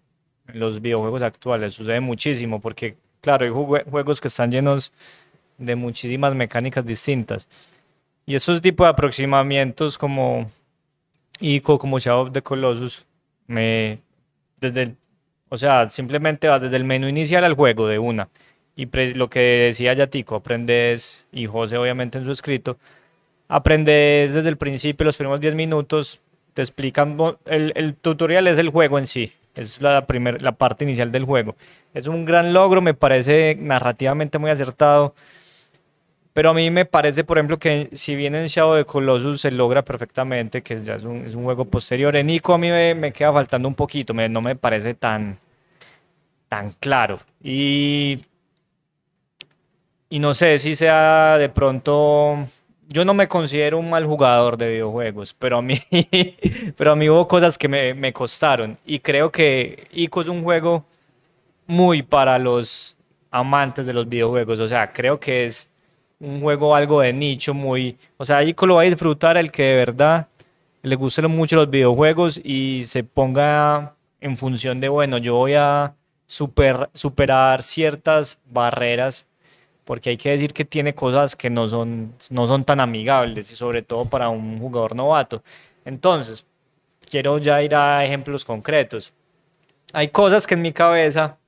los 0.46 0.81
videojuegos 0.83 1.22
actuales, 1.22 1.74
sucede 1.74 2.00
muchísimo, 2.00 2.61
porque 2.61 2.96
claro, 3.20 3.44
hay 3.44 3.85
juegos 3.90 4.20
que 4.20 4.28
están 4.28 4.50
llenos 4.50 4.92
de 5.57 5.76
muchísimas 5.76 6.35
mecánicas 6.35 6.85
distintas. 6.85 7.48
Y 8.26 8.35
esos 8.35 8.61
tipos 8.61 8.85
de 8.87 8.90
aproximamientos 8.90 9.96
como 9.96 10.50
ICO, 11.40 11.78
como 11.78 11.98
Shadow 11.98 12.26
of 12.26 12.33
the 12.33 12.42
Colossus, 12.42 13.07
me, 13.46 14.00
desde 14.61 14.94
o 15.48 15.57
sea, 15.57 15.88
simplemente 15.90 16.48
vas 16.48 16.61
desde 16.61 16.76
el 16.76 16.85
menú 16.85 17.09
inicial 17.09 17.44
al 17.44 17.54
juego 17.54 17.88
de 17.88 17.98
una. 17.98 18.28
Y 18.76 18.87
lo 19.14 19.28
que 19.31 19.40
decía 19.40 19.94
Yatico, 19.94 20.37
aprendes, 20.37 21.24
y 21.33 21.46
José 21.46 21.78
obviamente 21.78 22.18
en 22.18 22.24
su 22.24 22.31
escrito, 22.31 22.78
aprendes 23.48 24.34
desde 24.34 24.48
el 24.48 24.56
principio, 24.56 25.04
los 25.04 25.16
primeros 25.16 25.40
10 25.40 25.54
minutos, 25.54 26.20
te 26.54 26.62
explican, 26.62 27.16
el, 27.46 27.96
tutorial 28.00 28.46
es 28.46 28.58
el 28.58 28.68
juego 28.68 28.98
en 28.98 29.06
sí, 29.06 29.32
es 29.54 29.80
la, 29.80 30.06
primer, 30.06 30.42
la 30.42 30.52
parte 30.52 30.84
inicial 30.84 31.11
del 31.11 31.24
juego. 31.24 31.56
Es 31.94 32.06
un 32.06 32.24
gran 32.24 32.52
logro, 32.52 32.80
me 32.80 32.94
parece 32.94 33.56
narrativamente 33.58 34.38
muy 34.38 34.50
acertado, 34.50 35.14
pero 36.32 36.50
a 36.50 36.54
mí 36.54 36.70
me 36.70 36.84
parece, 36.84 37.24
por 37.24 37.38
ejemplo, 37.38 37.58
que 37.58 37.88
si 37.92 38.14
bien 38.14 38.34
en 38.34 38.46
Shadow 38.46 38.74
de 38.74 38.84
Colossus 38.84 39.40
se 39.40 39.50
logra 39.50 39.82
perfectamente, 39.82 40.62
que 40.62 40.82
ya 40.84 40.96
es 40.96 41.04
un, 41.04 41.32
juego 41.32 41.64
posterior, 41.64 42.14
en 42.16 42.30
Ico 42.30 42.54
a 42.54 42.58
mí 42.58 42.68
me, 42.68 42.94
me 42.94 43.12
queda 43.12 43.32
faltando 43.32 43.66
un 43.66 43.74
poquito, 43.74 44.12
no 44.12 44.40
me 44.40 44.54
parece 44.54 44.94
tan, 44.94 45.38
tan 46.48 46.70
claro. 46.72 47.18
Y, 47.42 48.20
y 50.11 50.18
no 50.18 50.34
sé 50.34 50.58
si 50.58 50.74
sea 50.74 51.38
de 51.38 51.48
pronto 51.48 52.46
yo 52.88 53.05
no 53.05 53.12
me 53.14 53.29
considero 53.29 53.79
un 53.79 53.90
mal 53.90 54.07
jugador 54.07 54.57
de 54.57 54.70
videojuegos, 54.70 55.35
pero 55.38 55.59
a 55.59 55.62
mí, 55.62 55.79
pero 56.77 56.92
a 56.92 56.96
mí 56.96 57.09
hubo 57.09 57.29
cosas 57.29 57.59
que 57.59 57.68
me, 57.68 58.12
costaron. 58.12 58.79
Y 58.87 59.01
creo 59.01 59.31
que 59.31 59.87
ICO 59.92 60.22
es 60.22 60.29
un 60.29 60.42
juego 60.42 60.85
muy 61.66 62.03
para 62.03 62.38
los 62.38 62.96
amantes 63.31 63.85
de 63.87 63.92
los 63.92 64.09
videojuegos. 64.09 64.59
O 64.61 64.66
sea, 64.66 64.90
creo 64.92 65.20
que 65.20 65.44
es 65.44 65.70
un 66.18 66.40
juego 66.40 66.74
algo 66.74 67.03
de 67.03 67.12
nicho, 67.12 67.53
muy... 67.53 67.98
O 68.16 68.24
sea, 68.24 68.42
ICO 68.42 68.66
lo 68.66 68.77
va 68.77 68.83
a 68.83 68.85
disfrutar 68.87 69.37
el 69.37 69.51
que 69.53 69.64
de 69.64 69.77
verdad 69.77 70.29
le 70.83 70.96
gusten 70.96 71.31
mucho 71.31 71.57
los 71.57 71.68
videojuegos 71.68 72.40
y 72.42 72.85
se 72.85 73.05
ponga 73.05 73.94
en 74.20 74.37
función 74.37 74.81
de, 74.81 74.88
bueno, 74.88 75.18
yo 75.18 75.35
voy 75.35 75.55
a 75.55 75.94
super, 76.27 76.88
superar 76.94 77.62
ciertas 77.62 78.40
barreras, 78.46 79.27
porque 79.88 80.11
hay 80.11 80.18
que 80.18 80.29
decir 80.29 80.53
que 80.53 80.66
tiene 80.66 80.94
cosas 80.94 81.35
que 81.35 81.48
no 81.48 81.66
son, 81.66 82.12
no 82.29 82.46
son 82.46 82.62
tan 82.62 82.79
amigables 82.79 83.51
y 83.51 83.57
sobre 83.57 83.81
todo 83.81 84.05
para 84.05 84.29
un 84.29 84.59
jugador 84.59 84.94
novato. 84.94 85.42
Entonces, 85.83 86.44
quiero 87.09 87.38
ya 87.38 87.62
ir 87.62 87.74
a 87.74 88.05
ejemplos 88.05 88.44
concretos. 88.44 89.14
Hay 89.94 90.09
cosas 90.09 90.46
que 90.46 90.53
en 90.53 90.61
mi 90.61 90.74
cabeza, 90.74 91.38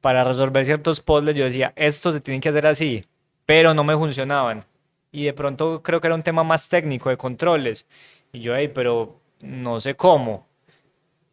para 0.00 0.24
resolver 0.24 0.64
ciertos 0.64 1.00
puzzles, 1.00 1.36
yo 1.36 1.44
decía, 1.44 1.72
esto 1.76 2.12
se 2.12 2.18
tiene 2.18 2.40
que 2.40 2.48
hacer 2.48 2.66
así, 2.66 3.04
pero 3.46 3.72
no 3.72 3.84
me 3.84 3.96
funcionaban. 3.96 4.64
Y 5.12 5.22
de 5.22 5.32
pronto 5.32 5.80
creo 5.80 6.00
que 6.00 6.08
era 6.08 6.16
un 6.16 6.24
tema 6.24 6.42
más 6.42 6.68
técnico, 6.68 7.08
de 7.08 7.16
controles. 7.16 7.86
Y 8.32 8.40
yo, 8.40 8.56
hey, 8.56 8.72
pero 8.74 9.20
no 9.42 9.80
sé 9.80 9.94
cómo. 9.94 10.48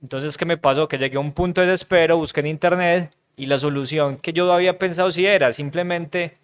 Entonces, 0.03 0.37
¿qué 0.37 0.45
me 0.45 0.57
pasó? 0.57 0.87
Que 0.87 0.99
llegué 0.99 1.17
a 1.17 1.19
un 1.19 1.31
punto 1.31 1.61
de 1.61 1.67
desespero, 1.67 2.17
busqué 2.17 2.41
en 2.41 2.45
internet 2.47 3.11
y 3.35 3.45
la 3.45 3.57
solución 3.57 4.17
que 4.17 4.33
yo 4.33 4.51
había 4.51 4.77
pensado 4.77 5.11
si 5.11 5.25
era 5.25 5.51
simplemente 5.53 6.37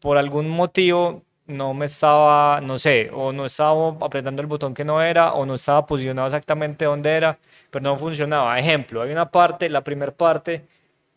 por 0.00 0.18
algún 0.18 0.48
motivo 0.48 1.22
no 1.46 1.74
me 1.74 1.86
estaba, 1.86 2.60
no 2.60 2.78
sé, 2.78 3.10
o 3.12 3.32
no 3.32 3.46
estaba 3.46 3.96
apretando 4.00 4.40
el 4.40 4.46
botón 4.46 4.72
que 4.72 4.84
no 4.84 5.02
era, 5.02 5.34
o 5.34 5.44
no 5.44 5.54
estaba 5.54 5.84
posicionado 5.84 6.28
exactamente 6.28 6.84
donde 6.84 7.10
era, 7.10 7.38
pero 7.70 7.82
no 7.82 7.96
funcionaba. 7.96 8.58
Ejemplo, 8.58 9.02
hay 9.02 9.10
una 9.10 9.30
parte, 9.30 9.68
la 9.68 9.82
primera 9.82 10.12
parte, 10.12 10.64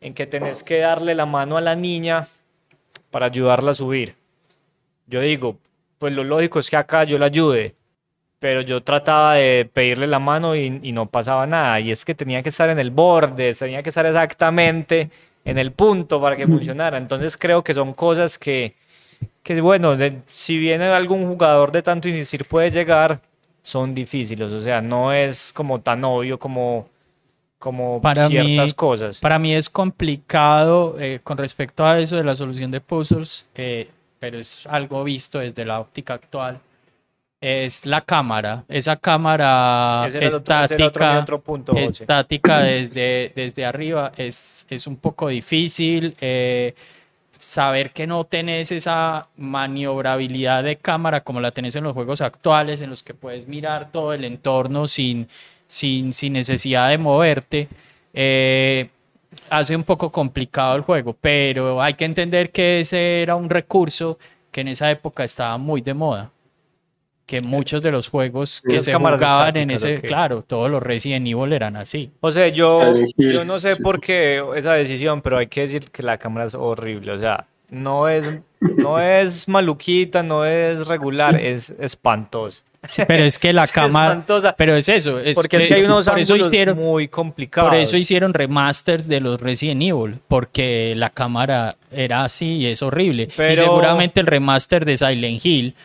en 0.02 0.14
que 0.14 0.26
tenés 0.26 0.64
que 0.64 0.80
darle 0.80 1.16
la 1.16 1.26
mano 1.26 1.56
a 1.56 1.62
la 1.62 1.76
niña 1.76 2.28
para 3.12 3.28
ayudarla 3.28 3.72
a 3.72 3.76
subir. 3.76 4.16
Yo 5.08 5.22
digo, 5.22 5.58
pues 5.98 6.14
lo 6.14 6.24
lógico 6.24 6.60
es 6.60 6.70
que 6.70 6.78
acá 6.78 7.04
yo 7.04 7.18
la 7.18 7.28
ayude, 7.28 7.76
pero 8.44 8.60
yo 8.60 8.84
trataba 8.84 9.36
de 9.36 9.70
pedirle 9.72 10.06
la 10.06 10.20
mano 10.20 10.54
y, 10.54 10.82
y, 10.84 10.92
no 10.92 11.06
pasaba 11.06 11.48
nada. 11.48 11.80
Y 11.80 11.92
es 11.92 12.04
que 12.04 12.14
tenía 12.14 12.44
que 12.44 12.50
estar 12.50 12.70
en 12.70 12.78
el 12.78 12.92
borde, 12.92 13.54
tenía 13.54 13.82
que 13.82 13.88
estar 13.88 14.06
exactamente 14.06 15.10
en 15.46 15.58
el 15.58 15.72
punto 15.72 16.20
para 16.20 16.36
que 16.36 16.46
funcionara. 16.46 16.98
Entonces 16.98 17.38
creo 17.38 17.64
que 17.64 17.74
son 17.74 17.94
cosas 17.94 18.38
que, 18.38 18.76
que 19.44 19.62
bueno, 19.62 19.96
de, 19.96 20.20
si 20.26 20.58
viene 20.58 20.88
algún 20.88 21.26
jugador 21.26 21.72
de 21.72 21.84
tanto 21.84 22.10
insistir 22.10 22.44
puede 22.44 22.70
llegar, 22.70 23.22
son 23.62 23.94
difíciles. 23.94 24.52
O 24.52 24.60
sea, 24.60 24.82
no 24.82 25.14
es 25.14 25.54
como 25.54 25.80
tan 25.80 26.04
obvio 26.04 26.38
como, 26.38 26.90
como 27.60 28.02
para 28.02 28.28
ciertas 28.28 28.72
mí, 28.72 28.76
cosas. 28.76 29.20
Para 29.22 29.40
mí 29.40 29.56
es 29.56 29.70
complicado 29.70 30.98
eh, 31.00 31.22
con 31.24 31.38
respecto 31.38 31.86
a 31.86 31.98
eso 31.98 32.18
de 32.18 32.26
la 32.26 32.36
solución 32.36 32.72
de 32.72 32.82
puzzles, 32.82 33.46
eh, 33.56 33.88
pero 34.20 34.38
es 34.38 34.68
algo 34.68 35.02
visto 35.06 35.40
desde 35.40 35.64
la 35.64 35.80
óptica 35.80 36.16
actual 36.16 36.60
es 37.46 37.86
la 37.86 38.00
cámara, 38.02 38.64
esa 38.70 38.96
cámara 38.96 40.06
estática, 40.28 40.86
otro- 40.88 41.20
otro 41.24 41.42
punto, 41.42 41.74
estática 42.02 42.62
desde, 42.62 43.34
desde 43.36 43.66
arriba 43.66 44.12
es, 44.16 44.66
es 44.70 44.88
un 44.88 44.96
poco 44.98 45.28
difícil. 45.28 46.16
eh, 46.22 46.74
saber 47.38 47.92
que 47.92 48.08
no 48.08 48.24
tenés 48.24 48.72
esa 48.72 49.28
maniobrabilidad 49.36 50.64
de 50.64 50.78
cámara 50.78 51.22
como 51.22 51.42
la 51.42 51.52
tenés 51.52 51.76
en 51.76 51.84
los 51.84 51.92
juegos 51.94 52.22
actuales, 52.22 52.80
en 52.80 52.90
los 52.90 53.04
que 53.04 53.14
puedes 53.14 53.48
mirar 53.50 53.92
todo 53.92 54.14
el 54.14 54.24
entorno 54.24 54.88
sin, 54.88 55.28
sin, 55.68 56.14
sin 56.14 56.32
necesidad 56.34 56.90
de 56.90 56.98
moverte. 56.98 57.68
eh, 58.14 58.88
hace 59.50 59.76
un 59.76 59.84
poco 59.84 60.10
complicado 60.12 60.76
el 60.76 60.84
juego, 60.84 61.18
pero 61.20 61.82
hay 61.82 61.96
que 61.96 62.06
entender 62.06 62.52
que 62.52 62.80
ese 62.82 63.22
era 63.24 63.36
un 63.36 63.50
recurso 63.50 64.18
que 64.52 64.62
en 64.62 64.70
esa 64.70 64.90
época 64.92 65.24
estaba 65.26 65.58
muy 65.58 65.82
de 65.82 65.94
moda. 65.96 66.30
Que 67.26 67.40
muchos 67.40 67.82
de 67.82 67.90
los 67.92 68.10
juegos 68.10 68.62
que 68.70 68.82
se 68.82 68.94
jugaban 68.94 69.56
en 69.56 69.72
ese, 69.72 69.98
ok. 69.98 70.04
claro, 70.06 70.42
todos 70.42 70.70
los 70.70 70.84
Resident 70.84 71.26
Evil 71.26 71.54
eran 71.54 71.78
así. 71.78 72.12
O 72.20 72.32
sea, 72.32 72.50
yo, 72.50 72.96
yo 73.18 73.46
no 73.46 73.60
sé 73.60 73.78
por 73.78 74.02
qué 74.02 74.44
esa 74.58 74.74
decisión, 74.74 75.22
pero 75.22 75.38
hay 75.38 75.48
que 75.48 75.62
decir 75.62 75.90
que 75.90 76.04
la 76.04 76.18
cámara 76.18 76.46
es 76.48 76.54
horrible. 76.54 77.14
O 77.14 77.18
sea, 77.18 77.46
no 77.70 78.10
es, 78.10 78.30
no 78.60 79.00
es 79.00 79.48
maluquita, 79.48 80.22
no 80.22 80.44
es 80.46 80.86
regular, 80.88 81.40
es 81.40 81.74
espantosa. 81.80 82.64
Pero 83.08 83.24
es 83.24 83.40
que 83.40 83.54
la 83.54 83.66
cámara, 83.70 84.12
espantosa. 84.12 84.54
pero 84.58 84.76
es 84.76 84.90
eso, 84.90 85.18
es 85.18 85.36
Porque 85.36 85.56
es 85.56 85.68
que 85.70 85.74
hay 85.76 85.84
unos 85.86 86.06
por 86.10 86.20
eso 86.20 86.34
ángulos 86.34 86.48
hicieron, 86.52 86.78
muy 86.78 87.08
complicados. 87.08 87.70
por 87.70 87.80
eso 87.80 87.96
hicieron 87.96 88.34
remasters 88.34 89.08
de 89.08 89.22
los 89.22 89.40
Resident 89.40 89.82
Evil, 89.82 90.20
porque 90.28 90.94
la 90.98 91.10
cámara 91.10 91.78
era 91.90 92.26
así 92.26 92.58
y 92.58 92.66
es 92.68 92.82
horrible. 92.82 93.24
Y 93.24 93.28
Pero- 93.38 93.64
seguramente 93.64 94.20
el 94.20 94.28
remaster 94.28 94.84
de 94.84 94.98
Silent 94.98 95.46
Hill 95.46 95.76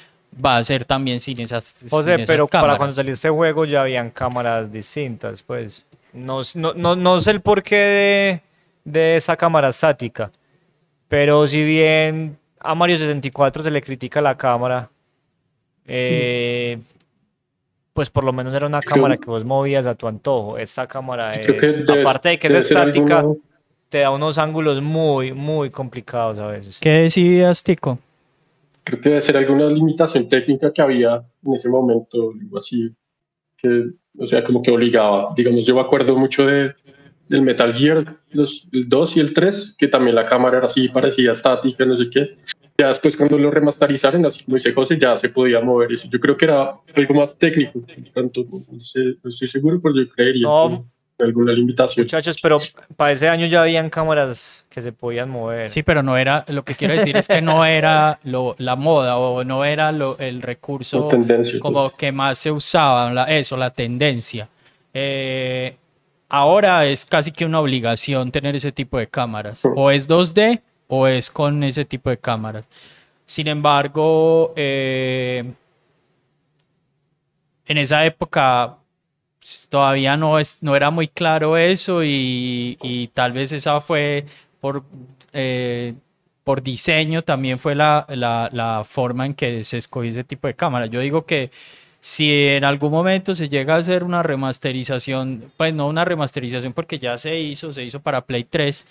va 0.45 0.57
a 0.59 0.65
ser 0.65 0.85
también 0.85 1.21
sin 1.21 1.41
esas, 1.41 1.83
O 1.91 1.99
sin 1.99 2.05
sea, 2.07 2.15
esas 2.17 2.27
pero 2.27 2.47
para 2.47 2.61
cámaras. 2.61 2.77
cuando 2.79 2.93
salió 2.95 3.13
este 3.13 3.29
juego 3.31 3.65
ya 3.65 3.83
habían 3.83 4.11
cámaras 4.11 4.71
distintas, 4.71 5.43
pues. 5.43 5.85
No, 6.13 6.41
no, 6.55 6.73
no, 6.75 6.97
no 6.97 7.21
sé 7.21 7.31
el 7.33 7.41
porqué 7.41 7.77
de, 7.77 8.41
de 8.85 9.17
esa 9.17 9.37
cámara 9.37 9.69
estática, 9.69 10.31
pero 11.09 11.47
si 11.47 11.63
bien 11.65 12.39
a 12.61 12.75
Mario 12.75 12.99
64 12.99 13.63
se 13.63 13.71
le 13.71 13.83
critica 13.83 14.21
la 14.21 14.37
cámara, 14.37 14.91
eh, 15.87 16.79
pues 17.93 18.11
por 18.11 18.25
lo 18.25 18.33
menos 18.33 18.55
era 18.55 18.67
una 18.67 18.81
Creo- 18.81 18.95
cámara 18.95 19.17
que 19.17 19.27
vos 19.27 19.45
movías 19.45 19.87
a 19.87 19.95
tu 19.95 20.07
antojo. 20.09 20.57
Esta 20.59 20.87
cámara 20.87 21.33
es, 21.35 21.83
aparte 21.89 22.31
de 22.31 22.39
que 22.39 22.47
es 22.49 22.55
estática, 22.55 23.25
te 23.89 23.99
da 24.01 24.11
unos 24.11 24.39
ángulos 24.39 24.83
muy, 24.83 25.33
muy 25.33 25.71
complicados 25.71 26.39
a 26.39 26.47
veces. 26.47 26.79
¿Qué 26.81 26.91
decías, 26.91 27.63
Tico? 27.63 27.99
Creo 28.89 29.03
que 29.03 29.09
debe 29.11 29.21
ser 29.21 29.37
alguna 29.37 29.67
limitación 29.69 30.31
técnica 30.31 30.73
que 30.73 30.81
había 30.81 31.23
en 31.45 31.55
ese 31.55 31.69
momento, 31.69 32.33
algo 32.41 32.57
así, 32.57 32.91
que, 33.59 33.91
o 34.19 34.27
sea, 34.27 34.43
como 34.43 34.63
que 34.63 34.71
obligaba. 34.71 35.35
Digamos, 35.37 35.67
yo 35.67 35.75
me 35.75 35.83
acuerdo 35.83 36.17
mucho 36.17 36.47
de, 36.47 36.73
del 37.29 37.43
Metal 37.43 37.75
Gear, 37.75 38.17
los, 38.31 38.67
el 38.73 38.89
2 38.89 39.17
y 39.19 39.21
el 39.21 39.35
3, 39.35 39.77
que 39.79 39.89
también 39.89 40.15
la 40.15 40.25
cámara 40.25 40.57
era 40.57 40.67
así, 40.69 40.89
parecía 40.89 41.33
estática, 41.33 41.85
no 41.85 41.99
sé 41.99 42.09
qué. 42.11 42.39
Ya 42.79 42.89
después 42.89 43.15
cuando 43.15 43.37
lo 43.37 43.51
remasterizaron, 43.51 44.25
así 44.25 44.43
como 44.45 44.57
dice 44.57 44.73
José, 44.73 44.99
ya 44.99 45.19
se 45.19 45.29
podía 45.29 45.61
mover 45.61 45.93
eso. 45.93 46.09
Yo 46.11 46.19
creo 46.19 46.39
que 46.39 46.47
era 46.47 46.75
algo 46.95 47.15
más 47.15 47.37
técnico, 47.37 47.83
tanto, 48.15 48.47
no, 48.51 48.81
sé, 48.81 49.01
no 49.23 49.29
estoy 49.29 49.49
seguro, 49.49 49.83
pero 49.83 49.97
yo 49.97 50.09
creería 50.09 50.45
No. 50.45 50.91
Alguna 51.19 51.53
limitación. 51.53 52.05
Muchachos, 52.05 52.37
pero 52.43 52.61
para 52.97 53.13
ese 53.13 53.29
año 53.29 53.47
ya 53.47 53.63
habían 53.63 53.91
cámaras 53.91 54.65
que 54.69 54.81
se 54.83 54.93
podían 54.93 55.29
mover. 55.31 55.71
Sí, 55.71 55.83
pero 55.83 56.03
no 56.03 56.17
era, 56.17 56.45
lo 56.49 56.65
que 56.65 56.75
quiero 56.75 56.95
decir 56.95 57.17
es 57.17 57.27
que 57.29 57.43
no 57.43 57.65
era 57.65 58.21
lo, 58.25 58.55
la 58.59 58.77
moda 58.77 59.17
o 59.19 59.43
no 59.45 59.65
era 59.65 59.91
lo, 59.93 60.17
el 60.19 60.43
recurso 60.43 61.09
como 61.61 61.91
que 61.93 62.13
más 62.13 62.39
se 62.39 62.51
usaba, 62.53 63.13
la- 63.13 63.25
eso, 63.25 63.57
la 63.57 63.71
tendencia. 63.71 64.49
Eh, 64.95 65.77
ahora 66.29 66.87
es 66.87 67.05
casi 67.05 67.33
que 67.33 67.45
una 67.45 67.61
obligación 67.61 68.31
tener 68.31 68.55
ese 68.57 68.73
tipo 68.73 68.99
de 68.99 69.09
cámaras. 69.09 69.63
O 69.75 69.91
es 69.91 70.09
2D 70.09 70.61
o 70.89 71.07
es 71.07 71.31
con 71.31 71.63
ese 71.65 71.85
tipo 71.85 72.11
de 72.11 72.19
cámaras. 72.19 72.67
Sin 73.27 73.47
embargo, 73.47 74.55
eh, 74.57 75.53
en 77.67 77.77
esa 77.79 78.05
época 78.07 78.78
todavía 79.69 80.17
no, 80.17 80.39
es, 80.39 80.59
no 80.63 80.77
era 80.77 80.91
muy 80.91 81.09
claro 81.09 81.57
eso 81.57 82.03
y, 82.05 82.79
y 82.83 83.09
tal 83.09 83.33
vez 83.33 83.53
esa 83.53 83.81
fue 83.81 84.27
por, 84.61 84.85
eh, 85.33 85.95
por 86.45 86.63
diseño, 86.63 87.23
también 87.23 87.59
fue 87.59 87.75
la, 87.75 88.07
la, 88.09 88.49
la 88.53 88.83
forma 88.85 89.27
en 89.27 89.35
que 89.35 89.65
se 89.65 89.79
escogió 89.79 90.11
ese 90.11 90.25
tipo 90.25 90.47
de 90.47 90.55
cámara. 90.55 90.87
Yo 90.87 91.01
digo 91.01 91.27
que 91.27 91.51
si 92.01 92.33
en 92.33 92.65
algún 92.65 92.91
momento 92.91 93.35
se 93.35 93.49
llega 93.49 93.75
a 93.75 93.79
hacer 93.79 94.05
una 94.05 94.23
remasterización, 94.23 95.53
pues 95.57 95.75
no 95.75 95.89
una 95.89 96.05
remasterización 96.05 96.73
porque 96.73 96.99
ya 96.99 97.19
se 97.19 97.39
hizo, 97.39 97.73
se 97.73 97.85
hizo 97.85 98.01
para 98.01 98.23
Play 98.23 98.45
3, 98.45 98.87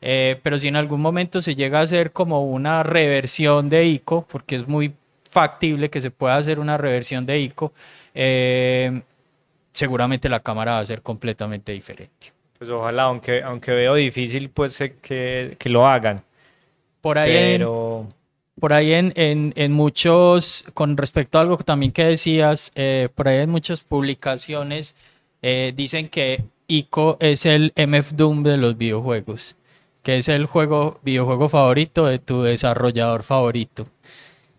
eh, 0.00 0.40
pero 0.42 0.58
si 0.58 0.68
en 0.68 0.76
algún 0.76 1.00
momento 1.00 1.40
se 1.42 1.54
llega 1.54 1.80
a 1.80 1.82
hacer 1.82 2.12
como 2.12 2.44
una 2.44 2.82
reversión 2.82 3.68
de 3.68 3.86
ICO, 3.86 4.26
porque 4.30 4.56
es 4.56 4.66
muy 4.68 4.94
factible 5.28 5.90
que 5.90 6.00
se 6.00 6.10
pueda 6.10 6.36
hacer 6.36 6.58
una 6.60 6.78
reversión 6.78 7.26
de 7.26 7.40
ICO, 7.40 7.72
eh, 8.14 9.02
seguramente 9.72 10.28
la 10.28 10.40
cámara 10.40 10.72
va 10.72 10.78
a 10.80 10.86
ser 10.86 11.02
completamente 11.02 11.72
diferente. 11.72 12.32
Pues 12.58 12.70
ojalá, 12.70 13.04
aunque, 13.04 13.42
aunque 13.42 13.72
veo 13.72 13.94
difícil 13.94 14.50
pues 14.50 14.80
eh, 14.80 14.94
que, 15.02 15.56
que 15.58 15.68
lo 15.68 15.86
hagan. 15.86 16.22
Por 17.00 17.18
ahí, 17.18 17.34
en- 17.36 17.52
Pero 17.58 18.08
por 18.60 18.72
ahí 18.72 18.92
en, 18.94 19.12
en- 19.16 19.52
en 19.56 19.72
muchos, 19.72 20.64
con 20.74 20.96
respecto 20.96 21.38
a 21.38 21.42
algo 21.42 21.58
que 21.58 21.64
también 21.64 21.92
que 21.92 22.04
decías, 22.04 22.72
eh, 22.74 23.08
por 23.14 23.28
ahí 23.28 23.38
en 23.40 23.50
muchas 23.50 23.80
publicaciones 23.82 24.94
eh, 25.42 25.72
dicen 25.76 26.08
que 26.08 26.44
ICO 26.68 27.16
es 27.20 27.46
el 27.46 27.72
MF 27.76 28.14
Doom 28.16 28.42
de 28.44 28.56
los 28.58 28.76
videojuegos, 28.78 29.56
que 30.02 30.18
es 30.18 30.28
el 30.28 30.46
juego, 30.46 31.00
videojuego 31.02 31.48
favorito 31.48 32.06
de 32.06 32.18
tu 32.18 32.42
desarrollador 32.42 33.22
favorito. 33.24 33.88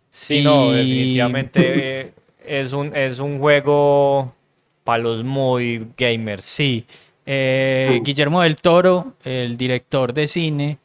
sí, 0.10 0.42
no, 0.42 0.72
definitivamente 0.72 2.14
es 2.46 2.74
un, 2.74 2.96
es 2.96 3.20
un 3.20 3.40
juego 3.40 4.34
para 4.84 5.02
los 5.02 5.24
muy 5.24 5.88
gamers. 5.98 6.46
Sí, 6.46 6.86
eh, 7.26 8.02
Guillermo 8.04 8.42
del 8.42 8.56
Toro, 8.58 9.14
el 9.24 9.58
director 9.58 10.14
de 10.14 10.28
cine, 10.28 10.78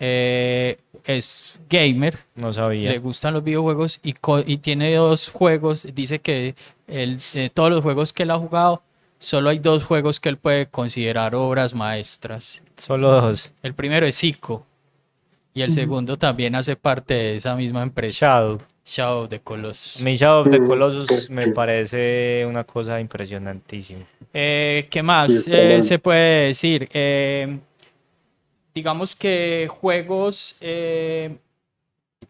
eh, 0.00 0.78
es 1.04 1.58
gamer, 1.70 2.18
No 2.34 2.52
sabía. 2.52 2.90
le 2.90 2.98
gustan 2.98 3.34
los 3.34 3.44
videojuegos 3.44 4.00
y, 4.02 4.14
tiene 4.58 4.94
dos 4.94 5.28
juegos. 5.28 5.86
Dice 5.94 6.18
que 6.18 6.54
el, 6.88 7.18
eh, 7.34 7.50
todos 7.52 7.70
los 7.70 7.82
juegos 7.82 8.12
que 8.12 8.24
él 8.24 8.30
ha 8.30 8.38
jugado 8.38 8.82
solo 9.18 9.50
hay 9.50 9.58
dos 9.58 9.84
juegos 9.84 10.20
que 10.20 10.28
él 10.28 10.36
puede 10.36 10.66
considerar 10.66 11.34
obras 11.34 11.74
maestras. 11.74 12.60
Solo 12.76 13.12
dos. 13.20 13.52
El 13.62 13.74
primero 13.74 14.06
es 14.06 14.22
Ico 14.22 14.66
y 15.54 15.62
el 15.62 15.72
segundo 15.72 16.18
también 16.18 16.54
hace 16.54 16.76
parte 16.76 17.14
de 17.14 17.36
esa 17.36 17.56
misma 17.56 17.82
empresa, 17.82 18.26
Shadow. 18.26 18.58
Shadow 18.86 19.24
of 19.24 19.28
the 19.30 19.40
Colossus. 19.40 20.00
Mi 20.00 20.14
Shadow 20.14 20.42
of 20.42 20.50
the 20.50 20.60
Colossus 20.60 21.28
me 21.28 21.50
parece 21.50 22.46
una 22.48 22.62
cosa 22.64 23.00
impresionantísima. 23.00 24.04
Eh, 24.32 24.86
¿Qué 24.88 25.02
más 25.02 25.48
eh, 25.48 25.82
se 25.82 25.98
puede 25.98 26.46
decir? 26.48 26.88
Eh, 26.92 27.58
digamos 28.72 29.16
que 29.16 29.68
juegos 29.68 30.56
eh, 30.60 31.36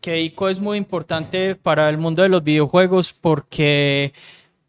que 0.00 0.22
ICO 0.22 0.48
es 0.48 0.58
muy 0.58 0.78
importante 0.78 1.56
para 1.56 1.88
el 1.90 1.98
mundo 1.98 2.22
de 2.22 2.28
los 2.30 2.42
videojuegos 2.42 3.12
porque, 3.12 4.12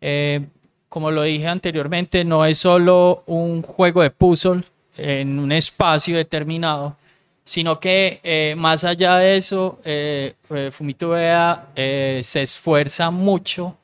eh, 0.01 0.41
como 0.89 1.11
lo 1.11 1.23
dije 1.23 1.47
anteriormente, 1.47 2.25
no 2.25 2.45
es 2.45 2.57
solo 2.57 3.23
un 3.27 3.61
juego 3.61 4.01
de 4.01 4.09
puzzle 4.09 4.63
en 4.97 5.39
un 5.39 5.51
espacio 5.51 6.17
determinado, 6.17 6.97
sino 7.47 7.79
que 7.79 8.19
eh, 8.23 8.55
más 8.57 8.83
allá 8.83 9.15
de 9.19 9.37
eso, 9.37 9.79
eh, 9.85 10.35
eh, 10.49 10.69
Fumito 10.69 11.13
eh, 11.15 12.21
se 12.21 12.41
esfuerza 12.41 13.09
mucho 13.09 13.77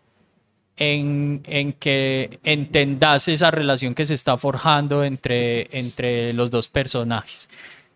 en, 0.76 1.42
en 1.46 1.72
que 1.72 2.40
entendas 2.44 3.30
esa 3.30 3.52
relación 3.52 3.96
que 3.96 4.06
se 4.06 4.16
está 4.16 4.36
forjando 4.36 5.06
entre, 5.06 5.70
entre 5.72 6.34
los 6.34 6.52
dos 6.52 6.68
personajes. 6.68 7.48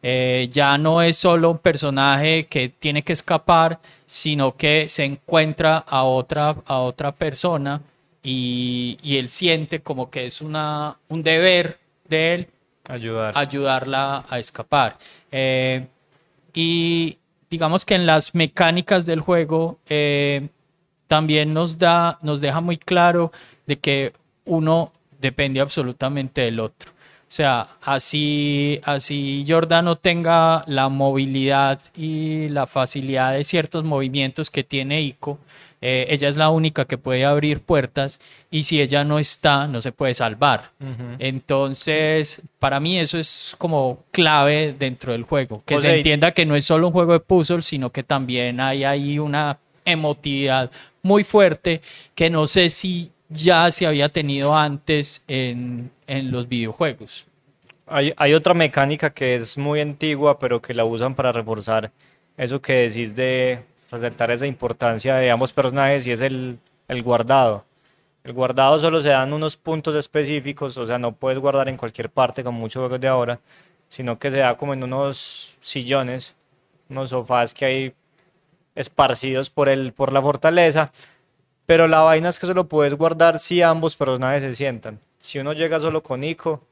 Ya 0.02 0.78
no 0.78 1.02
es 1.02 1.18
solo 1.18 1.52
un 1.52 1.58
personaje 1.58 2.46
que 2.46 2.70
tiene 2.70 3.04
que 3.04 3.12
escapar, 3.12 3.82
sino 4.06 4.56
que 4.56 4.88
se 4.88 5.04
encuentra 5.04 5.80
a 5.80 6.04
otra, 6.04 6.56
a 6.66 6.78
otra 6.80 7.12
persona 7.12 7.82
y, 8.24 8.98
y 9.04 9.18
él 9.18 9.28
siente 9.28 9.82
como 9.82 10.10
que 10.10 10.28
es 10.28 10.40
una, 10.40 10.98
un 11.10 11.24
deber 11.24 11.78
de 12.08 12.34
él 12.36 12.48
Ayudar. 12.88 13.34
ayudarla 13.38 14.24
a 14.30 14.40
escapar. 14.40 14.98
Eh, 15.32 15.88
y 16.54 17.18
digamos 17.50 17.86
que 17.86 17.96
en 17.96 18.06
las 18.06 18.34
mecánicas 18.34 19.06
del 19.06 19.22
juego 19.22 19.80
eh, 19.88 20.50
también 21.08 21.54
nos 21.54 21.78
da, 21.78 22.18
nos 22.22 22.42
deja 22.42 22.62
muy 22.62 22.78
claro 22.78 23.32
de 23.66 23.80
que 23.80 24.14
uno 24.46 24.92
depende 25.20 25.60
absolutamente 25.60 26.42
del 26.42 26.60
otro. 26.60 26.92
O 27.30 27.32
sea, 27.32 27.68
así, 27.84 28.80
así 28.86 29.44
tenga 30.02 30.64
la 30.66 30.88
movilidad 30.88 31.82
y 31.94 32.48
la 32.48 32.66
facilidad 32.66 33.34
de 33.34 33.44
ciertos 33.44 33.84
movimientos 33.84 34.50
que 34.50 34.64
tiene 34.64 35.02
Ico, 35.02 35.38
eh, 35.82 36.08
ella 36.10 36.28
es 36.28 36.38
la 36.38 36.50
única 36.50 36.86
que 36.86 36.98
puede 36.98 37.24
abrir 37.24 37.62
puertas 37.62 38.20
y 38.50 38.64
si 38.64 38.82
ella 38.82 39.04
no 39.04 39.20
está, 39.20 39.68
no 39.68 39.82
se 39.82 39.92
puede 39.92 40.14
salvar. 40.14 40.72
Entonces, 41.20 42.42
para 42.60 42.80
mí 42.80 42.98
eso 42.98 43.20
es 43.20 43.56
como 43.58 44.04
clave 44.12 44.74
dentro 44.78 45.12
del 45.12 45.24
juego, 45.24 45.62
que 45.66 45.76
O 45.76 45.78
se 45.78 45.88
sea, 45.88 45.96
entienda 45.96 46.32
que 46.32 46.46
no 46.46 46.56
es 46.56 46.66
solo 46.66 46.88
un 46.88 46.94
juego 46.94 47.14
de 47.14 47.20
puzzle, 47.20 47.62
sino 47.62 47.92
que 47.92 48.04
también 48.04 48.60
hay 48.60 48.84
ahí 48.84 49.20
una 49.20 49.60
emotividad 49.86 50.72
muy 51.02 51.24
fuerte 51.24 51.82
que 52.16 52.30
no 52.30 52.48
sé 52.48 52.70
si 52.70 53.12
ya 53.30 53.72
se 53.72 53.86
había 53.86 54.10
tenido 54.10 54.56
antes 54.56 55.24
en, 55.28 55.92
en 56.08 56.32
los 56.32 56.48
videojuegos. 56.48 57.28
Hay, 57.86 58.14
hay 58.18 58.34
otra 58.34 58.54
mecánica 58.54 59.12
que 59.12 59.36
es 59.36 59.58
muy 59.58 59.80
antigua, 59.80 60.40
pero 60.40 60.62
que 60.62 60.74
la 60.74 60.86
usan 60.86 61.16
para 61.16 61.32
reforzar 61.32 61.92
eso 62.36 62.62
que 62.62 62.74
decís 62.74 63.16
de 63.16 63.64
resaltar 63.92 64.32
esa 64.32 64.48
importancia 64.48 65.16
de 65.16 65.32
ambos 65.32 65.54
personajes 65.54 66.06
y 66.08 66.12
es 66.12 66.22
el, 66.22 66.60
el 66.88 67.04
guardado. 67.04 67.66
El 68.24 68.34
guardado 68.34 68.80
solo 68.80 69.02
se 69.02 69.10
dan 69.10 69.32
unos 69.32 69.56
puntos 69.56 69.96
específicos, 69.96 70.78
o 70.78 70.86
sea, 70.86 70.98
no 70.98 71.14
puedes 71.14 71.40
guardar 71.40 71.70
en 71.70 71.78
cualquier 71.78 72.10
parte 72.10 72.44
como 72.44 72.60
muchos 72.60 72.82
juegos 72.82 73.00
de 73.00 73.08
ahora, 73.08 73.40
sino 73.88 74.20
que 74.20 74.30
se 74.32 74.38
da 74.40 74.58
como 74.58 74.74
en 74.74 74.84
unos 74.84 75.56
sillones, 75.62 76.36
unos 76.90 77.10
sofás 77.12 77.54
que 77.54 77.66
hay 77.66 77.94
esparcidos 78.76 79.50
por, 79.50 79.70
el, 79.70 79.94
por 79.94 80.12
la 80.12 80.22
fortaleza. 80.22 80.92
Pero 81.66 81.88
la 81.88 82.02
vaina 82.02 82.30
es 82.30 82.40
que 82.40 82.48
solo 82.48 82.68
puedes 82.68 82.94
guardar 82.94 83.40
si 83.40 83.62
ambos 83.62 83.96
personajes 83.96 84.44
se 84.44 84.54
sientan. 84.54 85.00
Si 85.20 85.40
uno 85.40 85.54
llega 85.54 85.80
solo 85.80 86.04
con 86.04 86.24
Ico, 86.24 86.64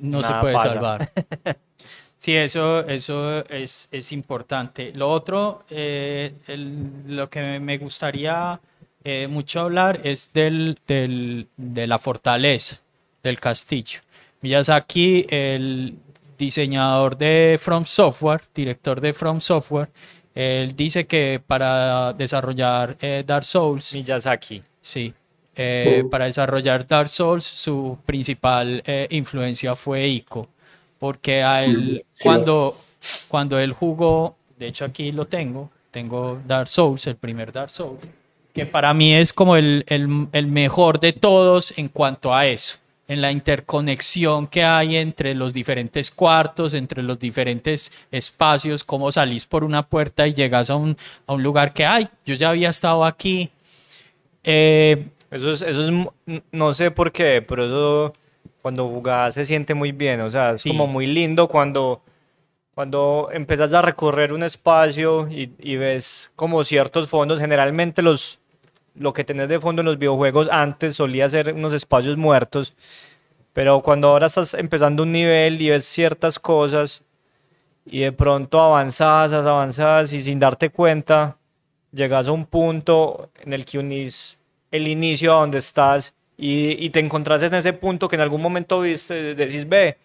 No 0.00 0.22
se 0.22 0.32
puede 0.34 0.54
pasa. 0.54 0.68
salvar. 0.70 1.10
Sí, 2.26 2.34
eso, 2.34 2.84
eso 2.88 3.44
es, 3.48 3.86
es 3.92 4.10
importante. 4.10 4.90
Lo 4.92 5.08
otro, 5.10 5.62
eh, 5.70 6.32
el- 6.48 6.90
lo 7.06 7.30
que 7.30 7.60
me 7.60 7.78
gustaría 7.78 8.58
eh, 9.04 9.28
mucho 9.28 9.60
hablar 9.60 10.00
es 10.02 10.32
del, 10.32 10.76
del- 10.88 11.46
de 11.56 11.86
la 11.86 11.98
fortaleza, 11.98 12.80
del 13.22 13.38
castillo. 13.38 14.00
Miyazaki, 14.40 15.24
el 15.28 15.94
diseñador 16.36 17.16
de 17.16 17.60
From 17.62 17.84
Software, 17.84 18.40
director 18.52 19.00
de 19.00 19.12
From 19.12 19.40
Software, 19.40 19.88
él 20.34 20.74
dice 20.74 21.06
que 21.06 21.40
para 21.46 22.12
desarrollar 22.12 22.96
eh, 23.00 23.22
Dark 23.24 23.44
Souls, 23.44 23.94
Miyazaki. 23.94 24.64
Sí. 24.82 25.14
Para 26.10 26.24
desarrollar 26.24 26.84
Dark 26.88 27.08
Souls, 27.08 27.44
su 27.44 27.96
principal 28.04 28.82
influencia 29.10 29.76
fue 29.76 30.08
Ico. 30.08 30.48
Porque 30.98 31.42
a 31.42 31.64
él, 31.64 32.04
cuando, 32.18 32.76
cuando 33.28 33.58
él 33.58 33.72
jugó, 33.72 34.36
de 34.58 34.68
hecho 34.68 34.84
aquí 34.84 35.12
lo 35.12 35.26
tengo, 35.26 35.70
tengo 35.90 36.40
Dark 36.46 36.68
Souls, 36.68 37.06
el 37.06 37.16
primer 37.16 37.52
Dark 37.52 37.70
Souls, 37.70 38.00
que 38.54 38.66
para 38.66 38.94
mí 38.94 39.14
es 39.14 39.32
como 39.32 39.56
el, 39.56 39.84
el- 39.88 40.28
el 40.32 40.46
mejor 40.46 40.98
de 41.00 41.12
todos 41.12 41.76
en 41.78 41.88
cuanto 41.88 42.34
a 42.34 42.46
eso, 42.46 42.78
en 43.08 43.20
la 43.20 43.30
interconexión 43.30 44.46
que 44.46 44.64
hay 44.64 44.96
entre 44.96 45.34
los 45.34 45.52
diferentes 45.52 46.10
cuartos, 46.10 46.72
entre 46.74 47.02
los 47.02 47.18
diferentes 47.18 47.92
espacios, 48.10 48.82
cómo 48.82 49.12
salís 49.12 49.44
por 49.44 49.62
una 49.64 49.82
puerta 49.86 50.26
y 50.26 50.34
llegas 50.34 50.70
a 50.70 50.76
un, 50.76 50.96
a 51.26 51.34
un 51.34 51.42
lugar 51.42 51.72
que, 51.74 51.84
ay, 51.84 52.08
yo 52.24 52.34
ya 52.34 52.48
había 52.50 52.70
estado 52.70 53.04
aquí. 53.04 53.50
Eh, 54.44 55.06
Eso 55.30 55.50
es, 55.50 55.62
eso 55.62 55.88
es, 55.88 56.40
no 56.52 56.72
sé 56.74 56.90
por 56.90 57.12
qué, 57.12 57.42
pero 57.46 57.66
eso 57.66 58.14
cuando 58.66 58.88
jugás 58.88 59.34
se 59.34 59.44
siente 59.44 59.74
muy 59.74 59.92
bien, 59.92 60.20
o 60.22 60.28
sea, 60.28 60.50
es 60.56 60.62
Sí. 60.62 60.70
como 60.70 60.88
muy 60.88 61.06
lindo 61.06 61.46
cuando, 61.46 62.02
cuando 62.74 63.28
empezás 63.32 63.72
a 63.74 63.80
recorrer 63.80 64.32
un 64.32 64.42
espacio 64.42 65.28
y, 65.30 65.52
y 65.60 65.76
ves 65.76 66.32
como 66.34 66.64
ciertos 66.64 67.08
fondos, 67.08 67.38
generalmente 67.38 68.02
los, 68.02 68.40
lo 68.96 69.12
que 69.12 69.22
tenés 69.22 69.48
de 69.48 69.60
fondo 69.60 69.82
en 69.82 69.86
los 69.86 69.98
videojuegos 69.98 70.48
antes 70.50 70.96
solía 70.96 71.28
ser 71.28 71.52
unos 71.54 71.74
espacios 71.74 72.16
muertos, 72.16 72.76
pero 73.52 73.82
cuando 73.82 74.08
ahora 74.08 74.26
estás 74.26 74.52
empezando 74.54 75.04
un 75.04 75.12
nivel 75.12 75.62
y 75.62 75.70
ves 75.70 75.84
ciertas 75.84 76.40
cosas 76.40 77.04
y 77.84 78.00
de 78.00 78.10
pronto 78.10 78.60
avanzas, 78.60 79.32
avanzas 79.32 80.12
y 80.12 80.24
sin 80.24 80.40
darte 80.40 80.70
cuenta 80.70 81.36
llegas 81.92 82.26
a 82.26 82.32
un 82.32 82.46
punto 82.46 83.30
en 83.44 83.52
el 83.52 83.64
que 83.64 83.78
unís 83.78 84.38
el 84.72 84.88
inicio 84.88 85.32
a 85.36 85.40
donde 85.42 85.58
estás 85.58 86.16
y, 86.38 86.84
y 86.84 86.90
te 86.90 87.00
encontrás 87.00 87.42
en 87.42 87.54
ese 87.54 87.72
punto 87.72 88.08
que 88.08 88.16
en 88.16 88.22
algún 88.22 88.42
momento 88.42 88.80
viste, 88.80 89.34
decís, 89.34 89.68
ve, 89.68 89.96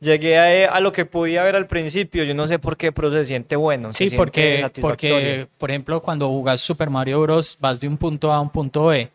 llegué 0.00 0.66
a, 0.66 0.72
a 0.74 0.80
lo 0.80 0.92
que 0.92 1.04
podía 1.06 1.42
ver 1.44 1.56
al 1.56 1.66
principio, 1.66 2.24
yo 2.24 2.34
no 2.34 2.46
sé 2.48 2.58
por 2.58 2.76
qué, 2.76 2.92
pero 2.92 3.10
se 3.10 3.24
siente 3.24 3.56
bueno. 3.56 3.92
se 3.92 3.98
Sí, 3.98 4.08
siente 4.08 4.16
porque, 4.16 4.70
porque, 4.80 5.46
por 5.58 5.70
ejemplo, 5.70 6.00
cuando 6.02 6.28
jugás 6.28 6.60
Super 6.60 6.90
Mario 6.90 7.20
Bros. 7.22 7.56
vas 7.60 7.80
de 7.80 7.88
un 7.88 7.96
punto 7.98 8.32
A 8.32 8.36
a 8.36 8.40
un 8.40 8.50
punto 8.50 8.86
B. 8.86 9.10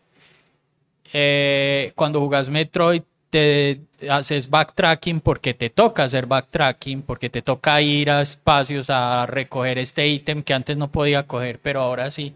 Eh, 1.12 1.92
cuando 1.94 2.20
jugás 2.20 2.48
Metroid, 2.48 3.02
te 3.30 3.80
haces 4.10 4.48
backtracking 4.50 5.20
porque 5.20 5.54
te 5.54 5.70
toca 5.70 6.04
hacer 6.04 6.26
backtracking, 6.26 7.02
porque 7.02 7.30
te 7.30 7.42
toca 7.42 7.80
ir 7.80 8.10
a 8.10 8.22
espacios 8.22 8.90
a 8.90 9.26
recoger 9.26 9.78
este 9.78 10.06
ítem 10.08 10.42
que 10.42 10.54
antes 10.54 10.76
no 10.76 10.90
podía 10.90 11.26
coger, 11.26 11.58
pero 11.60 11.80
ahora 11.80 12.10
sí. 12.10 12.34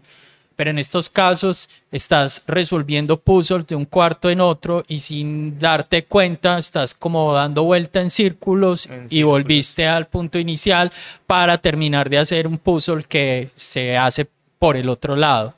Pero 0.57 0.71
en 0.71 0.79
estos 0.79 1.09
casos 1.09 1.69
estás 1.91 2.43
resolviendo 2.47 3.17
puzzles 3.17 3.65
de 3.67 3.75
un 3.75 3.85
cuarto 3.85 4.29
en 4.29 4.41
otro 4.41 4.83
y 4.89 4.99
sin 4.99 5.57
darte 5.59 6.03
cuenta 6.03 6.57
estás 6.57 6.93
como 6.93 7.31
dando 7.31 7.63
vuelta 7.63 8.01
en 8.01 8.09
círculos 8.09 8.87
En 8.87 9.05
y 9.05 9.09
círculos. 9.09 9.29
volviste 9.29 9.87
al 9.87 10.07
punto 10.07 10.39
inicial 10.39 10.91
para 11.25 11.57
terminar 11.59 12.09
de 12.09 12.17
hacer 12.17 12.47
un 12.47 12.57
puzzle 12.57 13.05
que 13.07 13.49
se 13.55 13.95
hace 13.95 14.27
por 14.59 14.75
el 14.75 14.89
otro 14.89 15.15
lado. 15.15 15.53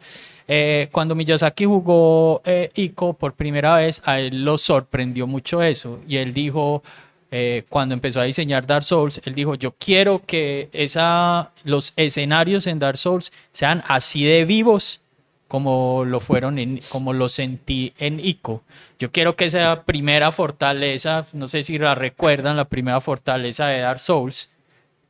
Eh, 0.51 0.89
cuando 0.91 1.13
Miyazaki 1.13 1.65
jugó 1.65 2.41
eh, 2.43 2.71
Ico 2.73 3.13
por 3.13 3.33
primera 3.33 3.75
vez, 3.75 4.01
a 4.05 4.19
él 4.19 4.43
lo 4.43 4.57
sorprendió 4.57 5.27
mucho 5.27 5.61
eso. 5.61 5.99
Y 6.07 6.17
él 6.17 6.33
dijo, 6.33 6.83
eh, 7.31 7.63
cuando 7.69 7.93
empezó 7.93 8.19
a 8.19 8.23
diseñar 8.23 8.65
Dark 8.65 8.83
Souls, 8.83 9.21
él 9.25 9.35
dijo, 9.35 9.55
yo 9.55 9.71
quiero 9.71 10.23
que 10.25 10.69
esa, 10.73 11.51
los 11.63 11.93
escenarios 11.95 12.65
en 12.67 12.79
Dark 12.79 12.97
Souls 12.97 13.31
sean 13.51 13.83
así 13.87 14.23
de 14.23 14.45
vivos 14.45 15.01
como 15.49 16.05
lo 16.05 16.19
fueron, 16.19 16.59
en, 16.59 16.79
como 16.89 17.11
lo 17.11 17.27
sentí 17.27 17.91
en 17.97 18.19
Ico. 18.19 18.61
Yo 18.99 19.11
quiero 19.11 19.35
que 19.35 19.45
esa 19.45 19.83
primera 19.83 20.31
fortaleza, 20.31 21.25
no 21.33 21.47
sé 21.47 21.63
si 21.63 21.79
la 21.79 21.95
recuerdan, 21.95 22.55
la 22.55 22.65
primera 22.65 23.01
fortaleza 23.01 23.67
de 23.67 23.79
Dark 23.79 23.99
Souls, 23.99 24.51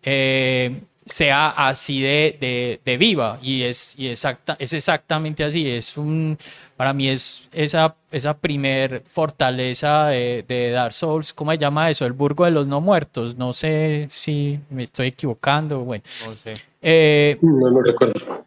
eh, 0.02 0.82
sea 1.10 1.50
así 1.50 2.02
de, 2.02 2.80
de, 2.84 2.98
viva 2.98 3.40
y 3.42 3.64
es, 3.64 3.98
y 3.98 4.08
exacta, 4.08 4.56
es 4.60 4.74
exactamente 4.74 5.44
así. 5.44 5.70
Es 5.70 5.98
un, 5.98 6.38
para 6.78 6.94
mí 6.94 7.10
es 7.10 7.50
esa, 7.52 7.96
esa 8.12 8.38
primer 8.38 9.04
fortaleza 9.10 10.08
de, 10.08 10.46
de, 10.48 10.72
Dark 10.72 10.94
Souls, 10.94 11.34
¿cómo 11.34 11.52
se 11.52 11.58
llama 11.58 11.90
eso? 11.90 12.06
El 12.06 12.14
Burgo 12.14 12.46
de 12.46 12.52
los 12.52 12.68
No 12.68 12.82
Muertos. 12.82 13.38
No 13.38 13.54
sé 13.54 14.08
si 14.12 14.60
me 14.70 14.84
estoy 14.84 15.08
equivocando. 15.08 15.80
Bueno, 15.80 16.04
no, 16.26 16.34
sé. 16.34 16.56
Eh, 16.82 17.38
no 17.42 17.70
lo 17.70 17.82
recuerdo. 17.82 18.46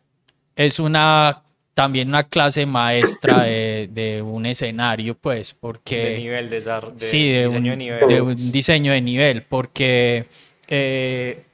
Es 0.54 0.78
una 0.78 1.42
también 1.74 2.08
una 2.08 2.24
clase 2.24 2.66
maestra 2.66 3.44
de, 3.44 3.88
de, 3.90 4.20
un 4.20 4.44
escenario, 4.44 5.14
pues, 5.14 5.54
porque... 5.54 6.04
De 6.04 6.18
nivel, 6.18 6.50
de, 6.50 6.60
de 6.60 6.92
sí, 6.98 7.30
de 7.30 7.46
diseño 7.46 7.58
un, 7.58 7.64
de 7.64 7.76
nivel. 7.76 8.08
De 8.08 8.20
un 8.20 8.52
diseño 8.52 8.92
de 8.92 9.00
nivel, 9.00 9.42
porque 9.42 10.26
eh, 10.68 11.44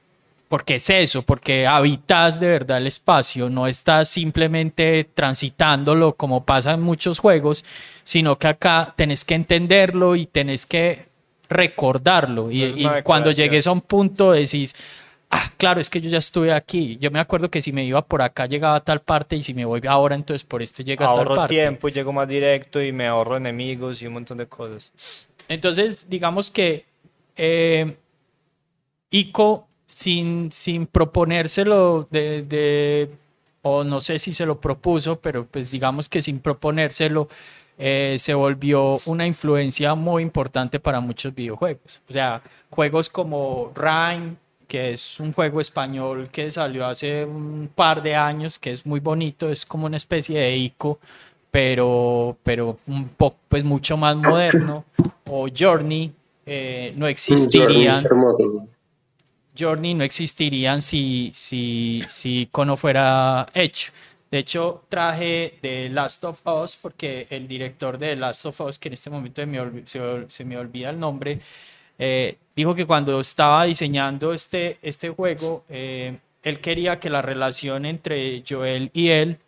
porque 0.49 0.77
es 0.77 0.89
eso, 0.89 1.23
porque 1.23 1.67
habitas 1.67 2.41
de 2.41 2.49
verdad 2.49 2.79
el 2.79 2.87
espacio, 2.87 3.51
no 3.51 3.67
estás 3.67 4.09
simplemente 4.09 5.05
transitándolo 5.05 6.15
como 6.15 6.45
pasa 6.45 6.73
en 6.73 6.81
muchos 6.81 7.19
juegos, 7.19 7.65
sino 8.03 8.39
que 8.39 8.49
acá 8.49 8.95
tenés 8.97 9.25
que 9.25 9.35
entenderlo 9.35 10.17
y 10.17 10.27
tenés 10.27 10.65
que 10.65 11.07
recordarlo. 11.51 12.51
Y, 12.51 12.89
cuando 13.05 13.31
llegues 13.31 13.67
a 13.67 13.73
un 13.73 13.83
punto 13.83 14.33
decís, 14.33 14.75
ah, 15.31 15.51
claro, 15.59 15.83
es 15.83 15.91
que 15.91 16.01
yo 16.01 16.09
ya 16.09 16.19
estuve 16.19 16.51
aquí. 16.53 16.97
Yo 16.99 17.11
me 17.11 17.21
acuerdo 17.21 17.51
que 17.51 17.61
si 17.61 17.71
me 17.71 17.85
iba 17.85 18.01
por 18.01 18.23
acá 18.23 18.47
llegaba 18.47 18.77
a 18.77 18.81
tal 18.81 19.01
parte 19.01 19.37
y 19.37 19.43
si 19.43 19.53
me 19.53 19.67
voy 19.67 19.83
ahora, 19.87 20.15
entonces 20.15 20.45
por 20.45 20.63
esto 20.63 20.83
llega 20.83 21.05
a 21.05 21.15
tal 21.15 21.27
parte. 21.27 21.33
Ahorro 21.33 21.49
tiempo 21.49 21.89
y 21.89 21.93
llego 21.93 22.13
más 22.13 22.27
directo 22.27 22.83
y 22.83 22.91
me 22.91 23.07
ahorro 23.07 23.37
enemigos 23.37 24.01
y 24.01 24.07
un 24.07 24.15
montón 24.15 24.39
de 24.39 24.47
cosas. 24.47 24.93
Entonces, 25.47 26.07
digamos 26.09 26.51
que 26.51 26.87
eh, 27.37 27.97
Ico 29.11 29.67
sin, 29.88 30.53
sin 30.53 30.87
proponérselo 30.87 32.07
de, 32.11 33.11
o 33.62 33.83
no 33.83 34.01
sé 34.01 34.18
si 34.18 34.33
se 34.33 34.46
lo 34.46 34.61
propuso, 34.61 35.18
pero 35.18 35.44
pues 35.46 35.70
digamos 35.70 36.09
que 36.09 36.22
sin 36.22 36.40
proponérselo, 36.40 37.29
eh, 37.81 38.16
se 38.18 38.35
volvió 38.35 38.98
una 39.07 39.27
influencia 39.27 39.94
muy 39.94 40.22
importante 40.22 40.79
para 40.79 41.01
muchos 41.01 41.35
videojuegos. 41.35 42.01
O 42.09 42.12
sea, 42.12 42.42
juegos 42.70 43.09
como 43.09 43.72
Rhyme, 43.74 44.37
que 44.66 44.92
es 44.92 45.18
un 45.20 45.33
juego 45.33 45.61
español 45.61 46.29
que 46.31 46.51
salió 46.51 46.87
hace 46.87 47.24
un 47.24 47.70
par 47.74 48.03
de 48.03 48.14
años, 48.14 48.59
que 48.59 48.72
es 48.72 48.85
muy 48.85 49.01
bonito, 49.01 49.48
es 49.48 49.64
como 49.64 49.87
una 49.87 49.96
especie 49.96 50.40
de 50.40 50.57
ICO, 50.57 50.98
pero, 51.51 52.37
pero 52.42 52.79
un 52.87 53.09
poco, 53.09 53.37
pues 53.48 53.64
mucho 53.64 53.96
más 53.96 54.16
moderno, 54.16 54.85
o 55.31 55.48
Journey, 55.48 56.12
eh, 56.44 56.92
no 56.96 57.07
existirían. 57.07 58.05
Journey 58.05 58.68
no 59.61 60.05
existirían 60.05 60.81
si, 60.81 61.31
si, 61.35 62.03
si 62.09 62.42
Ico 62.42 62.64
no 62.64 62.77
fuera 62.77 63.47
hecho. 63.55 63.92
De 64.31 64.38
hecho, 64.38 64.85
traje 64.88 65.59
de 65.62 65.88
Last 65.88 66.23
of 66.25 66.47
Us 66.47 66.77
porque 66.77 67.27
el 67.31 67.49
director 67.49 67.97
de 67.99 68.14
Last 68.14 68.47
of 68.47 68.61
Us, 68.61 68.79
que 68.79 68.88
en 68.88 68.94
este 68.94 69.11
momento 69.11 69.42
se 70.29 70.44
me, 70.44 70.57
olvida 70.59 70.90
el 70.90 71.01
nombre, 71.01 71.40
eh, 71.99 72.37
dijo 72.55 72.75
que 72.75 72.87
cuando 72.87 73.21
estaba 73.21 73.64
diseñando 73.64 74.33
este, 74.33 74.79
este 74.83 75.09
juego, 75.09 75.64
eh, 75.68 76.18
él 76.42 76.61
quería 76.61 77.01
que 77.01 77.11
la 77.11 77.23
relación 77.23 77.87
entre 77.87 78.44
Joel 78.49 78.90
y 78.92 79.09
él 79.09 79.38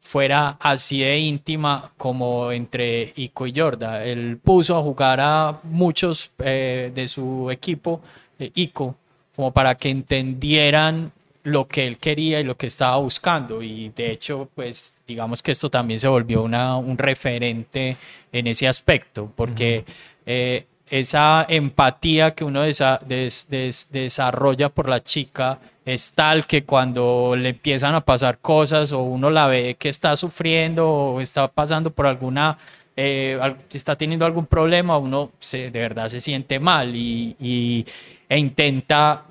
fuera 0.00 0.56
así 0.60 1.00
de 1.00 1.18
íntima 1.18 1.92
como 1.96 2.52
entre 2.52 3.12
Ico 3.16 3.46
y 3.46 3.52
Jorda. 3.54 4.04
Él 4.04 4.38
puso 4.42 4.76
a 4.78 4.82
jugar 4.82 5.18
a 5.20 5.60
muchos 5.64 6.30
eh, 6.38 6.92
de 6.94 7.08
su 7.08 7.50
equipo, 7.50 8.00
Ico, 8.38 8.96
como 9.36 9.52
para 9.52 9.76
que 9.76 9.90
entendieran 9.90 11.12
lo 11.42 11.68
que 11.68 11.86
él 11.86 11.98
quería 11.98 12.40
y 12.40 12.44
lo 12.44 12.56
que 12.56 12.66
estaba 12.66 12.96
buscando. 12.96 13.62
Y 13.62 13.90
de 13.90 14.10
hecho, 14.10 14.48
pues 14.54 14.96
digamos 15.06 15.42
que 15.42 15.52
esto 15.52 15.70
también 15.70 16.00
se 16.00 16.08
volvió 16.08 16.42
una, 16.42 16.76
un 16.76 16.98
referente 16.98 17.96
en 18.32 18.46
ese 18.48 18.66
aspecto, 18.66 19.30
porque 19.36 19.84
eh, 20.24 20.66
esa 20.90 21.46
empatía 21.48 22.34
que 22.34 22.44
uno 22.44 22.62
desarrolla 22.62 24.68
por 24.70 24.88
la 24.88 25.02
chica 25.02 25.58
es 25.84 26.12
tal 26.12 26.46
que 26.46 26.64
cuando 26.64 27.36
le 27.36 27.50
empiezan 27.50 27.94
a 27.94 28.00
pasar 28.00 28.38
cosas 28.38 28.90
o 28.90 29.02
uno 29.02 29.30
la 29.30 29.46
ve 29.46 29.76
que 29.78 29.88
está 29.88 30.16
sufriendo 30.16 30.88
o 30.88 31.20
está 31.20 31.46
pasando 31.46 31.90
por 31.90 32.06
alguna 32.06 32.58
eh, 32.96 33.38
está 33.72 33.94
teniendo 33.94 34.24
algún 34.24 34.46
problema, 34.46 34.96
uno 34.96 35.30
se, 35.38 35.70
de 35.70 35.80
verdad 35.80 36.08
se 36.08 36.20
siente 36.20 36.58
mal 36.58 36.96
y, 36.96 37.36
y, 37.38 37.84
e 38.28 38.38
intenta 38.38 39.24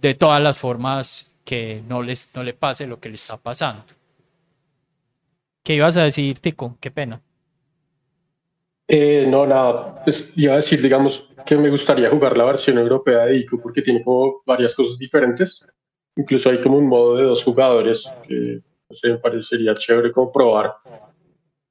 de 0.00 0.14
todas 0.14 0.42
las 0.42 0.58
formas 0.58 1.32
que 1.44 1.82
no, 1.88 2.02
les, 2.02 2.34
no 2.34 2.42
le 2.42 2.54
pase 2.54 2.86
lo 2.86 2.98
que 2.98 3.08
le 3.08 3.14
está 3.14 3.36
pasando. 3.36 3.84
¿Qué 5.62 5.74
ibas 5.74 5.96
a 5.96 6.04
decir, 6.04 6.38
Tico? 6.38 6.76
Qué 6.80 6.90
pena. 6.90 7.20
Eh, 8.88 9.26
no, 9.28 9.46
nada, 9.46 10.02
pues 10.04 10.32
iba 10.36 10.54
a 10.54 10.56
decir, 10.56 10.82
digamos, 10.82 11.28
que 11.46 11.56
me 11.56 11.70
gustaría 11.70 12.10
jugar 12.10 12.36
la 12.36 12.44
versión 12.44 12.78
europea 12.78 13.26
de 13.26 13.38
ICO 13.38 13.60
porque 13.60 13.82
tiene 13.82 14.02
como 14.02 14.42
varias 14.44 14.74
cosas 14.74 14.98
diferentes. 14.98 15.64
Incluso 16.16 16.50
hay 16.50 16.60
como 16.60 16.78
un 16.78 16.88
modo 16.88 17.16
de 17.16 17.24
dos 17.24 17.42
jugadores 17.42 18.04
que 18.28 18.60
no 18.92 18.96
sé, 18.96 19.08
me 19.08 19.18
parecería 19.18 19.72
chévere 19.74 20.12
como 20.12 20.30
probar. 20.30 20.74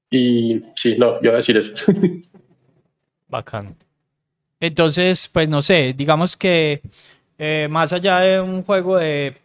Y 0.09 0.63
sí, 0.75 0.97
no, 0.97 1.19
iba 1.21 1.33
a 1.33 1.37
decir 1.37 1.57
eso. 1.57 1.73
Bacán. 3.27 3.77
Entonces, 4.61 5.27
pues 5.27 5.49
no 5.49 5.61
sé, 5.61 5.93
digamos 5.97 6.37
que 6.37 6.81
eh, 7.37 7.67
más 7.69 7.91
allá 7.91 8.19
de 8.19 8.39
un 8.39 8.63
juego 8.63 8.97
de 8.97 9.35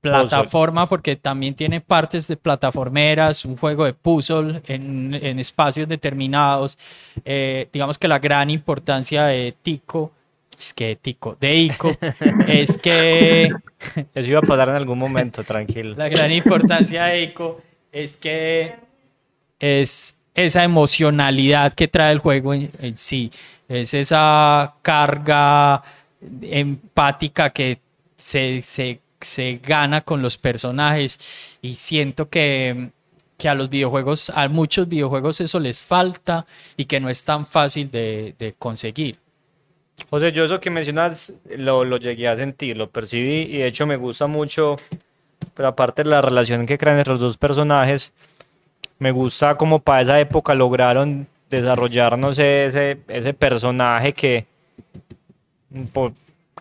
plataforma, 0.00 0.88
porque 0.88 1.16
también 1.16 1.54
tiene 1.54 1.82
partes 1.82 2.26
de 2.26 2.36
plataformeras, 2.38 3.44
un 3.44 3.58
juego 3.58 3.84
de 3.84 3.92
puzzle 3.92 4.62
en, 4.66 5.38
espacios 5.38 5.86
determinados. 5.86 6.78
Eh, 7.26 7.68
digamos 7.70 7.98
que 7.98 8.08
la 8.08 8.18
gran 8.18 8.48
importancia 8.48 9.26
de 9.26 9.54
Tico, 9.62 10.12
es 10.58 10.72
que 10.72 10.96
Tico, 10.96 11.36
de 11.38 11.54
Ico, 11.54 11.94
es 12.48 12.78
que... 12.78 13.50
Eso 14.14 14.30
iba 14.30 14.38
a 14.38 14.42
pasar 14.42 14.70
en 14.70 14.76
algún 14.76 14.98
momento, 14.98 15.44
tranquilo. 15.44 15.94
La 15.96 16.08
gran 16.08 16.32
importancia 16.32 17.04
de 17.04 17.24
Ico 17.24 17.60
es 17.92 18.16
que 18.16 18.74
es 19.60 20.21
esa 20.34 20.64
emocionalidad 20.64 21.72
que 21.74 21.88
trae 21.88 22.12
el 22.12 22.18
juego 22.18 22.54
en, 22.54 22.70
sí, 22.96 23.30
es 23.68 23.94
esa 23.94 24.74
carga 24.82 25.82
empática 26.42 27.50
que 27.50 27.80
se, 28.16 28.62
se, 28.62 29.00
se, 29.20 29.60
gana 29.62 30.00
con 30.02 30.22
los 30.22 30.38
personajes. 30.38 31.58
Y 31.60 31.74
siento 31.74 32.28
que, 32.28 32.90
que, 33.36 33.48
a 33.48 33.54
los 33.54 33.68
videojuegos, 33.68 34.30
a 34.30 34.48
muchos 34.48 34.88
videojuegos 34.88 35.40
eso 35.40 35.58
les 35.58 35.84
falta 35.84 36.46
y 36.76 36.86
que 36.86 37.00
no 37.00 37.10
es 37.10 37.24
tan 37.24 37.46
fácil 37.46 37.90
de, 37.90 38.34
de 38.38 38.54
conseguir. 38.58 39.18
José, 40.10 40.32
yo 40.32 40.44
eso 40.44 40.60
que 40.60 40.70
mencionas 40.70 41.34
lo, 41.56 41.84
lo, 41.84 41.96
llegué 41.98 42.28
a 42.28 42.36
sentir, 42.36 42.76
lo 42.76 42.90
percibí 42.90 43.42
y 43.42 43.58
de 43.58 43.66
hecho 43.66 43.86
me 43.86 43.96
gusta 43.96 44.26
mucho, 44.26 44.76
pero 45.54 45.68
aparte 45.68 46.02
de 46.02 46.10
la 46.10 46.20
relación 46.20 46.66
que 46.66 46.78
crean 46.78 46.98
entre 46.98 47.12
los 47.12 47.20
dos 47.20 47.36
personajes, 47.36 48.12
me 49.02 49.10
gusta 49.10 49.56
como 49.56 49.80
para 49.80 50.02
esa 50.02 50.20
época 50.20 50.54
lograron 50.54 51.26
desarrollarnos 51.50 52.38
ese, 52.38 53.00
ese 53.08 53.34
personaje 53.34 54.12
que, 54.12 54.46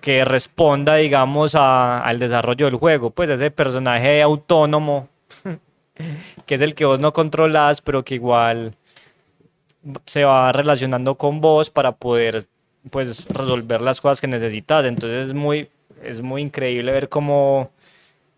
que 0.02 0.26
responda, 0.26 0.96
digamos, 0.96 1.54
al 1.54 2.18
desarrollo 2.18 2.66
del 2.66 2.78
juego. 2.78 3.12
Pues 3.12 3.30
ese 3.30 3.52
personaje 3.52 4.24
autónomo, 4.24 5.08
que 6.48 6.56
es 6.56 6.62
el 6.62 6.74
que 6.74 6.86
vos 6.86 7.00
no 7.00 7.14
controlas, 7.14 7.80
pero 7.80 8.04
que 8.04 8.16
igual 8.16 8.74
se 10.08 10.24
va 10.24 10.52
relacionando 10.52 11.14
con 11.16 11.42
vos 11.42 11.70
para 11.70 11.92
poder 11.92 12.48
pues 12.90 13.24
resolver 13.28 13.82
las 13.82 14.02
cosas 14.02 14.20
que 14.20 14.26
necesitas. 14.26 14.86
Entonces 14.86 15.28
es 15.28 15.34
muy, 15.36 15.70
es 16.02 16.24
muy 16.24 16.42
increíble 16.42 16.92
ver 16.92 17.08
cómo, 17.08 17.70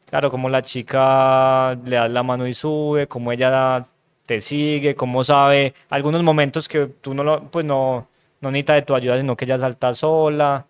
claro, 0.09 0.29
cómo 0.29 0.49
la 0.49 0.61
chica 0.61 1.73
le 1.85 1.95
da 1.95 2.09
la 2.09 2.21
mano 2.21 2.45
y 2.45 2.53
sube, 2.53 3.07
cómo 3.07 3.31
ella 3.31 3.87
te 4.26 4.41
sigue, 4.41 4.95
cómo 4.95 5.24
sabe 5.24 5.74
algunos 5.89 6.24
momentos 6.24 6.67
que 6.67 6.88
tú 6.88 7.13
no 7.13 7.24
lo, 7.24 7.43
pues 7.43 7.65
no, 7.65 8.07
no 8.41 8.51
necesita 8.51 8.74
de 8.74 8.82
tu 8.84 8.95
ayuda, 8.95 9.17
sino 9.17 9.36
que 9.36 9.45
ella 9.45 9.57
salta 9.57 9.93
sola. 9.93 10.65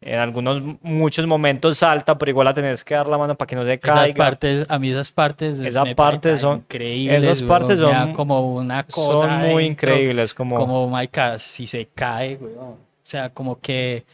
En 0.00 0.20
algunos, 0.20 0.62
muchos 0.82 1.26
momentos 1.26 1.78
salta, 1.78 2.16
pero 2.16 2.30
igual 2.30 2.44
la 2.44 2.54
tenés 2.54 2.84
que 2.84 2.94
dar 2.94 3.08
la 3.08 3.18
mano 3.18 3.34
para 3.34 3.48
que 3.48 3.56
no 3.56 3.64
se 3.64 3.80
caiga. 3.80 4.04
Esas 4.04 4.16
partes, 4.16 4.66
a 4.68 4.78
mí 4.78 4.90
esas 4.90 5.10
partes, 5.10 5.58
esas 5.58 5.94
partes 5.94 6.40
son 6.40 6.58
increíbles. 6.58 7.24
Esas 7.24 7.42
partes 7.42 7.80
son 7.80 8.12
como 8.12 8.54
una 8.54 8.84
cosa. 8.84 9.28
Son 9.28 9.50
muy 9.50 9.64
increíbles, 9.64 10.34
como. 10.34 10.54
Como, 10.54 10.88
Maika, 10.88 11.40
si 11.40 11.66
se 11.66 11.88
cae, 11.92 12.38
O 12.40 12.76
sea, 13.02 13.30
como 13.30 13.58
que. 13.58 14.04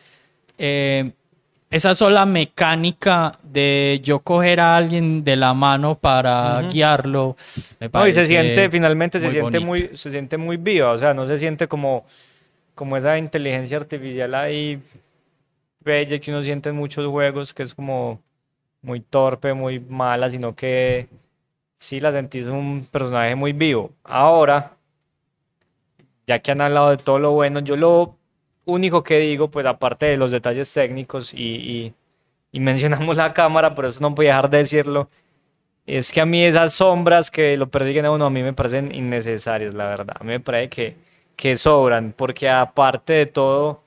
Eh, 0.57 1.13
esa 1.75 1.93
sola 1.97 2.25
mecánica 2.25 3.37
de 3.43 4.01
yo 4.05 4.21
coger 4.21 4.61
a 4.61 4.77
alguien 4.77 5.25
de 5.25 5.35
la 5.35 5.55
mano 5.55 5.97
para 5.97 6.63
guiarlo. 6.71 7.37
Me 7.81 7.91
y 8.09 8.13
se 8.13 8.23
siente, 8.23 8.71
finalmente 8.71 9.19
se 9.19 9.29
siente 9.29 9.59
muy, 9.59 9.91
se 9.95 10.13
siente 10.13 10.37
muy 10.37 10.57
viva, 10.57 10.93
o 10.93 10.99
sea, 10.99 11.15
no 11.15 11.27
se 11.27 11.37
siente 11.37 11.67
como, 11.67 12.05
como 12.77 12.97
esa 12.97 13.19
inteligencia 13.19 13.77
artificial 13.77 14.37
ahí 14.37 14.81
bella 15.81 16.21
que 16.21 16.31
uno 16.31 16.45
siente 16.45 16.69
en 16.69 16.77
muchos 16.77 17.09
juegos, 17.09 17.53
que 17.53 17.65
es 17.65 17.75
como 17.75 18.21
muy 18.81 19.01
torpe, 19.01 19.53
muy 19.53 19.81
mala, 19.81 20.31
sino 20.31 20.55
que 20.55 21.09
sí 21.77 21.99
la 21.99 22.13
sentís 22.13 22.47
un 22.47 22.87
personaje 22.89 23.35
muy 23.35 23.53
vivo. 23.53 23.91
Ahora, 24.05 24.77
ya 26.25 26.39
que 26.39 26.53
han 26.53 26.61
hablado 26.61 26.91
de 26.91 26.99
todo 26.99 27.19
lo 27.19 27.33
bueno, 27.33 27.59
yo 27.59 27.75
lo 27.75 28.17
único 28.65 29.03
que 29.03 29.19
digo, 29.19 29.51
pues 29.51 29.67
aparte 29.67 30.07
de 30.07 30.17
los 30.17 30.31
detalles 30.31 30.73
técnicos 30.73 31.33
y, 31.35 31.43
y, 31.43 31.95
y 32.53 32.61
mencionamos 32.61 33.17
la 33.17 33.33
cámara, 33.33 33.75
pero 33.75 33.89
eso 33.89 34.01
no 34.01 34.11
voy 34.11 34.27
a 34.27 34.31
dejar 34.31 34.51
de 34.51 34.59
decirlo, 34.59 35.09
es 35.87 36.13
que 36.13 36.21
a 36.21 36.27
mí 36.27 36.43
esas 36.45 36.73
sombras 36.75 37.31
que 37.31 37.57
lo 37.57 37.69
persiguen 37.69 38.07
a 38.07 38.11
uno 38.11 38.25
a 38.27 38.31
mí 38.31 38.43
me 38.43 38.53
parecen 38.55 38.95
innecesarias, 38.95 39.75
la 39.75 39.85
verdad. 39.87 40.17
A 40.19 40.25
mí 40.25 40.31
me 40.31 40.41
parece 40.41 40.69
que, 40.71 40.97
que 41.37 41.57
sobran, 41.57 42.15
porque 42.17 42.49
aparte 42.49 43.13
de 43.13 43.27
todo, 43.27 43.83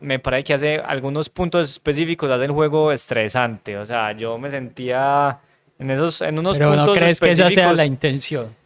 me 0.00 0.18
parece 0.18 0.44
que 0.44 0.54
hace 0.54 0.76
algunos 0.78 1.28
puntos 1.28 1.68
específicos 1.68 2.30
hace 2.30 2.44
el 2.46 2.52
juego 2.52 2.90
estresante. 2.90 3.76
O 3.76 3.84
sea, 3.84 4.12
yo 4.12 4.38
me 4.38 4.50
sentía 4.50 5.38
en 5.78 5.90
esos, 5.90 6.22
en 6.22 6.38
unos 6.38 6.56
Pero 6.56 6.70
puntos 6.70 6.86
no 6.86 6.94
crees 6.94 7.20
que 7.20 7.30
esa 7.32 7.50
sea 7.50 7.64
específicos- 7.66 7.76
la 7.76 7.84
intención. 7.84 8.59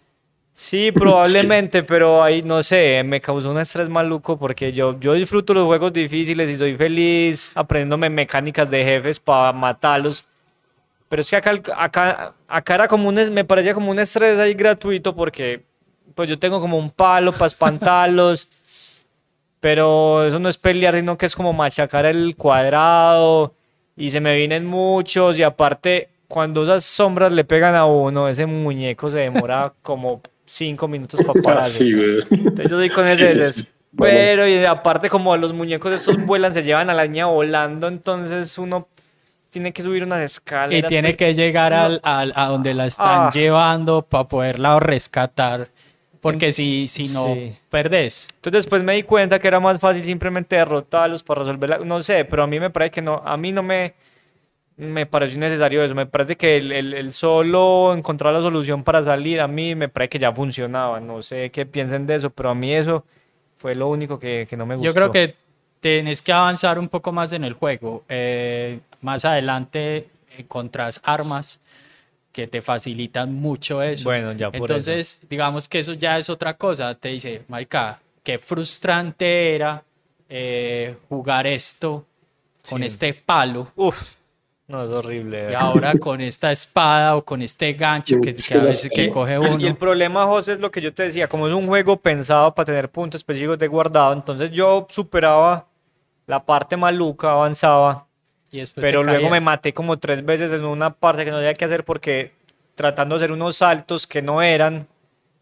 Sí, 0.57 0.93
probablemente, 0.93 1.83
pero 1.83 2.23
ahí 2.23 2.41
no 2.43 2.63
sé, 2.63 3.03
me 3.05 3.21
causó 3.21 3.51
un 3.51 3.59
estrés 3.59 3.89
maluco 3.89 4.39
porque 4.39 4.73
yo, 4.73 4.99
yo 5.01 5.15
disfruto 5.15 5.53
los 5.53 5.67
juegos 5.67 5.93
difíciles 5.93 6.49
y 6.49 6.57
soy 6.57 6.77
feliz 6.77 7.51
aprendiéndome 7.57 8.09
mecánicas 8.09 8.71
de 8.71 8.85
jefes 8.85 9.19
para 9.19 9.53
matarlos. 9.53 10.25
Pero 11.09 11.23
es 11.23 11.29
que 11.29 11.37
acá, 11.37 11.61
acá, 11.77 12.35
acá 12.47 12.75
era 12.77 12.87
como 12.87 13.09
un, 13.09 13.17
me 13.35 13.45
parecía 13.45 13.75
como 13.75 13.91
un 13.91 13.99
estrés 13.99 14.39
ahí 14.39 14.55
gratuito 14.55 15.15
porque 15.17 15.65
pues 16.15 16.29
yo 16.29 16.39
tengo 16.39 16.61
como 16.61 16.79
un 16.79 16.91
palo 16.91 17.33
para 17.33 17.47
espantarlos. 17.47 18.49
Pero 19.61 20.25
eso 20.25 20.39
no 20.39 20.51
es 20.51 20.59
pelear, 20.59 20.95
sino 20.95 21.17
que 21.17 21.25
es 21.25 21.35
como 21.35 21.55
machacar 21.55 22.05
el 22.05 22.37
cuadrado 22.37 23.55
y 23.97 24.11
se 24.11 24.21
me 24.21 24.37
vienen 24.37 24.67
muchos 24.67 25.39
y 25.39 25.43
aparte 25.43 26.11
cuando 26.29 26.65
esas 26.65 26.85
sombras 26.85 27.33
le 27.33 27.45
pegan 27.45 27.75
a 27.75 27.87
uno, 27.87 28.29
ese 28.29 28.45
muñeco 28.45 29.09
se 29.09 29.21
demora 29.21 29.73
como 29.83 30.21
cinco 30.47 30.89
minutos 30.89 31.21
para 31.23 31.33
pararse. 31.43 31.77
Así, 31.77 31.93
güey. 31.93 32.21
Entonces 32.31 32.71
yo 32.71 32.77
doy 32.77 32.91
con 32.91 33.07
Sí, 33.07 33.13
ese 33.15 33.27
sí, 33.29 33.33
sí. 33.33 33.39
desespero 33.39 34.47
y 34.49 34.65
aparte 34.65 35.09
como 35.09 35.37
los 35.37 35.53
muñecos 35.53 35.93
estos 35.93 36.17
vuelan, 36.27 36.53
se 36.55 36.63
llevan 36.63 36.91
a 36.91 36.95
la 36.95 37.07
niña 37.07 37.27
volando, 37.27 37.89
entonces 37.89 38.59
uno 38.59 38.89
tiene 39.51 39.73
que 39.73 39.83
subir 39.83 40.03
unas 40.03 40.21
Y 40.21 40.25
escaleras. 40.25 40.89
tiene 40.89 41.11
porque- 41.11 41.27
que 41.27 41.35
llegar 41.35 41.73
al, 41.73 42.01
al- 42.03 42.33
a 42.35 42.47
donde 42.47 42.75
la 42.75 42.87
están 42.87 43.29
Ah. 43.29 43.31
llevando 43.33 44.03
para 44.03 44.25
poderla 44.27 44.81
rescatar. 44.81 45.69
Porque 46.21 46.53
si, 46.53 46.89
si 46.89 47.09
no, 47.09 47.35
Sí. 47.35 47.55
perdés. 47.69 48.31
Entonces 48.37 48.65
después 48.65 48.83
me 48.83 48.95
di 48.95 49.03
cuenta 49.03 49.39
que 49.39 49.47
era 49.47 49.61
más 49.61 49.79
fácil 49.79 50.03
simplemente 50.05 50.57
derrotarlos 50.57 51.23
para 51.23 51.41
resolverla. 51.41 51.79
No 51.85 52.03
sé, 52.03 52.25
pero 52.25 52.43
a 52.43 52.47
mí 52.47 52.59
me 52.59 52.71
parece 52.71 52.93
que 52.93 53.03
no, 53.03 53.23
a 53.25 53.37
mí 53.37 53.53
no 53.53 53.63
me, 53.63 53.93
me 54.77 55.07
pareció 55.07 55.37
innecesario 55.39 55.83
eso. 55.85 55.95
Me 55.95 56.07
parece 56.07 56.37
que 56.37 56.57
el, 56.57 56.73
el- 56.73 56.95
el 56.95 57.13
solo 57.13 57.95
encontrar 57.97 58.33
la 58.35 58.41
solución 58.43 58.83
para 58.85 59.03
salir, 59.03 59.41
a 59.41 59.49
mí 59.49 59.75
me 59.75 59.89
parece 59.89 60.11
que 60.11 60.19
ya 60.19 60.33
funcionaba. 60.33 61.01
No 61.01 61.23
sé 61.23 61.51
qué 61.51 61.67
piensen 61.67 62.07
de 62.07 62.17
eso, 62.17 62.31
pero 62.31 62.51
a 62.51 62.55
mí 62.55 62.73
eso 62.75 63.05
fue 63.57 63.75
lo 63.75 63.89
único 63.89 64.19
que, 64.19 64.47
que 64.49 64.57
no 64.57 64.67
me 64.67 64.75
gustó. 64.77 64.87
Yo 64.91 64.95
creo 64.95 65.11
que 65.13 65.35
tenés 65.81 66.23
que 66.23 66.33
avanzar 66.33 66.79
un 66.79 66.89
poco 66.89 67.13
más 67.13 67.33
en 67.33 67.45
el 67.45 67.53
juego. 67.55 68.05
Eh, 68.09 68.81
más 69.01 69.25
adelante 69.25 70.09
encontrás 70.39 71.01
armas 71.05 71.61
que 72.33 72.49
te 72.49 72.63
facilitan 72.63 73.33
mucho 73.33 73.81
eso. 73.81 74.05
Bueno, 74.09 74.33
ya 74.33 74.51
por 74.51 74.57
Entonces, 74.57 75.21
digamos 75.31 75.69
que 75.69 75.79
eso 75.79 75.93
ya 75.93 76.19
es 76.19 76.29
otra 76.29 76.55
cosa. 76.57 76.95
Te 76.97 77.11
dice, 77.11 77.43
marica, 77.47 78.01
qué 78.25 78.39
frustrante 78.41 79.55
era 79.55 79.85
eh, 80.29 80.97
jugar 81.09 81.47
esto 81.47 82.05
con 82.69 82.81
Sí. 82.81 82.87
este 82.87 83.15
palo 83.15 83.71
Uf, 83.77 84.14
no, 84.67 84.85
es 84.85 84.91
horrible. 84.91 85.51
y 85.51 85.55
ahora 85.55 85.95
con 85.95 86.21
esta 86.21 86.51
espada 86.51 87.17
o 87.17 87.25
con 87.25 87.43
este 87.43 87.75
gancho 87.75 88.21
que, 88.21 88.35
que 88.35 88.55
a 88.55 88.63
veces 88.63 88.91
que 88.95 89.11
coge 89.11 89.39
uno. 89.39 89.59
Y 89.61 89.67
el 89.67 89.77
problema, 89.77 90.25
José, 90.27 90.53
es 90.55 90.61
lo 90.61 90.71
que 90.71 90.81
yo 90.81 90.95
te 90.95 91.03
decía, 91.05 91.29
como 91.29 91.47
es 91.49 91.55
un 91.55 91.67
juego 91.67 91.99
pensado 91.99 92.55
para 92.55 92.67
tener 92.67 92.91
puntos 92.91 93.21
específicos 93.21 93.59
de 93.59 93.69
guardado, 93.69 94.13
entonces 94.15 94.51
yo 94.51 94.87
superaba 94.91 95.67
la 96.27 96.45
parte 96.45 96.77
maluca, 96.77 97.33
avanzaba, 97.33 98.07
y 98.51 98.63
pero 98.81 99.03
luego 99.05 99.29
me 99.29 99.41
caías. 99.41 99.43
maté 99.43 99.75
como 99.75 99.99
tres 99.99 100.25
veces 100.25 100.53
en 100.53 100.65
una 100.65 100.91
parte 100.95 101.25
que 101.25 101.31
no 101.31 101.39
sabía 101.39 101.55
qué 101.55 101.65
hacer 101.65 101.85
porque 101.85 102.33
tratando 102.75 103.17
de 103.19 103.25
hacer 103.25 103.33
unos 103.33 103.57
saltos 103.57 104.07
que 104.07 104.23
no 104.23 104.43
eran, 104.43 104.87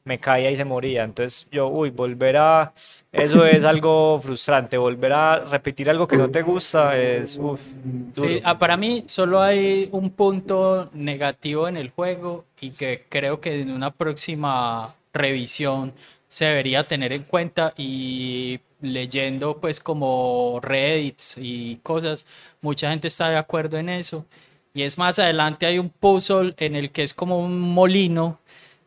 me 0.04 0.18
caía 0.18 0.50
y 0.50 0.56
se 0.56 0.64
moría. 0.64 1.04
Entonces 1.04 1.46
yo, 1.50 1.68
uy, 1.68 1.90
volver 1.90 2.36
a... 2.36 2.72
Eso 3.12 3.44
es 3.44 3.64
algo 3.64 4.20
frustrante, 4.20 4.76
volver 4.76 5.12
a 5.12 5.40
repetir 5.40 5.88
algo 5.90 6.06
que 6.08 6.16
no 6.16 6.30
te 6.30 6.42
gusta 6.42 6.98
es... 6.98 7.36
Uf, 7.36 7.60
duro. 7.84 8.28
Sí, 8.28 8.40
ah, 8.44 8.58
para 8.58 8.76
mí 8.76 9.04
solo 9.06 9.40
hay 9.40 9.88
un 9.92 10.10
punto 10.10 10.90
negativo 10.92 11.68
en 11.68 11.76
el 11.76 11.90
juego 11.90 12.44
y 12.60 12.70
que 12.70 13.04
creo 13.08 13.40
que 13.40 13.60
en 13.60 13.70
una 13.70 13.90
próxima 13.90 14.94
revisión 15.12 15.92
se 16.28 16.46
debería 16.46 16.88
tener 16.88 17.12
en 17.12 17.22
cuenta 17.24 17.74
y 17.76 18.60
leyendo 18.80 19.58
pues 19.58 19.80
como 19.80 20.60
Reddits 20.62 21.36
y 21.38 21.76
cosas, 21.82 22.26
mucha 22.60 22.90
gente 22.90 23.08
está 23.08 23.28
de 23.28 23.36
acuerdo 23.36 23.78
en 23.78 23.88
eso. 23.88 24.26
Y 24.74 24.82
es 24.82 24.96
más 24.96 25.18
adelante 25.18 25.66
hay 25.66 25.78
un 25.78 25.90
puzzle 25.90 26.54
en 26.56 26.74
el 26.74 26.90
que 26.90 27.02
es 27.02 27.12
como 27.12 27.38
un 27.38 27.60
molino 27.60 28.40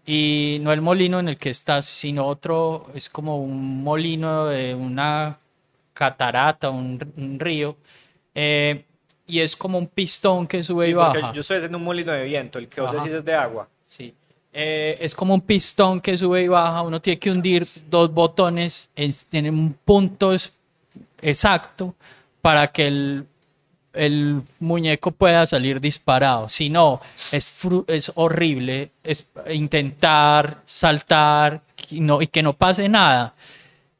y 0.05 0.59
no 0.61 0.71
el 0.71 0.81
molino 0.81 1.19
en 1.19 1.29
el 1.29 1.37
que 1.37 1.49
estás, 1.49 1.85
sino 1.85 2.25
otro, 2.25 2.87
es 2.93 3.09
como 3.09 3.37
un 3.41 3.83
molino 3.83 4.45
de 4.47 4.75
una 4.75 5.37
catarata, 5.93 6.69
un, 6.69 6.99
un 7.17 7.39
río, 7.39 7.75
eh, 8.33 8.83
y 9.27 9.39
es 9.39 9.55
como 9.55 9.77
un 9.77 9.87
pistón 9.87 10.45
que 10.45 10.61
sube 10.63 10.85
Sí, 10.85 10.91
y 10.91 10.93
baja. 10.93 11.33
yo 11.33 11.41
estoy 11.41 11.63
en 11.63 11.73
un 11.73 11.83
molino 11.83 12.11
de 12.11 12.23
viento, 12.25 12.59
el 12.59 12.67
que 12.67 12.81
vos 12.81 12.89
Ajá. 12.91 12.97
decís 12.99 13.13
es 13.17 13.25
de 13.25 13.33
agua. 13.33 13.67
Sí. 13.87 14.13
Eh, 14.53 14.95
es 15.01 15.15
como 15.15 15.33
un 15.33 15.41
pistón 15.41 15.99
que 15.99 16.17
sube 16.17 16.43
y 16.43 16.47
baja. 16.47 16.81
Uno 16.81 17.01
tiene 17.01 17.19
que 17.19 17.29
hundir 17.31 17.67
dos 17.89 18.13
botones 18.13 18.89
en, 18.95 19.11
en 19.31 19.53
un 19.53 19.73
punto 19.73 20.33
es- 20.33 20.53
exacto 21.21 21.95
para 22.41 22.67
que 22.71 22.87
el, 22.87 23.25
el 23.95 24.41
muñeco 24.59 25.11
pueda 25.11 25.45
salir 25.45 25.79
disparado. 25.81 26.49
Si 26.49 26.69
no, 26.69 27.01
es, 27.31 27.47
es 27.87 28.11
horrible 28.15 28.91
es 29.03 29.25
intentar 29.51 30.61
saltar 30.65 31.61
y, 31.89 32.01
no, 32.01 32.21
y 32.21 32.27
que 32.27 32.43
no 32.43 32.53
pase 32.53 32.89
nada. 32.89 33.33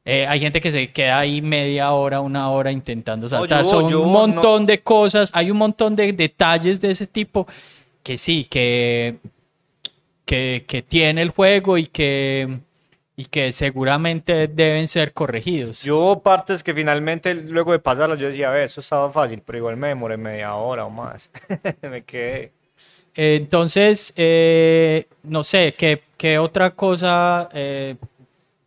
Eh, 0.08 0.28
hay 0.28 0.40
gente 0.40 0.62
que 0.62 0.72
se 0.72 0.92
queda 0.92 1.18
ahí 1.20 1.42
media 1.42 1.92
hora, 1.92 2.22
una 2.22 2.52
hora 2.52 2.72
intentando 2.72 3.28
saltar. 3.28 3.64
yo- 3.64 3.70
Son 3.70 3.90
yo 3.90 4.02
un 4.02 4.08
no- 4.08 4.20
montón 4.20 4.66
de 4.68 4.82
cosas, 4.82 5.32
hay 5.34 5.50
un 5.50 5.58
montón 5.58 5.96
de 5.96 6.14
detalles 6.14 6.80
de 6.80 6.92
ese 6.92 7.08
tipo 7.08 7.48
que 8.04 8.18
sí, 8.20 8.44
que, 8.46 9.18
que, 10.26 10.64
que 10.68 10.82
tiene 10.84 11.22
el 11.24 11.30
juego 11.30 11.78
y 11.78 11.88
que, 11.88 12.60
y 13.18 13.26
que 13.26 13.52
seguramente 13.54 14.48
deben 14.48 14.88
ser 14.88 15.14
corregidos. 15.14 15.84
Yo 15.84 15.98
hubo 15.98 16.22
partes 16.22 16.64
que 16.64 16.74
finalmente, 16.74 17.34
luego 17.34 17.72
de 17.72 17.80
pasarlas, 17.80 18.20
yo 18.20 18.28
decía, 18.28 18.50
a 18.50 18.52
ver, 18.52 18.64
eso 18.64 18.82
estaba 18.82 19.10
fácil, 19.12 19.42
pero 19.46 19.58
igual 19.60 19.78
me 19.78 19.88
demoré 19.90 20.18
media 20.18 20.54
hora 20.56 20.86
o 20.86 20.90
más. 20.90 21.30
me 21.82 22.04
quedé. 22.04 22.52
Entonces, 23.14 24.14
eh, 24.18 25.08
no 25.24 25.44
sé, 25.44 25.74
¿qué, 25.78 26.02
qué 26.18 26.38
otra 26.38 26.72
cosa 26.72 27.48
eh, 27.54 27.96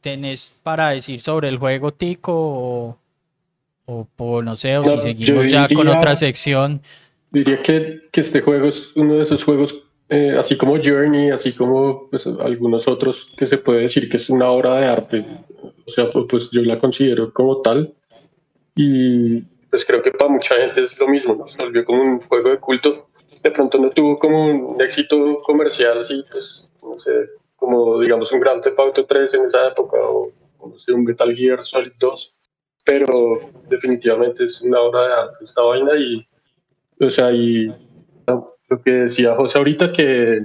tenés 0.01 0.55
para 0.62 0.90
decir 0.90 1.20
sobre 1.20 1.49
el 1.49 1.59
juego, 1.59 1.92
Tico? 1.92 2.32
O, 2.34 2.99
o, 3.84 4.07
o 4.16 4.42
no 4.42 4.57
sé, 4.57 4.78
o 4.78 4.84
si 4.84 5.01
seguimos 5.01 5.51
ya 5.51 5.68
con 5.68 5.86
diría- 5.86 5.96
otra 5.99 6.16
sección. 6.16 6.80
Diría 7.30 7.61
que, 7.62 8.01
que 8.11 8.22
este 8.22 8.40
juego 8.40 8.68
es 8.68 8.96
uno 8.96 9.16
de 9.16 9.24
esos 9.24 9.44
juegos, 9.44 9.82
eh, 10.09 10.36
así 10.38 10.56
como 10.56 10.76
Journey, 10.76 11.30
así 11.30 11.54
como 11.54 12.09
pues, 12.11 12.26
algunos 12.26 12.88
otros, 12.88 13.26
que 13.36 13.46
se 13.46 13.59
puede 13.59 13.82
decir 13.82 14.09
que 14.09 14.16
es 14.16 14.30
una 14.30 14.50
obra 14.50 14.76
de 14.76 14.86
arte. 14.86 15.26
O 15.86 15.90
sea, 15.90 16.11
pues, 16.11 16.26
pues, 16.30 16.50
yo 16.50 16.62
la 16.62 16.78
considero 16.78 17.32
como 17.32 17.61
tal. 17.61 17.94
Y 18.74 19.40
pues 19.70 19.84
creo 19.84 20.00
que 20.02 20.12
para 20.12 20.30
mucha 20.30 20.56
gente 20.56 20.82
es 20.82 20.98
lo 20.98 21.09
mismo, 21.09 21.34
¿no? 21.34 21.48
Se 21.48 21.59
volvió 21.59 21.84
como 21.84 22.02
un 22.02 22.20
juego 22.20 22.50
de 22.50 22.59
culto. 22.59 23.09
De 23.42 23.50
pronto 23.50 23.78
no 23.78 23.90
tuvo 23.90 24.16
como 24.16 24.46
un 24.46 24.80
éxito 24.80 25.40
comercial, 25.42 25.98
así, 25.98 26.24
pues, 26.30 26.68
no 26.82 26.98
sé, 26.98 27.11
como 27.56 28.00
digamos 28.00 28.32
un 28.32 28.40
Grand 28.40 28.62
Theft 28.62 28.78
Auto 28.78 29.04
3 29.04 29.34
en 29.34 29.44
esa 29.44 29.68
época, 29.68 29.98
o 30.00 30.32
no 30.66 30.78
sé, 30.78 30.92
un 30.92 31.04
Metal 31.04 31.34
Gear 31.34 31.64
Solid 31.66 31.92
2. 31.98 32.40
Pero 32.84 33.40
definitivamente 33.68 34.44
es 34.44 34.62
una 34.62 34.80
obra 34.80 35.06
de 35.06 35.12
arte 35.12 35.44
esta 35.44 35.62
vaina 35.62 35.94
y 35.96 36.26
o 37.00 37.11
sea, 37.11 37.32
y 37.32 37.72
lo 38.69 38.83
que 38.83 38.91
decía 38.91 39.35
José 39.35 39.59
ahorita, 39.59 39.93
que, 39.93 40.43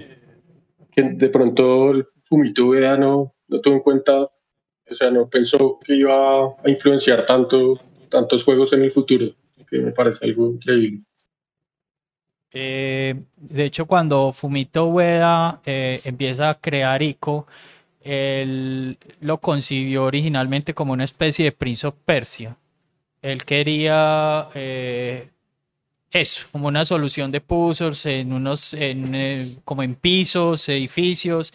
de 0.96 1.30
pronto 1.30 1.92
el 1.92 2.06
Fumito 2.24 2.66
Ueda 2.68 2.98
no, 2.98 3.34
no 3.48 3.62
tuvo 3.62 3.76
en 3.76 3.80
cuenta, 3.82 4.22
o 4.22 4.96
sea, 4.96 5.12
no 5.12 5.30
pensó 5.30 5.80
que 5.84 5.96
iba 5.96 6.46
a 6.46 6.70
influenciar 6.70 7.26
tanto, 7.26 7.80
tantos 8.10 8.44
juegos 8.44 8.74
en 8.74 8.84
el 8.84 8.92
futuro, 8.92 9.28
que 9.70 9.80
me 9.80 9.92
parece 9.92 10.26
algo 10.26 10.52
increíble. 10.52 11.02
Eh, 12.56 13.16
de 13.36 13.66
hecho, 13.66 13.88
cuando 13.88 14.32
Fumito 14.32 14.88
Ueda 14.88 15.62
eh, 15.66 16.02
empieza 16.06 16.52
a 16.52 16.60
crear 16.60 17.02
Ico, 17.02 17.48
él 18.04 18.98
lo 19.22 19.40
concibió 19.40 20.04
originalmente 20.04 20.74
como 20.74 20.94
una 20.94 21.06
especie 21.06 21.46
de 21.46 21.52
Prince 21.52 21.92
Persia, 22.06 22.58
Él 23.22 23.46
quería 23.46 24.50
eh, 24.54 25.30
eso, 26.14 26.45
como 26.51 26.68
una 26.68 26.86
solución 26.86 27.32
de 27.32 27.41
puzzles 27.41 28.05
en 28.05 28.34
unos, 28.34 28.74
en, 28.74 29.16
eh, 29.16 29.57
como 29.66 29.84
en 29.84 29.95
pisos, 29.95 30.70
edificios, 30.70 31.51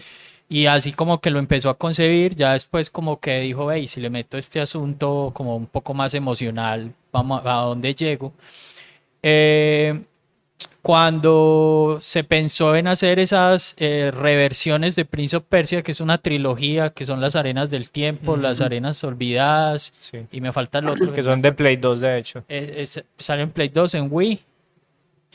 y 0.48 0.66
así 0.66 0.92
como 0.92 1.20
que 1.20 1.30
lo 1.30 1.38
empezó 1.38 1.70
a 1.70 1.78
concebir, 1.78 2.34
ya 2.34 2.54
después 2.54 2.90
como 2.90 3.20
que 3.20 3.40
dijo, 3.40 3.70
hey, 3.72 3.86
si 3.86 4.00
le 4.00 4.10
meto 4.10 4.36
este 4.38 4.60
asunto 4.60 5.30
como 5.34 5.56
un 5.56 5.66
poco 5.66 5.94
más 5.94 6.14
emocional, 6.14 6.94
vamos 7.12 7.44
a, 7.46 7.60
a 7.60 7.62
dónde 7.64 7.94
llego. 7.94 8.32
Eh, 9.22 10.02
cuando 10.92 11.98
se 12.00 12.24
pensó 12.24 12.74
en 12.74 12.86
hacer 12.86 13.18
esas 13.18 13.76
eh, 13.78 14.10
reversiones 14.10 14.96
de 14.96 15.04
Prince 15.04 15.36
of 15.36 15.44
Persia, 15.46 15.82
que 15.82 15.92
es 15.92 16.00
una 16.00 16.16
trilogía, 16.16 16.88
que 16.88 17.04
son 17.04 17.20
las 17.20 17.36
arenas 17.36 17.68
del 17.68 17.90
tiempo, 17.90 18.38
las 18.38 18.62
arenas 18.62 19.04
olvidadas, 19.04 19.92
Sí. 19.98 20.20
y 20.32 20.40
me 20.40 20.50
falta 20.50 20.78
el 20.78 20.88
otro. 20.88 21.12
Que 21.12 21.22
son 21.22 21.42
de 21.42 21.52
Play 21.52 21.76
2, 21.76 22.00
de 22.00 22.16
hecho. 22.18 22.42
Es- 22.48 22.96
es- 22.96 23.04
salió 23.18 23.44
en 23.44 23.50
Play 23.50 23.68
2, 23.68 23.92
en 23.96 24.08
Wii, 24.10 24.40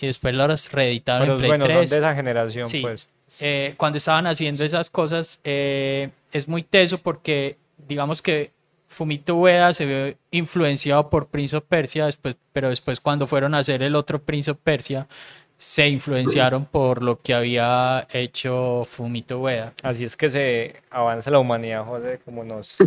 y 0.02 0.06
después 0.08 0.34
los 0.34 0.72
reeditaron 0.72 1.28
Bueno, 1.28 1.34
en 1.36 1.40
Play 1.40 1.50
bueno, 1.52 1.66
son 1.66 1.74
3. 1.76 1.90
de 1.92 1.98
esa 1.98 2.16
generación, 2.16 2.68
Sí. 2.68 2.82
pues. 2.82 3.08
Eh, 3.40 3.76
cuando 3.78 3.98
estaban 4.00 4.26
haciendo 4.26 4.64
esas 4.64 4.90
cosas, 4.90 5.40
eh, 5.44 6.10
es 6.32 6.48
muy 6.48 6.64
teso 6.64 6.98
porque, 6.98 7.58
digamos 7.88 8.24
que 8.24 8.50
Fumito 8.88 9.36
Ueda 9.38 9.74
se 9.74 9.86
ve 9.86 10.18
influenciado 10.30 11.10
por 11.10 11.28
Prince 11.28 11.56
of 11.56 11.64
Persia, 11.68 12.06
después, 12.08 12.36
pero 12.54 12.70
después 12.70 13.00
cuando 13.00 13.26
fueron 13.28 13.54
a 13.56 13.60
hacer 13.60 13.82
el 13.82 13.96
otro 13.96 14.22
Prince 14.22 14.52
of 14.52 14.58
Persia, 14.64 15.08
se 15.58 15.88
influenciaron 15.88 16.66
por 16.66 17.02
lo 17.02 17.18
que 17.18 17.34
había 17.34 18.08
hecho 18.12 18.84
Fumito 18.86 19.40
Ueda. 19.40 19.74
Así 19.82 20.04
es 20.04 20.18
que 20.18 20.30
se 20.30 20.76
avanza 20.90 21.32
la 21.32 21.40
humanidad, 21.40 21.86
José, 21.86 22.20
como 22.26 22.44
nos 22.44 22.78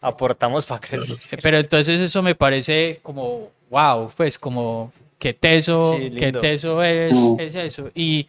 aportamos 0.00 0.66
para 0.66 0.80
crecer. 0.80 1.16
Eh, 1.30 1.38
Pero 1.42 1.58
entonces 1.58 2.00
eso 2.00 2.22
me 2.22 2.34
parece 2.34 3.00
como, 3.02 3.48
wow, 3.70 4.10
pues 4.16 4.38
como 4.38 4.92
qué 5.18 5.32
teso, 5.34 5.96
Sí, 5.98 6.10
qué 6.10 6.32
teso 6.32 6.82
es, 6.82 7.14
es 7.38 7.54
eso. 7.54 7.90
Y, 7.94 8.26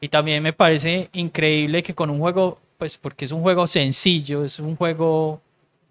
y 0.00 0.08
también 0.08 0.42
me 0.42 0.52
parece 0.52 1.08
increíble 1.12 1.82
que 1.82 1.94
con 1.94 2.10
un 2.10 2.18
juego, 2.18 2.58
pues 2.78 2.96
porque 2.96 3.24
es 3.24 3.32
un 3.32 3.42
juego 3.42 3.66
sencillo, 3.66 4.44
es 4.44 4.58
un 4.58 4.76
juego, 4.76 5.40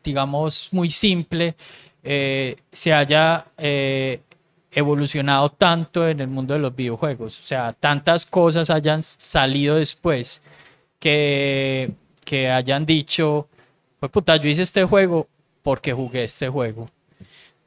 digamos, 0.04 0.70
muy 0.72 0.90
simple, 0.90 1.56
eh, 2.04 2.56
se 2.72 2.94
haya 2.94 3.46
eh, 3.58 4.20
evolucionado 4.76 5.50
tanto 5.50 6.08
en 6.08 6.20
el 6.20 6.28
mundo 6.28 6.54
de 6.54 6.60
los 6.60 6.76
videojuegos. 6.76 7.40
O 7.40 7.44
sea, 7.44 7.74
tantas 7.74 8.26
cosas 8.26 8.70
hayan 8.70 9.02
salido 9.04 9.76
después 9.78 10.42
que, 11.00 11.92
que 12.26 12.50
hayan 12.50 12.86
dicho, 12.86 13.48
pues 14.00 14.12
puta, 14.12 14.38
yo 14.38 14.50
hice 14.50 14.62
este 14.64 14.84
juego 14.86 15.28
porque 15.62 15.94
jugué 15.94 16.24
este 16.26 16.50
juego. 16.50 16.90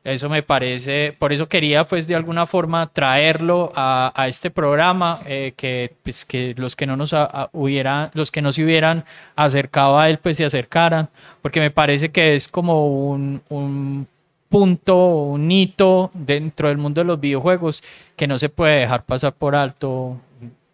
Eso 0.05 0.29
me 0.29 0.45
parece, 0.45 1.17
por 1.19 1.33
eso 1.33 1.49
quería 1.49 1.85
pues 1.89 2.07
de 2.07 2.15
alguna 2.15 2.47
forma 2.47 2.87
traerlo 2.93 3.73
a, 3.75 4.13
a 4.15 4.29
este 4.29 4.53
programa, 4.53 5.19
eh, 5.27 5.53
que, 5.57 5.97
pues, 6.05 6.25
que 6.25 6.55
los 6.57 6.77
que 6.77 6.87
no 6.87 6.97
nos 6.97 7.13
a- 7.13 7.25
a- 7.25 7.51
hubieran, 7.53 8.11
los 8.15 8.31
que 8.31 8.41
no 8.41 8.53
se 8.53 8.63
hubieran 8.63 9.05
acercado 9.35 9.99
a 9.99 10.09
él 10.09 10.19
pues 10.19 10.37
se 10.37 10.45
acercaran, 10.45 11.09
porque 11.43 11.59
me 11.59 11.73
parece 11.73 12.11
que 12.13 12.37
es 12.37 12.47
como 12.47 12.87
un, 13.11 13.43
un 13.49 14.07
punto, 14.49 14.97
un 15.07 15.51
hito 15.51 16.11
dentro 16.14 16.68
del 16.68 16.78
mundo 16.78 17.01
de 17.01 17.05
los 17.07 17.20
videojuegos 17.20 17.82
que 18.16 18.26
no 18.26 18.38
se 18.38 18.49
puede 18.49 18.80
dejar 18.80 19.05
pasar 19.05 19.32
por 19.34 19.55
alto 19.55 20.20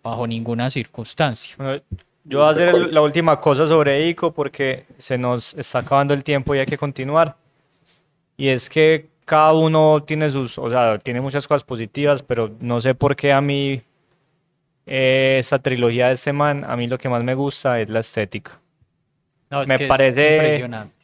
bajo 0.02 0.26
ninguna 0.26 0.68
circunstancia. 0.70 1.54
Bueno, 1.56 1.82
yo 2.24 2.38
voy 2.38 2.48
a 2.48 2.50
hacer 2.50 2.68
el- 2.74 2.94
la 2.94 3.02
última 3.02 3.40
cosa 3.40 3.66
sobre 3.66 4.06
ICO 4.08 4.32
porque 4.32 4.86
se 4.98 5.16
nos 5.18 5.54
está 5.54 5.80
acabando 5.80 6.14
el 6.14 6.22
tiempo 6.24 6.54
y 6.54 6.58
hay 6.58 6.66
que 6.66 6.78
continuar. 6.78 7.36
Y 8.36 8.48
es 8.48 8.68
que 8.70 9.08
cada 9.24 9.52
uno 9.52 10.02
tiene 10.04 10.28
sus, 10.30 10.58
o 10.58 10.68
sea, 10.70 10.98
tiene 10.98 11.20
muchas 11.20 11.46
cosas 11.46 11.64
positivas, 11.64 12.22
pero 12.22 12.50
no 12.60 12.80
sé 12.80 12.94
por 12.94 13.14
qué 13.16 13.32
a 13.32 13.40
mí 13.40 13.82
eh, 14.86 15.36
esa 15.38 15.60
trilogía 15.60 16.08
de 16.08 16.14
este 16.14 16.32
man, 16.32 16.64
a 16.66 16.76
mí 16.76 16.86
lo 16.88 16.98
que 16.98 17.08
más 17.08 17.22
me 17.22 17.34
gusta 17.34 17.80
es 17.80 17.88
la 17.88 18.00
estética. 18.00 18.60
No, 19.48 19.62
es 19.62 19.68
Me 19.68 19.76
que 19.78 19.84
es 19.84 19.88
parece- 19.88 20.34
impresionante. 20.36 20.94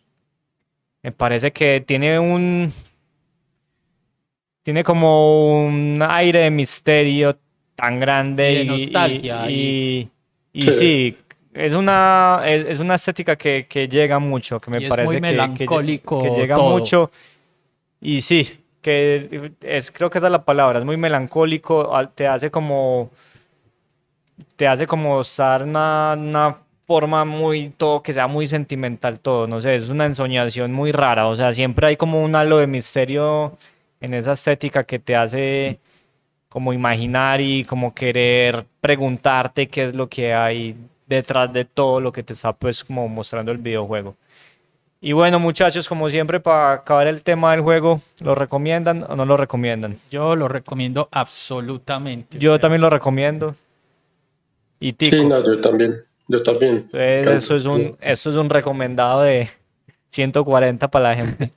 Me 1.08 1.12
parece 1.12 1.52
que 1.52 1.80
tiene 1.86 2.18
un. 2.18 2.70
Tiene 4.62 4.84
como 4.84 5.64
un 5.66 6.04
aire 6.06 6.40
de 6.40 6.50
misterio 6.50 7.38
tan 7.74 7.98
grande 7.98 8.52
Y 8.52 8.54
de 8.56 8.62
y, 8.64 8.66
nostalgia, 8.66 9.50
Y, 9.50 10.10
y 10.52 10.62
Sí. 10.64 10.70
sí, 10.70 11.16
es 11.54 11.72
una, 11.72 12.42
es, 12.44 12.66
es 12.66 12.78
una 12.78 12.96
estética 12.96 13.36
que, 13.36 13.66
que 13.66 13.88
llega 13.88 14.18
mucho, 14.18 14.60
que 14.60 14.70
me 14.70 14.80
Y 14.82 14.84
es 14.84 14.90
parece 14.90 15.06
muy 15.06 15.14
que- 15.14 15.20
que, 15.22 15.26
lle- 15.28 15.32
melancólico 15.32 16.22
que 16.22 16.28
llega 16.28 16.56
todo. 16.56 16.68
mucho. 16.78 17.10
Y 18.02 18.20
sí, 18.20 18.60
que 18.82 19.54
es, 19.62 19.90
creo 19.90 20.10
que 20.10 20.18
esa 20.18 20.26
es 20.26 20.32
la 20.32 20.44
palabra, 20.44 20.78
es 20.78 20.84
muy 20.84 20.98
melancólico, 20.98 21.90
te 22.14 22.26
hace 22.28 22.50
como. 22.50 23.10
Te 24.56 24.68
hace 24.68 24.86
como 24.86 25.22
estar 25.22 25.62
una, 25.62 26.14
una 26.18 26.58
forma 26.88 27.26
muy, 27.26 27.68
todo, 27.68 28.02
que 28.02 28.14
sea 28.14 28.28
muy 28.28 28.46
sentimental 28.46 29.20
todo, 29.20 29.46
no 29.46 29.60
sé, 29.60 29.74
es 29.74 29.90
una 29.90 30.06
ensoñación 30.06 30.72
muy 30.72 30.90
rara, 30.90 31.28
o 31.28 31.36
sea, 31.36 31.52
siempre 31.52 31.86
hay 31.86 31.96
como 31.98 32.24
un 32.24 32.34
halo 32.34 32.56
de 32.56 32.66
misterio 32.66 33.58
en 34.00 34.14
esa 34.14 34.32
estética 34.32 34.84
que 34.84 34.98
te 34.98 35.14
hace 35.14 35.80
como 36.48 36.72
imaginar 36.72 37.42
y 37.42 37.64
como 37.64 37.94
querer 37.94 38.64
preguntarte 38.80 39.68
qué 39.68 39.84
es 39.84 39.94
lo 39.94 40.08
que 40.08 40.32
hay 40.32 40.76
detrás 41.06 41.52
de 41.52 41.66
todo 41.66 42.00
lo 42.00 42.10
que 42.10 42.22
te 42.22 42.32
está 42.32 42.54
pues 42.54 42.82
como 42.82 43.06
mostrando 43.06 43.52
el 43.52 43.58
videojuego. 43.58 44.16
Y 44.98 45.12
bueno, 45.12 45.38
muchachos, 45.38 45.86
como 45.90 46.08
siempre, 46.08 46.40
para 46.40 46.72
acabar 46.72 47.06
el 47.06 47.22
tema 47.22 47.52
del 47.52 47.60
juego, 47.60 48.00
¿lo 48.22 48.34
recomiendan 48.34 49.04
o 49.06 49.14
no 49.14 49.26
lo 49.26 49.36
recomiendan? 49.36 49.98
Yo 50.10 50.34
lo 50.34 50.48
recomiendo 50.48 51.06
absolutamente. 51.12 52.38
Yo 52.38 52.52
sea, 52.52 52.60
también 52.60 52.80
lo 52.80 52.88
recomiendo. 52.88 53.54
Y 54.80 54.94
Tico. 54.94 55.18
Sí, 55.18 55.24
no, 55.26 55.44
yo 55.44 55.60
también. 55.60 56.07
Yo 56.28 56.42
también. 56.42 56.88
Entonces, 56.92 57.44
eso 57.44 57.56
es 57.56 57.64
un, 57.64 57.96
eso 58.00 58.30
es 58.30 58.36
un 58.36 58.50
recomendado 58.50 59.22
de 59.22 59.48
140 60.08 60.88
para 60.88 61.10
la 61.10 61.16
gente. 61.16 61.50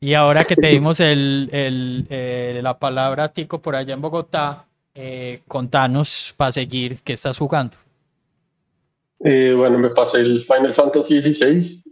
Y 0.00 0.14
ahora 0.14 0.44
que 0.44 0.56
te 0.56 0.66
dimos 0.68 1.00
el, 1.00 1.48
el, 1.52 2.06
eh, 2.10 2.60
la 2.62 2.78
palabra, 2.78 3.32
Tico, 3.32 3.60
por 3.60 3.76
allá 3.76 3.94
en 3.94 4.00
Bogotá, 4.00 4.66
eh, 4.94 5.40
contanos 5.48 6.34
para 6.36 6.52
seguir 6.52 6.98
qué 7.02 7.14
estás 7.14 7.38
jugando. 7.38 7.76
Eh, 9.24 9.52
bueno, 9.56 9.78
me 9.78 9.88
pasé 9.88 10.18
el 10.18 10.44
Final 10.44 10.74
Fantasy 10.74 11.22
XVI, 11.22 11.82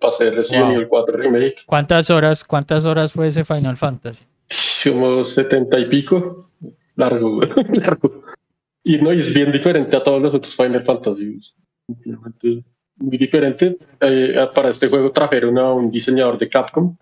pasé 0.00 0.30
Resident 0.30 0.66
Wow. 0.66 0.74
Evil 0.74 0.88
4 0.88 1.16
Remake, 1.16 1.56
¿Cuántas 1.66 2.10
horas, 2.10 2.44
cuántas 2.44 2.84
horas 2.84 3.12
fue 3.12 3.28
ese 3.28 3.44
Final 3.44 3.76
Fantasy? 3.76 4.24
como 4.84 5.24
70 5.24 5.78
y 5.80 5.88
pico, 5.88 6.36
largo, 6.96 7.40
largo. 7.72 8.24
Y 8.82 8.98
no, 8.98 9.12
y 9.12 9.20
es 9.20 9.32
bien 9.32 9.50
diferente 9.50 9.96
a 9.96 10.02
todos 10.02 10.20
los 10.20 10.34
otros 10.34 10.54
Final 10.54 10.84
Fantasy. 10.84 11.38
Muy 12.96 13.18
diferente. 13.18 13.76
Eh, 14.00 14.46
para 14.54 14.70
este 14.70 14.88
juego 14.88 15.10
trajeron 15.10 15.58
a 15.58 15.72
un 15.72 15.90
diseñador 15.90 16.38
de 16.38 16.48
Capcom 16.48 16.96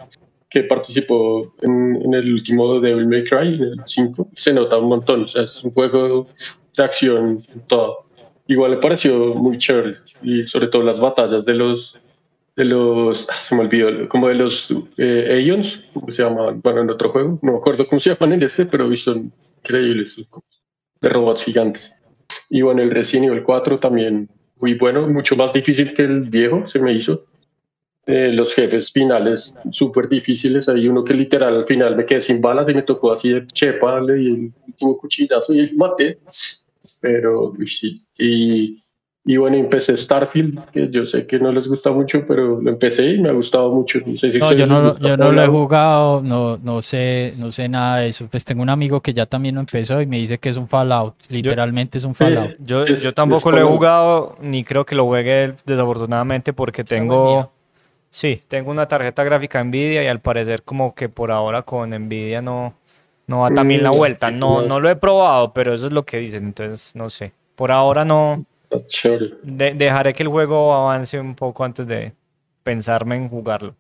que 0.49 0.65
participó 0.65 1.55
en, 1.63 1.97
en 2.03 2.15
el 2.15 2.33
último 2.33 2.81
Devil 2.81 3.07
May 3.07 3.25
Cry, 3.25 3.63
el 3.63 3.83
5. 3.85 4.31
Se 4.37 4.53
nota 4.53 4.79
un 4.79 4.89
montón. 4.89 5.25
O 5.25 5.29
sea, 5.29 5.43
es 5.43 5.63
un 5.65 5.73
juego 5.73 6.29
de 6.77 6.85
acción 6.85 7.45
en 7.53 7.61
todo. 7.67 8.07
Igual 8.47 8.73
me 8.73 8.77
pareció 8.79 9.35
muy 9.35 9.59
chévere. 9.59 9.97
Y 10.23 10.47
sobre 10.47 10.69
todo 10.69 10.83
las 10.83 11.01
batallas 11.01 11.45
de 11.45 11.55
los 11.55 11.99
de 12.57 12.65
los, 12.65 13.27
ah, 13.31 13.41
se 13.41 13.55
me 13.55 13.63
olvidó, 13.63 14.09
como 14.09 14.29
de 14.29 14.35
los 14.35 14.71
eh, 14.99 15.39
Aeons, 15.39 15.81
¿cómo 15.95 16.13
se 16.13 16.23
llamaban? 16.23 16.61
Bueno, 16.61 16.83
en 16.83 16.91
otro 16.91 17.11
juego, 17.11 17.39
no 17.43 17.53
me 17.53 17.59
acuerdo 17.59 17.87
cómo 17.87 17.99
se 17.99 18.11
llaman 18.11 18.35
en 18.35 18.43
este, 18.43 18.67
pero 18.67 18.95
son 18.97 19.33
increíbles, 19.59 20.27
como 20.29 20.45
de 21.01 21.09
robots 21.09 21.45
gigantes. 21.45 21.95
Y 22.51 22.63
bueno, 22.63 22.83
el 22.83 22.91
Resident 22.91 23.29
Evil 23.29 23.43
4 23.43 23.79
también 23.79 24.29
muy 24.63 24.75
bueno, 24.75 25.09
mucho 25.09 25.35
más 25.35 25.53
difícil 25.53 25.93
que 25.93 26.03
el 26.03 26.21
viejo, 26.21 26.67
se 26.69 26.79
me 26.79 26.93
hizo. 26.93 27.25
Eh, 28.07 28.33
los 28.33 28.55
jefes 28.55 28.91
finales 28.91 29.55
súper 29.71 30.09
difíciles, 30.09 30.69
hay 30.69 30.89
uno 30.89 31.05
que 31.05 31.15
literal 31.15 31.55
al 31.57 31.67
final 31.67 31.97
me 31.97 32.07
quedé 32.07 32.21
sin 32.21 32.41
balas 32.41 32.69
y 32.69 32.75
me 32.75 32.83
tocó 32.83 33.13
así 33.13 33.31
de 33.31 33.47
chepa, 33.47 34.01
di 34.01 34.27
el 34.27 34.53
último 34.67 34.97
cuchillazo 34.97 35.53
y 35.53 35.73
maté. 35.77 36.21
Pero, 37.01 37.53
uy, 37.59 37.69
sí. 37.69 37.95
Y, 38.17 38.81
y 39.25 39.37
bueno, 39.37 39.57
empecé 39.57 39.97
Starfield, 39.97 40.65
que 40.73 40.89
yo 40.91 41.07
sé 41.07 41.27
que 41.27 41.39
no 41.39 41.53
les 41.53 41.69
gusta 41.69 41.93
mucho, 41.93 42.27
pero 42.27 42.61
lo 42.61 42.71
empecé 42.71 43.11
y 43.13 43.21
me 43.21 43.29
ha 43.29 43.33
gustado 43.33 43.73
mucho. 43.73 44.01
No 44.05 44.17
sé 44.17 44.33
si 44.33 44.39
No, 44.39 44.53
yo 44.53 44.67
no, 44.67 44.99
yo 44.99 45.17
no 45.17 45.31
lo 45.31 45.43
he 45.43 45.47
jugado, 45.47 46.23
no, 46.23 46.57
no 46.59 46.83
sé, 46.83 47.35
no 47.37 47.53
sé 47.53 47.69
nada 47.69 47.99
de 47.99 48.09
eso. 48.09 48.27
Pues 48.29 48.45
tengo 48.45 48.63
un 48.63 48.71
amigo 48.71 49.01
que 49.01 49.15
ya 49.15 49.27
también 49.27 49.55
lo 49.55 49.61
empezó 49.61 50.01
y 50.01 50.07
me 50.07 50.19
dice 50.19 50.39
que 50.39 50.49
es 50.49 50.57
un 50.57 50.67
Fallout, 50.69 51.15
literalmente 51.29 51.99
es 51.99 52.05
un 52.05 52.15
Fallout. 52.17 52.57
Yo, 52.59 52.85
Es- 52.85 53.03
yo 53.03 53.13
tampoco 53.13 53.53
lo 53.53 53.61
he 53.61 53.65
jugado, 53.65 54.35
ni 54.41 54.65
creo 54.65 54.85
que 54.85 54.97
lo 54.97 55.05
juegue 55.07 55.55
desafortunadamente 55.65 56.53
porque 56.53 56.83
tengo, 56.83 57.53
sí, 58.11 58.43
tengo 58.49 58.71
una 58.73 58.89
tarjeta 58.89 59.25
gráfica 59.25 59.63
Nvidia 59.63 60.03
y 60.03 60.09
al 60.09 60.21
parecer 60.21 60.63
como 60.65 60.95
que 60.95 61.09
por 61.09 61.31
ahora 61.31 61.63
con 61.63 61.91
Nvidia 61.91 62.43
no, 62.43 62.75
no 63.29 63.41
va 63.41 63.51
también 63.55 63.83
la 63.83 63.91
Mm, 63.91 63.97
vuelta. 63.99 64.31
No, 64.31 64.61
no. 64.63 64.69
no 64.69 64.81
lo 64.81 64.89
he 64.91 64.97
probado, 64.97 65.53
pero 65.53 65.75
eso 65.75 65.87
es 65.87 65.93
lo 65.93 66.05
que 66.05 66.19
dicen, 66.19 66.45
entonces 66.47 66.95
no 66.97 67.11
sé. 67.11 67.33
Por 67.55 67.71
ahora 67.71 68.05
no, 68.05 68.43
Está 68.73 68.87
chévere. 68.87 69.35
de- 69.43 69.75
dejaré 69.75 70.13
que 70.15 70.23
el 70.23 70.29
juego 70.29 70.73
avance 70.73 71.19
un 71.19 71.35
poco 71.35 71.65
antes 71.65 71.87
de 71.87 72.13
pensarme 72.63 73.17
en 73.17 73.29
jugarlo. 73.29 73.75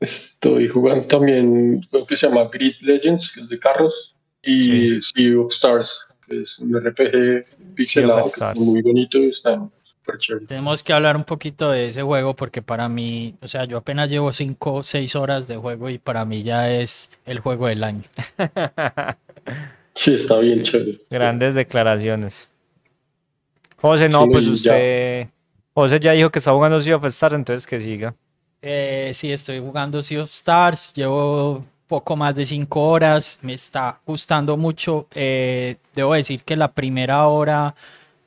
Estoy 0.00 0.68
jugando 0.68 1.06
también 1.06 1.86
lo 1.90 2.04
que 2.06 2.16
se 2.16 2.26
llama 2.28 2.44
Grid 2.52 2.74
Legends, 2.82 3.32
que 3.32 3.40
es 3.40 3.48
de 3.48 3.58
carros, 3.58 4.16
y 4.42 5.00
Sea 5.00 5.40
of 5.40 5.52
Stars, 5.52 6.00
que 6.26 6.42
es 6.42 6.58
un 6.58 6.74
RPG 6.76 7.74
pixelado, 7.74 8.22
que 8.22 8.28
está 8.28 8.52
muy 8.56 8.82
bonito 8.82 9.18
y 9.18 9.28
está 9.30 9.54
súper 9.82 10.18
chévere. 10.18 10.46
Tenemos 10.46 10.82
que 10.82 10.92
hablar 10.92 11.16
un 11.16 11.24
poquito 11.24 11.70
de 11.70 11.88
ese 11.88 12.02
juego 12.02 12.34
porque 12.36 12.60
para 12.60 12.88
mí, 12.90 13.36
o 13.40 13.48
sea, 13.48 13.64
yo 13.64 13.78
apenas 13.78 14.10
llevo 14.10 14.32
5 14.32 14.74
o 14.74 14.82
6 14.82 15.16
horas 15.16 15.48
de 15.48 15.56
juego 15.56 15.88
y 15.88 15.98
para 15.98 16.24
mí 16.26 16.42
ya 16.42 16.70
es 16.70 17.10
el 17.24 17.40
juego 17.40 17.66
del 17.68 17.82
año. 17.82 18.02
sí, 19.94 20.14
está 20.14 20.38
bien 20.40 20.62
chévere. 20.62 20.98
Grandes 21.10 21.54
declaraciones. 21.54 22.48
José, 23.80 24.08
no, 24.08 24.26
pues 24.28 24.46
usted... 24.46 25.28
José 25.74 26.00
ya 26.00 26.12
dijo 26.12 26.30
que 26.30 26.38
está 26.38 26.52
jugando 26.52 26.80
Sea 26.80 26.96
of 26.96 27.04
Stars, 27.04 27.34
entonces 27.34 27.66
que 27.66 27.78
siga. 27.78 28.14
Eh, 28.62 29.12
sí, 29.14 29.30
estoy 29.30 29.60
jugando 29.60 30.02
Sea 30.02 30.22
of 30.22 30.32
Stars, 30.32 30.94
llevo 30.94 31.64
poco 31.86 32.16
más 32.16 32.34
de 32.34 32.46
5 32.46 32.80
horas, 32.80 33.38
me 33.42 33.54
está 33.54 34.00
gustando 34.06 34.56
mucho. 34.56 35.06
Eh, 35.14 35.76
debo 35.94 36.14
decir 36.14 36.42
que 36.42 36.56
la 36.56 36.68
primera 36.68 37.26
hora 37.28 37.74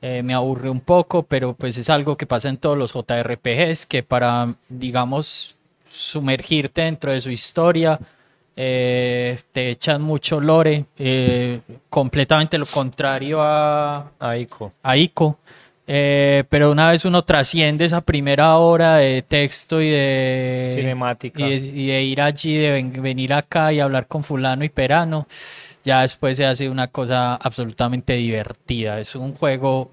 eh, 0.00 0.22
me 0.22 0.32
aburre 0.34 0.70
un 0.70 0.80
poco, 0.80 1.24
pero 1.24 1.54
pues 1.54 1.76
es 1.76 1.90
algo 1.90 2.16
que 2.16 2.26
pasa 2.26 2.48
en 2.48 2.56
todos 2.56 2.78
los 2.78 2.92
JRPGs, 2.92 3.86
que 3.86 4.02
para, 4.02 4.54
digamos, 4.68 5.56
sumergirte 5.90 6.82
dentro 6.82 7.12
de 7.12 7.20
su 7.20 7.30
historia, 7.30 7.98
te 8.60 9.70
echan 9.70 10.02
mucho 10.02 10.40
lore, 10.40 10.84
completamente 11.88 12.58
lo 12.58 12.66
contrario 12.66 13.40
a, 13.40 14.10
a 14.18 14.36
Ico. 14.36 14.72
A 14.82 14.96
Ico. 14.96 15.38
Eh, 15.92 16.44
pero 16.48 16.70
una 16.70 16.92
vez 16.92 17.04
uno 17.04 17.24
trasciende 17.24 17.84
esa 17.84 18.00
primera 18.00 18.56
hora 18.58 18.98
de 18.98 19.22
texto 19.22 19.82
y 19.82 19.90
de 19.90 20.70
cinemática 20.76 21.48
y 21.48 21.88
de, 21.88 22.02
ir 22.04 22.20
allí, 22.20 22.56
de 22.56 22.80
venir 22.80 23.32
acá 23.32 23.72
y 23.72 23.80
hablar 23.80 24.06
con 24.06 24.22
fulano 24.22 24.62
y 24.62 24.68
perano, 24.68 25.26
ya 25.82 26.02
después 26.02 26.36
se 26.36 26.46
hace 26.46 26.68
una 26.68 26.86
cosa 26.86 27.34
absolutamente 27.34 28.12
divertida. 28.12 29.00
Es 29.00 29.16
un 29.16 29.34
juego, 29.34 29.90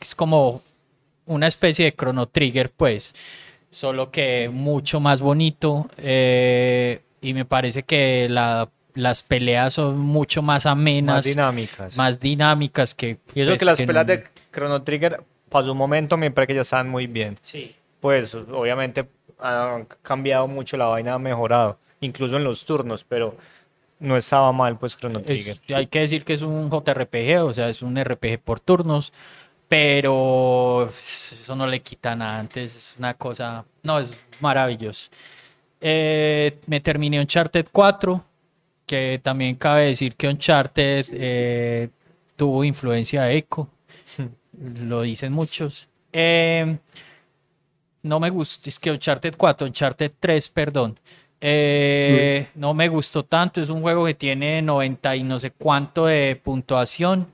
es 0.00 0.14
como 0.14 0.62
una 1.26 1.48
especie 1.48 1.86
de 1.86 1.96
Chrono 1.96 2.26
Trigger, 2.26 2.70
pues, 2.70 3.12
solo 3.72 4.12
que 4.12 4.48
mucho 4.52 5.00
más 5.00 5.20
bonito 5.20 5.88
eh, 5.98 7.00
y 7.24 7.32
me 7.32 7.44
parece 7.46 7.82
que 7.82 8.28
las 8.28 9.22
peleas 9.22 9.74
son 9.74 9.98
mucho 9.98 10.42
más 10.42 10.66
amenas, 10.66 11.16
más 11.16 11.24
dinámicas, 11.24 11.96
más 11.96 12.20
dinámicas 12.20 12.94
que 12.94 13.18
y 13.34 13.40
eso 13.40 13.52
que 13.52 13.58
pues, 13.58 13.66
las 13.66 13.82
peleas 13.82 14.06
de 14.06 14.24
Chrono 14.52 14.82
Trigger 14.82 15.22
pasó 15.48 15.72
un 15.72 15.78
momento, 15.78 16.16
me 16.16 16.30
parece 16.30 16.48
que 16.48 16.54
ya 16.56 16.60
estaban 16.60 16.88
muy 16.88 17.06
bien. 17.06 17.38
Sí. 17.40 17.74
Pues 18.00 18.34
obviamente 18.34 19.08
ha 19.38 19.80
cambiado 20.02 20.46
mucho, 20.46 20.76
la 20.76 20.86
vaina 20.86 21.14
ha 21.14 21.18
mejorado, 21.18 21.78
incluso 22.00 22.36
en 22.36 22.44
los 22.44 22.64
turnos, 22.64 23.04
pero 23.04 23.36
no 24.00 24.16
estaba 24.18 24.52
mal 24.52 24.78
pues 24.78 24.98
Chrono 24.98 25.22
Trigger. 25.22 25.58
hay 25.74 25.86
que 25.86 26.00
decir 26.00 26.24
que 26.24 26.34
es 26.34 26.42
un 26.42 26.70
JRPG, 26.70 27.42
o 27.42 27.54
sea, 27.54 27.70
es 27.70 27.80
un 27.80 27.96
RPG 27.96 28.38
por 28.40 28.60
turnos, 28.60 29.14
pero 29.66 30.88
eso 30.88 31.56
no 31.56 31.66
le 31.66 31.80
quita 31.80 32.14
nada 32.14 32.38
antes, 32.38 32.76
es 32.76 32.94
una 32.98 33.14
cosa, 33.14 33.64
no, 33.82 33.98
es 33.98 34.12
maravilloso. 34.40 35.08
Eh, 35.86 36.60
me 36.66 36.80
terminé 36.80 37.20
Uncharted 37.20 37.66
4, 37.70 38.24
que 38.86 39.20
también 39.22 39.56
cabe 39.56 39.84
decir 39.84 40.16
que 40.16 40.28
Uncharted 40.28 41.04
eh, 41.12 41.90
tuvo 42.36 42.64
influencia 42.64 43.24
de 43.24 43.36
Echo 43.36 43.68
lo 44.58 45.02
dicen 45.02 45.34
muchos. 45.34 45.90
Eh, 46.10 46.78
no 48.02 48.18
me 48.18 48.30
gusta, 48.30 48.70
es 48.70 48.78
que 48.78 48.92
Uncharted 48.92 49.34
4, 49.36 49.66
Uncharted 49.66 50.12
3, 50.18 50.48
perdón. 50.48 50.98
Eh, 51.46 52.48
no 52.54 52.72
me 52.72 52.88
gustó 52.88 53.22
tanto, 53.22 53.60
es 53.60 53.68
un 53.68 53.82
juego 53.82 54.06
que 54.06 54.14
tiene 54.14 54.62
90 54.62 55.16
y 55.16 55.22
no 55.24 55.38
sé 55.38 55.50
cuánto 55.50 56.06
de 56.06 56.40
puntuación 56.42 57.26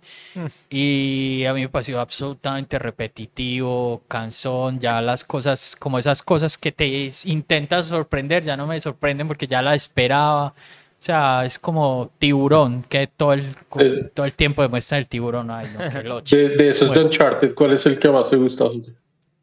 y 0.68 1.44
a 1.44 1.54
mí 1.54 1.60
me 1.60 1.68
pareció 1.68 2.00
absolutamente 2.00 2.76
repetitivo, 2.80 4.02
cansón, 4.08 4.80
ya 4.80 5.00
las 5.00 5.22
cosas, 5.22 5.76
como 5.76 5.96
esas 5.96 6.24
cosas 6.24 6.58
que 6.58 6.72
te 6.72 7.12
intentas 7.26 7.86
sorprender, 7.86 8.42
ya 8.42 8.56
no 8.56 8.66
me 8.66 8.80
sorprenden 8.80 9.28
porque 9.28 9.46
ya 9.46 9.62
la 9.62 9.76
esperaba. 9.76 10.46
O 10.46 11.02
sea, 11.02 11.44
es 11.44 11.60
como 11.60 12.10
tiburón, 12.18 12.82
que 12.88 13.06
todo 13.06 13.32
el, 13.32 13.44
eh, 13.78 14.10
todo 14.12 14.26
el 14.26 14.34
tiempo 14.34 14.62
demuestra 14.62 14.98
el 14.98 15.06
tiburón. 15.06 15.52
Ay, 15.52 15.68
no, 15.72 16.20
de, 16.20 16.48
de, 16.48 16.68
esos 16.68 16.92
de 16.92 17.04
Uncharted, 17.04 17.54
¿cuál 17.54 17.74
es 17.74 17.86
el 17.86 17.96
que 18.00 18.08
más 18.10 18.28
te 18.28 18.34
gusta? 18.34 18.64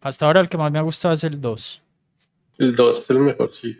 Hasta 0.02 0.26
ahora 0.26 0.42
el 0.42 0.50
que 0.50 0.58
más 0.58 0.70
me 0.74 0.80
ha 0.80 0.82
gustado 0.82 1.14
es 1.14 1.24
el 1.24 1.40
2. 1.40 1.82
El 2.58 2.76
2 2.76 3.00
es 3.00 3.10
el 3.10 3.20
mejor, 3.20 3.54
sí. 3.54 3.78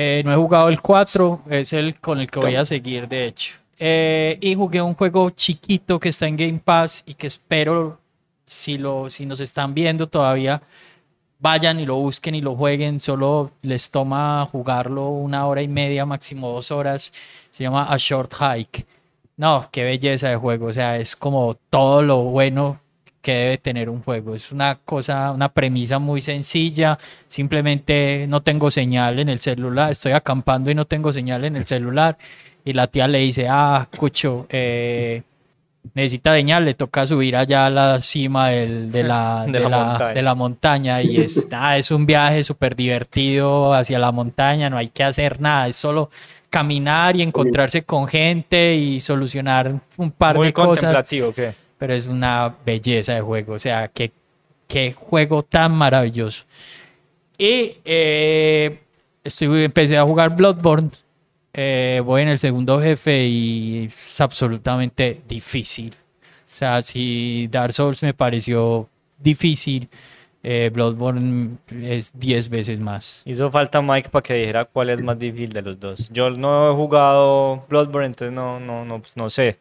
Eh, 0.00 0.22
no 0.24 0.32
he 0.32 0.36
jugado 0.36 0.68
el 0.68 0.80
4, 0.80 1.42
es 1.50 1.72
el 1.72 1.98
con 1.98 2.20
el 2.20 2.30
que 2.30 2.38
voy 2.38 2.54
a 2.54 2.64
seguir, 2.64 3.08
de 3.08 3.26
hecho. 3.26 3.56
Eh, 3.80 4.38
y 4.40 4.54
jugué 4.54 4.80
un 4.80 4.94
juego 4.94 5.30
chiquito 5.30 5.98
que 5.98 6.10
está 6.10 6.28
en 6.28 6.36
Game 6.36 6.60
Pass 6.64 7.02
y 7.04 7.14
que 7.14 7.26
espero, 7.26 7.98
si, 8.46 8.78
lo, 8.78 9.10
si 9.10 9.26
nos 9.26 9.40
están 9.40 9.74
viendo 9.74 10.06
todavía, 10.06 10.62
vayan 11.40 11.80
y 11.80 11.84
lo 11.84 11.96
busquen 11.96 12.36
y 12.36 12.40
lo 12.40 12.54
jueguen, 12.54 13.00
solo 13.00 13.50
les 13.62 13.90
toma 13.90 14.48
jugarlo 14.52 15.08
una 15.08 15.44
hora 15.48 15.62
y 15.62 15.68
media, 15.68 16.06
máximo 16.06 16.52
dos 16.52 16.70
horas, 16.70 17.12
se 17.50 17.64
llama 17.64 17.92
A 17.92 17.96
Short 17.98 18.32
Hike. 18.34 18.86
No, 19.36 19.68
qué 19.72 19.82
belleza 19.82 20.28
de 20.28 20.36
juego, 20.36 20.66
o 20.66 20.72
sea, 20.72 20.96
es 20.96 21.16
como 21.16 21.56
todo 21.70 22.02
lo 22.02 22.18
bueno 22.18 22.78
que 23.20 23.34
debe 23.34 23.58
tener 23.58 23.90
un 23.90 24.02
juego. 24.02 24.34
Es 24.34 24.52
una 24.52 24.76
cosa, 24.84 25.32
una 25.32 25.48
premisa 25.48 25.98
muy 25.98 26.22
sencilla, 26.22 26.98
simplemente 27.26 28.26
no 28.28 28.42
tengo 28.42 28.70
señal 28.70 29.18
en 29.18 29.28
el 29.28 29.40
celular, 29.40 29.90
estoy 29.90 30.12
acampando 30.12 30.70
y 30.70 30.74
no 30.74 30.86
tengo 30.86 31.12
señal 31.12 31.44
en 31.44 31.56
el 31.56 31.64
celular. 31.64 32.16
Y 32.64 32.72
la 32.72 32.86
tía 32.86 33.08
le 33.08 33.18
dice, 33.20 33.46
ah, 33.48 33.88
Cucho, 33.96 34.46
eh, 34.50 35.22
necesita 35.94 36.34
señal, 36.34 36.64
le 36.64 36.74
toca 36.74 37.06
subir 37.06 37.36
allá 37.36 37.66
a 37.66 37.70
la 37.70 38.00
cima 38.00 38.48
de, 38.48 38.66
la, 39.02 39.46
de, 40.14 40.22
la, 40.22 40.34
montaña. 40.34 41.02
y 41.02 41.20
es, 41.20 41.48
es 41.76 41.90
un 41.90 42.06
viaje 42.06 42.44
súper 42.44 42.76
divertido 42.76 43.72
hacia 43.72 43.98
la 43.98 44.12
montaña, 44.12 44.70
no 44.70 44.76
hay 44.76 44.88
que 44.88 45.04
hacer 45.04 45.40
nada, 45.40 45.68
es 45.68 45.76
solo 45.76 46.10
caminar 46.50 47.16
y 47.16 47.22
encontrarse 47.22 47.82
con 47.82 48.08
gente 48.08 48.74
y 48.74 49.00
solucionar 49.00 49.80
un 49.96 50.10
par 50.10 50.38
de 50.38 50.52
cosas. 50.52 51.06
¿qué? 51.08 51.67
Pero 51.78 51.94
es 51.94 52.06
una 52.06 52.54
belleza 52.66 53.14
de 53.14 53.20
juego, 53.20 53.54
o 53.54 53.58
sea, 53.58 53.88
qué, 53.88 54.12
qué 54.66 54.92
juego 54.92 55.42
tan 55.42 55.72
maravilloso. 55.72 56.44
Y 57.38 57.76
eh, 57.84 58.80
estoy, 59.24 59.64
empecé 59.64 59.96
a 59.96 60.02
jugar 60.02 60.34
Bloodborne 60.36 60.90
eh, 61.60 62.00
voy 62.04 62.22
en 62.22 62.28
el 62.28 62.38
segundo 62.38 62.80
jefe 62.80 63.24
y 63.26 63.86
es 63.86 64.20
absolutamente 64.20 65.22
difícil. 65.26 65.92
O 65.92 66.54
sea, 66.58 66.82
si 66.82 67.48
Dark 67.50 67.72
Souls 67.72 68.00
me 68.02 68.14
pareció 68.14 68.88
difícil, 69.18 69.88
eh, 70.44 70.70
Bloodborne 70.72 71.56
es 71.82 72.12
10 72.14 72.48
veces 72.48 72.78
más. 72.78 73.22
Hizo 73.24 73.50
falta 73.50 73.82
Mike 73.82 74.08
para 74.10 74.22
que 74.22 74.34
dijera 74.34 74.66
cuál 74.66 74.90
es 74.90 75.02
más 75.02 75.18
difícil 75.18 75.50
de 75.50 75.62
los 75.62 75.80
dos. 75.80 76.08
Yo 76.12 76.30
no 76.30 76.70
he 76.70 76.74
jugado 76.74 77.64
Bloodborne, 77.68 78.06
entonces 78.06 78.32
no, 78.32 78.60
no, 78.60 78.84
no, 78.84 79.02
no 79.16 79.30
sé. 79.30 79.58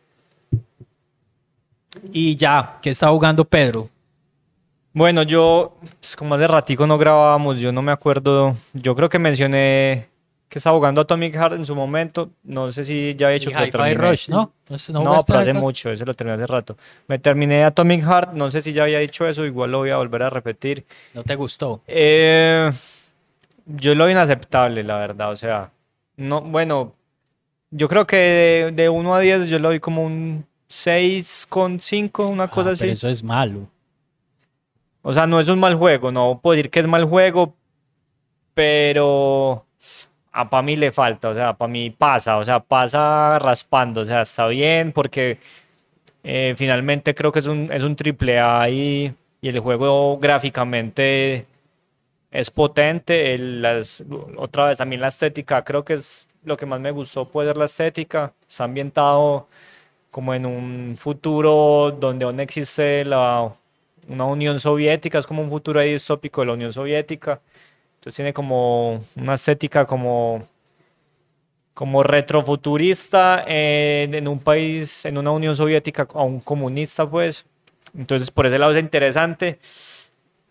Y 2.11 2.35
ya, 2.35 2.77
¿qué 2.81 2.89
está 2.89 3.09
jugando 3.09 3.45
Pedro? 3.45 3.89
Bueno, 4.93 5.23
yo, 5.23 5.77
pues, 5.99 6.15
como 6.15 6.35
hace 6.35 6.47
ratico 6.47 6.87
no 6.87 6.97
grabábamos, 6.97 7.59
yo 7.59 7.71
no 7.71 7.81
me 7.81 7.91
acuerdo, 7.91 8.55
yo 8.73 8.95
creo 8.95 9.09
que 9.09 9.19
mencioné 9.19 10.07
que 10.49 10.59
estaba 10.59 10.77
jugando 10.77 11.01
Atomic 11.01 11.33
Heart 11.33 11.53
en 11.53 11.65
su 11.65 11.75
momento. 11.75 12.29
No 12.43 12.71
sé 12.71 12.83
si 12.83 13.15
ya 13.15 13.31
he 13.31 13.35
hecho 13.35 13.51
que 13.51 13.71
lo 13.71 14.09
Rush, 14.09 14.29
¿no? 14.29 14.53
No, 14.69 15.03
no 15.03 15.19
pero 15.25 15.39
hace 15.39 15.53
mucho, 15.53 15.91
eso 15.91 16.05
lo 16.05 16.13
terminé 16.13 16.35
hace 16.35 16.47
rato. 16.47 16.77
Me 17.07 17.19
terminé 17.19 17.63
Atomic 17.63 18.01
Heart, 18.01 18.33
no 18.33 18.49
sé 18.49 18.61
si 18.61 18.73
ya 18.73 18.83
había 18.83 18.99
dicho 18.99 19.27
eso, 19.27 19.45
igual 19.45 19.71
lo 19.71 19.79
voy 19.79 19.89
a 19.89 19.97
volver 19.97 20.23
a 20.23 20.29
repetir. 20.29 20.85
¿No 21.13 21.23
te 21.23 21.35
gustó? 21.35 21.81
Eh, 21.85 22.71
yo 23.65 23.95
lo 23.95 24.09
inaceptable, 24.09 24.83
la 24.83 24.97
verdad, 24.97 25.31
o 25.31 25.35
sea, 25.35 25.71
no, 26.15 26.41
bueno, 26.41 26.93
yo 27.69 27.87
creo 27.89 28.07
que 28.07 28.71
de, 28.73 28.89
1 28.89 29.15
a 29.15 29.19
10 29.19 29.47
yo 29.47 29.59
lo 29.59 29.69
doy 29.69 29.79
como 29.79 30.03
un 30.03 30.45
6,5, 30.69 32.29
una 32.29 32.45
ah, 32.45 32.51
cosa 32.51 32.71
así. 32.71 32.89
eso 32.89 33.07
es 33.07 33.23
malo. 33.23 33.69
O 35.01 35.13
sea, 35.13 35.25
no 35.25 35.39
es 35.39 35.47
un 35.47 35.59
mal 35.59 35.75
juego, 35.75 36.11
no 36.11 36.39
puedo 36.41 36.55
decir 36.55 36.69
que 36.69 36.81
es 36.81 36.87
mal 36.87 37.05
juego, 37.05 37.55
pero 38.53 39.65
a 40.31 40.49
para 40.49 40.63
mí 40.63 40.75
le 40.75 40.91
falta, 40.91 41.29
o 41.29 41.33
sea, 41.33 41.53
para 41.53 41.71
mí 41.71 41.89
pasa, 41.89 42.37
o 42.37 42.43
sea, 42.43 42.59
pasa 42.59 43.39
raspando, 43.39 44.01
o 44.01 44.05
sea, 44.05 44.21
está 44.21 44.47
bien 44.47 44.91
porque 44.91 45.39
eh, 46.23 46.55
finalmente 46.57 47.15
creo 47.15 47.31
que 47.31 47.39
es 47.39 47.47
un, 47.47 47.71
es 47.71 47.83
un 47.83 47.95
triple 47.95 48.39
A 48.39 48.69
y, 48.69 49.13
el 49.41 49.59
juego 49.59 50.17
gráficamente 50.19 51.45
es 52.31 52.51
potente. 52.51 53.37
las, 53.37 54.03
otra 54.35 54.65
vez, 54.65 54.77
también 54.77 55.01
la 55.01 55.07
estética, 55.07 55.63
creo 55.63 55.85
que 55.85 55.93
es 55.93 56.27
lo 56.43 56.57
que 56.57 56.65
más 56.65 56.81
me 56.81 56.91
gustó, 56.91 57.29
puede 57.29 57.49
ser 57.49 57.57
la 57.57 57.65
estética. 57.65 58.33
Está 58.47 58.65
ambientado 58.65 59.47
como 60.17 60.33
en 60.33 60.47
un 60.47 60.95
futuro 60.97 61.95
donde 61.99 62.25
aún 62.25 62.39
existe 62.39 63.05
la, 63.05 63.53
una 64.07 64.25
Unión 64.25 64.59
Soviética, 64.59 65.19
es 65.19 65.27
como 65.27 65.43
un 65.43 65.49
futuro 65.51 65.79
ahí 65.79 65.93
distópico 65.93 66.41
de 66.41 66.47
la 66.47 66.53
Unión 66.53 66.73
Soviética 66.73 67.39
Entonces 67.97 68.15
tiene 68.15 68.33
como 68.33 68.99
una 69.15 69.35
estética 69.35 69.85
como, 69.85 70.41
como 71.75 72.01
retrofuturista 72.01 73.43
en, 73.45 74.15
en 74.15 74.27
un 74.27 74.39
país, 74.39 75.05
en 75.05 75.19
una 75.19 75.29
Unión 75.29 75.55
Soviética, 75.55 76.07
aún 76.15 76.39
comunista, 76.39 77.07
pues. 77.07 77.45
Entonces 77.95 78.31
por 78.31 78.47
ese 78.47 78.57
lado 78.57 78.71
es 78.71 78.79
interesante, 78.79 79.59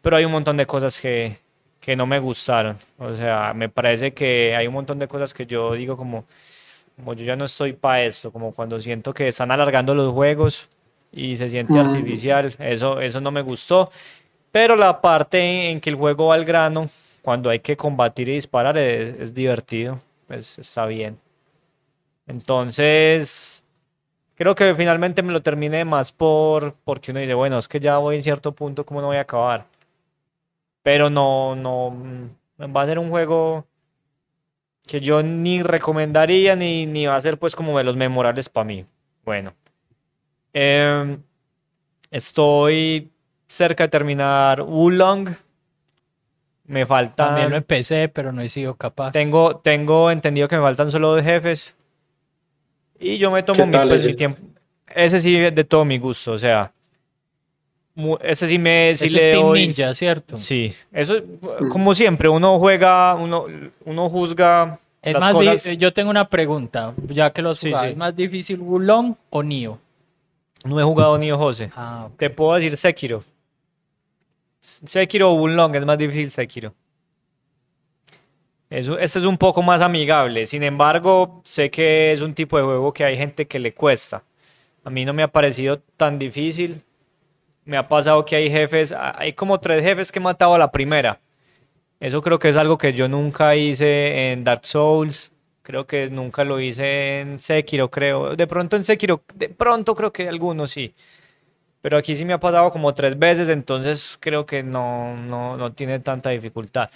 pero 0.00 0.16
hay 0.16 0.24
un 0.26 0.30
montón 0.30 0.56
de 0.58 0.66
cosas 0.66 1.00
que, 1.00 1.38
que 1.80 1.96
no 1.96 2.06
me 2.06 2.20
gustaron. 2.20 2.76
O 2.98 3.12
sea, 3.14 3.52
me 3.52 3.68
parece 3.68 4.14
que 4.14 4.54
hay 4.54 4.68
un 4.68 4.74
montón 4.74 5.00
de 5.00 5.08
cosas 5.08 5.34
que 5.34 5.44
yo 5.44 5.72
digo 5.72 5.96
como, 5.96 6.24
como 6.96 7.12
yo 7.14 7.24
ya 7.24 7.36
no 7.36 7.44
estoy 7.44 7.74
para 7.74 8.02
esto, 8.04 8.32
como 8.32 8.52
cuando 8.52 8.80
siento 8.80 9.12
que 9.12 9.28
están 9.28 9.50
alargando 9.50 9.94
los 9.94 10.12
juegos 10.12 10.68
y 11.12 11.36
se 11.36 11.48
siente 11.48 11.78
Mm. 11.78 11.82
artificial, 11.82 12.54
eso, 12.58 13.00
eso 13.00 13.20
no 13.20 13.30
me 13.30 13.42
gustó. 13.42 13.90
Pero 14.50 14.74
la 14.76 15.00
parte 15.00 15.70
en 15.70 15.80
que 15.80 15.90
el 15.90 15.96
juego 15.96 16.28
va 16.28 16.34
al 16.34 16.44
grano, 16.44 16.88
cuando 17.22 17.50
hay 17.50 17.60
que 17.60 17.76
combatir 17.76 18.28
y 18.28 18.34
disparar, 18.34 18.78
es, 18.78 19.20
es 19.20 19.34
divertido, 19.34 20.00
pues 20.26 20.58
está 20.58 20.86
bien. 20.86 21.18
Entonces, 22.26 23.62
creo 24.34 24.54
que 24.54 24.74
finalmente 24.74 25.22
me 25.22 25.32
lo 25.32 25.42
terminé 25.42 25.84
más 25.84 26.12
por 26.12 26.74
porque 26.84 27.10
uno 27.10 27.20
dice, 27.20 27.34
bueno, 27.34 27.58
es 27.58 27.68
que 27.68 27.78
ya 27.78 27.98
voy 27.98 28.16
en 28.16 28.22
cierto 28.22 28.52
punto, 28.52 28.84
¿cómo 28.84 29.00
no 29.00 29.08
voy 29.08 29.16
a 29.16 29.20
acabar? 29.20 29.66
Pero 30.82 31.10
no, 31.10 31.54
no, 31.56 31.90
mm, 31.90 32.74
va 32.74 32.82
a 32.82 32.86
ser 32.86 32.98
un 32.98 33.10
juego 33.10 33.66
que 34.86 35.00
yo 35.00 35.22
ni 35.22 35.62
recomendaría 35.62 36.56
ni, 36.56 36.86
ni 36.86 37.06
va 37.06 37.16
a 37.16 37.20
ser 37.20 37.38
pues 37.38 37.56
como 37.56 37.76
de 37.76 37.84
los 37.84 37.96
memorables 37.96 38.48
para 38.48 38.64
mí. 38.64 38.86
Bueno, 39.24 39.54
em, 40.52 41.20
estoy 42.10 43.10
cerca 43.48 43.84
de 43.84 43.88
terminar 43.88 44.62
Wulong. 44.62 45.30
Me 46.64 46.86
faltan... 46.86 47.28
También 47.28 47.50
lo 47.50 47.56
empecé, 47.56 48.08
pero 48.08 48.32
no 48.32 48.42
he 48.42 48.48
sido 48.48 48.74
capaz. 48.74 49.12
Tengo, 49.12 49.56
tengo 49.56 50.10
entendido 50.10 50.48
que 50.48 50.56
me 50.56 50.62
faltan 50.62 50.90
solo 50.90 51.14
dos 51.14 51.22
jefes. 51.22 51.74
Y 52.98 53.18
yo 53.18 53.30
me 53.30 53.42
tomo 53.42 53.70
¿Qué 53.70 53.78
mi, 53.78 53.86
pues, 53.86 54.00
ese? 54.00 54.08
mi 54.08 54.16
tiempo. 54.16 54.40
Ese 54.94 55.20
sí, 55.20 55.38
de 55.38 55.64
todo 55.64 55.84
mi 55.84 55.98
gusto. 55.98 56.32
O 56.32 56.38
sea, 56.38 56.72
ese 58.22 58.46
sí 58.48 58.58
me 58.58 58.92
sí 58.94 59.06
Eso 59.06 59.16
le 59.16 59.30
es 59.30 59.34
Team 59.36 59.46
doy- 59.46 59.60
Ninja, 59.66 59.94
¿cierto? 59.94 60.36
Sí, 60.36 60.74
eso, 60.92 61.14
como 61.70 61.94
siempre, 61.94 62.28
uno 62.28 62.58
juega, 62.58 63.14
uno, 63.14 63.46
uno 63.84 64.10
juzga 64.10 64.78
Es 65.02 65.14
las 65.14 65.20
más 65.22 65.32
cosas. 65.32 65.78
yo 65.78 65.92
tengo 65.92 66.10
una 66.10 66.28
pregunta, 66.28 66.94
ya 67.08 67.30
que 67.32 67.42
Sí, 67.54 67.68
jugaba, 67.70 67.86
sí. 67.86 67.90
¿es 67.92 67.96
más 67.96 68.14
difícil 68.14 68.60
Wulong 68.60 69.14
o 69.30 69.42
Nioh? 69.42 69.78
No 70.64 70.78
he 70.80 70.82
jugado 70.82 71.16
ni 71.16 71.30
José. 71.30 71.70
Ah. 71.76 72.08
Te 72.18 72.28
puedo 72.28 72.54
decir 72.54 72.76
Sekiro. 72.76 73.22
Sekiro 74.60 75.30
o 75.30 75.34
Wulong 75.34 75.76
es 75.76 75.84
más 75.84 75.96
difícil 75.96 76.30
Sekiro. 76.30 76.74
Eso, 78.68 78.98
este 78.98 79.20
es 79.20 79.24
un 79.24 79.38
poco 79.38 79.62
más 79.62 79.80
amigable. 79.80 80.44
Sin 80.46 80.64
embargo, 80.64 81.40
sé 81.44 81.70
que 81.70 82.12
es 82.12 82.20
un 82.20 82.34
tipo 82.34 82.56
de 82.58 82.64
juego 82.64 82.92
que 82.92 83.04
hay 83.04 83.16
gente 83.16 83.46
que 83.46 83.60
le 83.60 83.72
cuesta. 83.72 84.24
A 84.84 84.90
mí 84.90 85.04
no 85.04 85.12
me 85.12 85.22
ha 85.22 85.28
parecido 85.28 85.78
tan 85.96 86.18
difícil. 86.18 86.82
Me 87.66 87.76
ha 87.76 87.88
pasado 87.88 88.24
que 88.24 88.36
hay 88.36 88.48
jefes, 88.50 88.94
hay 88.96 89.32
como 89.32 89.60
tres 89.60 89.82
jefes 89.82 90.10
que 90.12 90.20
he 90.20 90.22
matado 90.22 90.54
a 90.54 90.58
la 90.58 90.70
primera. 90.70 91.20
Eso 91.98 92.22
creo 92.22 92.38
que 92.38 92.48
es 92.48 92.56
algo 92.56 92.78
que 92.78 92.92
yo 92.92 93.08
nunca 93.08 93.56
hice 93.56 94.30
en 94.32 94.44
Dark 94.44 94.64
Souls. 94.64 95.32
Creo 95.62 95.84
que 95.84 96.08
nunca 96.08 96.44
lo 96.44 96.60
hice 96.60 97.20
en 97.20 97.40
Sekiro, 97.40 97.90
creo. 97.90 98.36
De 98.36 98.46
pronto 98.46 98.76
en 98.76 98.84
Sekiro, 98.84 99.22
de 99.34 99.48
pronto 99.48 99.96
creo 99.96 100.12
que 100.12 100.28
algunos 100.28 100.70
sí. 100.70 100.94
Pero 101.80 101.98
aquí 101.98 102.14
sí 102.14 102.24
me 102.24 102.34
ha 102.34 102.40
pasado 102.40 102.70
como 102.70 102.94
tres 102.94 103.18
veces, 103.18 103.48
entonces 103.48 104.16
creo 104.20 104.46
que 104.46 104.62
no, 104.62 105.16
no, 105.16 105.56
no 105.56 105.72
tiene 105.72 105.98
tanta 105.98 106.30
dificultad. 106.30 106.88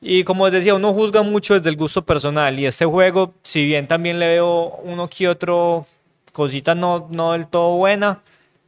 Y 0.00 0.22
como 0.24 0.46
les 0.46 0.52
decía, 0.54 0.74
uno 0.74 0.92
juzga 0.94 1.22
mucho 1.22 1.54
desde 1.54 1.70
el 1.70 1.76
gusto 1.76 2.04
personal. 2.04 2.58
Y 2.60 2.66
este 2.66 2.84
juego, 2.84 3.34
si 3.42 3.64
bien 3.66 3.88
también 3.88 4.20
le 4.20 4.28
veo 4.28 4.76
uno 4.84 5.08
que 5.08 5.28
otro 5.28 5.86
cosita 6.32 6.74
no, 6.76 7.08
no 7.10 7.32
del 7.32 7.48
todo 7.48 7.76
buena, 7.76 8.22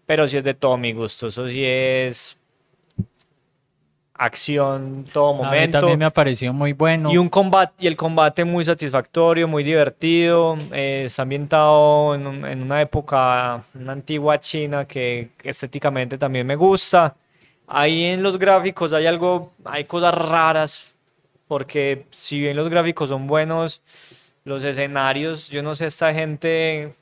pero 0.09 0.27
sí 0.27 0.39
es 0.39 0.45
de 0.45 0.55
todo 0.55 0.77
mi 0.79 0.93
gusto. 0.93 1.29
Eso 1.29 1.47
sí 1.49 1.63
es 1.65 2.39
acción 4.15 5.05
todo 5.13 5.31
A 5.31 5.33
mí 5.37 5.45
momento. 5.45 5.79
también 5.79 5.99
me 5.99 6.05
ha 6.05 6.11
parecido 6.11 6.53
muy 6.53 6.73
bueno. 6.73 7.13
Y 7.13 7.19
un 7.19 7.29
combate, 7.29 7.75
y 7.79 7.87
el 7.87 7.97
combate 7.97 8.45
muy 8.45 8.65
satisfactorio, 8.65 9.47
muy 9.47 9.63
divertido. 9.63 10.59
eh, 10.73 11.05
está 11.07 11.23
ambientado 11.23 12.15
en, 12.15 12.27
un- 12.27 12.45
en 12.45 12.63
una 12.63 12.81
época, 12.83 13.63
una 13.75 13.93
antigua 13.93 14.41
China 14.41 14.87
que 14.87 15.31
estéticamente 15.45 16.19
también 16.19 16.47
me 16.47 16.57
gusta. 16.57 17.15
Ahí 17.69 18.07
en 18.07 18.23
los 18.23 18.39
gráficos 18.39 18.93
hay 18.93 19.07
algo, 19.07 19.53
hay 19.65 19.85
cosas 19.85 20.15
raras, 20.15 20.97
porque 21.47 22.07
si 22.11 22.41
bien 22.41 22.57
los 22.57 22.69
gráficos 22.71 23.11
son 23.11 23.27
buenos, 23.27 23.83
los 24.45 24.65
escenarios, 24.65 25.49
yo 25.51 25.63
no 25.63 25.75
sé, 25.75 25.87
esta 25.87 26.13
gente, 26.15 26.95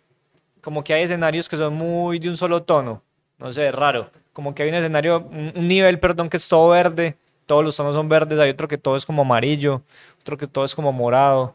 como 0.67 0.83
que 0.83 0.93
hay 0.93 1.05
escenarios 1.05 1.49
que 1.49 1.57
son 1.57 1.75
muy 1.75 2.19
de 2.19 2.29
un 2.29 2.37
solo 2.37 2.64
tono. 2.64 3.01
No 3.39 3.53
sé, 3.53 3.71
raro. 3.71 4.11
Como 4.33 4.53
que 4.53 4.64
hay 4.64 4.69
un 4.71 4.75
escenario, 4.75 5.21
un, 5.31 5.69
nivel, 5.69 6.01
perdón, 6.01 6.29
que 6.29 6.39
es 6.39 6.49
todo 6.49 6.71
verde. 6.71 7.17
Todos 7.47 7.64
los 7.64 7.77
tonos 7.77 7.95
son 7.95 8.09
verdes. 8.09 8.37
Hay 8.41 8.51
otro 8.51 8.67
que 8.67 8.77
todo 8.77 8.97
es 8.97 9.07
como 9.07 9.23
amarillo. 9.23 9.83
Otro 10.21 10.37
que 10.37 10.49
todo 10.49 10.64
es 10.64 10.75
como 10.75 10.91
morado. 10.93 11.55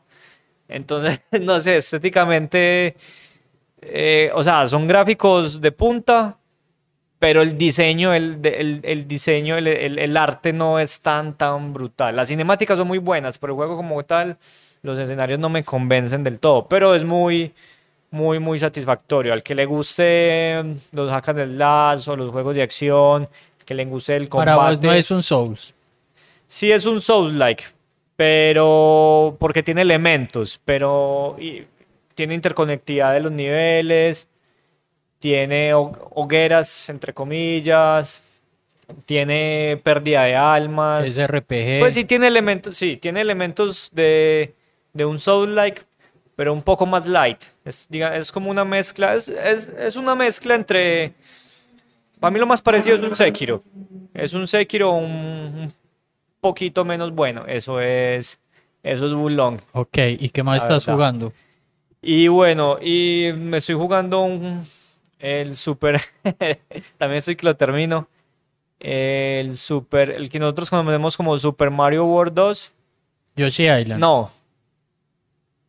Entonces, 0.69 1.21
no 1.41 1.61
sé, 1.61 1.77
estéticamente, 1.77 2.95
eh, 3.81 4.31
o 4.35 4.43
sea, 4.43 4.67
son 4.67 4.87
gráficos 4.87 5.61
de 5.61 5.71
punta, 5.71 6.37
pero 7.19 7.41
el 7.43 7.57
diseño, 7.57 8.13
el, 8.13 8.39
el, 8.43 8.81
el 8.83 9.07
diseño, 9.07 9.55
el- 9.57 9.67
el 9.67 10.17
arte 10.17 10.53
no 10.53 10.79
es 10.79 11.01
tan, 11.01 11.35
tan 11.37 11.73
brutal. 11.73 12.15
Las 12.15 12.29
cinemáticas 12.29 12.77
son 12.77 12.87
muy 12.87 12.97
buenas, 12.97 13.37
pero 13.37 13.53
el 13.53 13.57
juego 13.57 13.77
como 13.77 14.03
tal, 14.03 14.37
los 14.81 14.97
escenarios 14.97 15.39
no 15.39 15.49
me 15.49 15.63
convencen 15.63 16.23
del 16.23 16.39
todo, 16.39 16.67
pero 16.67 16.95
es 16.95 17.03
muy, 17.03 17.53
muy, 18.11 18.39
muy 18.39 18.59
satisfactorio. 18.59 19.33
Al 19.33 19.41
que 19.43 19.55
le 19.55 19.65
guste 19.65 20.63
los 20.91 21.09
hack 21.11 21.29
and 21.29 21.55
slash 21.55 22.09
o 22.09 22.15
los 22.15 22.31
juegos 22.31 22.55
de 22.55 22.61
acción, 22.61 23.27
que 23.65 23.73
le 23.73 23.85
guste 23.85 24.15
el 24.15 24.27
Para 24.27 24.53
combate. 24.53 24.75
vos 24.75 24.83
no 24.83 24.93
es 24.93 25.11
un 25.11 25.23
Souls. 25.23 25.73
Sí 26.47 26.71
es 26.71 26.85
un 26.85 27.01
Souls-like, 27.01 27.63
pero 28.15 29.35
porque 29.39 29.63
tiene 29.63 29.81
elementos, 29.81 30.59
pero 30.65 31.35
y- 31.39 31.63
tiene 32.13 32.35
interconectividad 32.35 33.13
de 33.13 33.21
los 33.21 33.31
niveles, 33.31 34.27
tiene 35.19 35.73
ho- 35.73 36.09
hogueras, 36.15 36.89
entre 36.89 37.13
comillas, 37.13 38.21
tiene 39.05 39.79
pérdida 39.83 40.23
de 40.25 40.35
almas. 40.35 41.07
Es 41.07 41.17
RPG. 41.17 41.79
Pues 41.79 41.93
sí 41.95 42.03
tiene 42.05 42.27
elementos, 42.27 42.75
sí, 42.75 42.97
tiene 42.97 43.21
elementos 43.21 43.89
de, 43.93 44.53
de 44.93 45.05
un 45.05 45.19
Souls-like, 45.19 45.83
pero 46.41 46.53
un 46.53 46.63
poco 46.63 46.87
más 46.87 47.05
light. 47.05 47.37
Es, 47.63 47.87
diga- 47.87 48.15
es 48.17 48.31
como 48.31 48.49
una 48.49 48.65
mezcla, 48.65 49.13
es, 49.13 49.27
es, 49.29 49.67
es 49.77 49.95
una 49.95 50.15
mezcla 50.15 50.55
entre... 50.55 51.13
Para 52.19 52.31
mí 52.31 52.39
lo 52.39 52.47
más 52.47 52.63
parecido 52.63 52.95
es 52.95 53.01
un 53.03 53.15
Sekiro. 53.15 53.63
Es 54.11 54.33
un 54.33 54.47
Sekiro 54.47 54.89
un, 54.93 55.05
un 55.05 55.73
poquito 56.39 56.83
menos 56.83 57.11
bueno. 57.13 57.45
Eso 57.45 57.79
es, 57.79 58.39
eso 58.81 59.05
es 59.05 59.13
Wulong. 59.13 59.59
Ok, 59.73 59.99
¿y 60.17 60.29
qué 60.29 60.41
más 60.41 60.57
La 60.57 60.63
estás 60.63 60.83
verdad. 60.87 60.95
jugando? 60.97 61.33
Y 62.01 62.27
bueno, 62.27 62.79
y 62.81 63.31
me 63.37 63.57
estoy 63.57 63.75
jugando 63.75 64.21
un, 64.21 64.65
el 65.19 65.55
Super, 65.55 66.01
también 66.97 67.19
estoy 67.19 67.35
que 67.35 67.45
lo 67.45 67.55
termino. 67.55 68.07
El 68.79 69.55
Super, 69.57 70.09
el 70.09 70.27
que 70.31 70.39
nosotros 70.39 70.71
conocemos 70.71 71.15
como 71.15 71.37
Super 71.37 71.69
Mario 71.69 72.05
World 72.05 72.33
2. 72.33 72.71
Yoshi 73.35 73.69
Island. 73.69 73.99
No. 74.01 74.31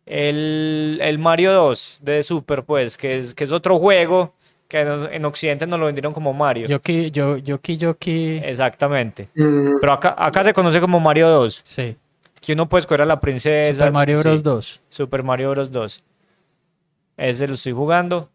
El, 0.06 0.98
el 1.00 1.18
Mario 1.18 1.52
2 1.52 1.98
de 2.02 2.22
Super, 2.22 2.64
pues, 2.64 2.96
que 2.96 3.18
es, 3.18 3.34
que 3.34 3.44
es 3.44 3.52
otro 3.52 3.78
juego 3.78 4.34
que 4.68 4.80
en, 4.80 4.88
en 5.12 5.24
Occidente 5.24 5.66
nos 5.66 5.78
lo 5.78 5.86
vendieron 5.86 6.12
como 6.12 6.32
Mario. 6.32 6.66
Yoki, 6.68 7.10
yo, 7.10 7.36
Yoki, 7.36 7.76
Yoki. 7.76 8.40
Exactamente. 8.42 9.28
Mm, 9.34 9.78
Pero 9.80 9.92
acá, 9.92 10.14
acá 10.18 10.42
se 10.44 10.52
conoce 10.52 10.80
como 10.80 10.98
Mario 10.98 11.28
2, 11.28 11.60
Sí. 11.64 11.96
que 12.40 12.52
uno 12.54 12.68
puede 12.68 12.80
escoger 12.80 13.02
a 13.02 13.06
la 13.06 13.20
princesa. 13.20 13.74
Super 13.74 13.92
Mario 13.92 14.16
sí, 14.16 14.22
Bros. 14.28 14.42
2. 14.42 14.80
Super 14.88 15.22
Mario 15.22 15.50
Bros. 15.50 15.70
2. 15.70 16.02
Ese 17.16 17.46
lo 17.46 17.54
estoy 17.54 17.72
jugando. 17.72 18.28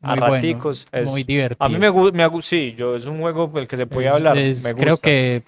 A 0.00 0.10
Muy 0.10 0.18
bueno, 0.20 0.34
raticos. 0.34 0.86
es- 0.90 1.08
muy 1.10 1.22
divertido. 1.22 1.64
A 1.64 1.68
mí 1.68 1.78
me 1.78 1.88
gusta, 1.88 2.28
sí, 2.42 2.74
yo, 2.76 2.96
es 2.96 3.04
un 3.06 3.20
juego 3.20 3.46
del 3.48 3.68
que 3.68 3.76
se 3.76 3.86
puede 3.86 4.06
Es- 4.08 4.12
hablar. 4.12 4.36
es- 4.38 4.64
me 4.64 4.74
creo 4.74 4.94
gusta. 4.94 5.08
que 5.08 5.42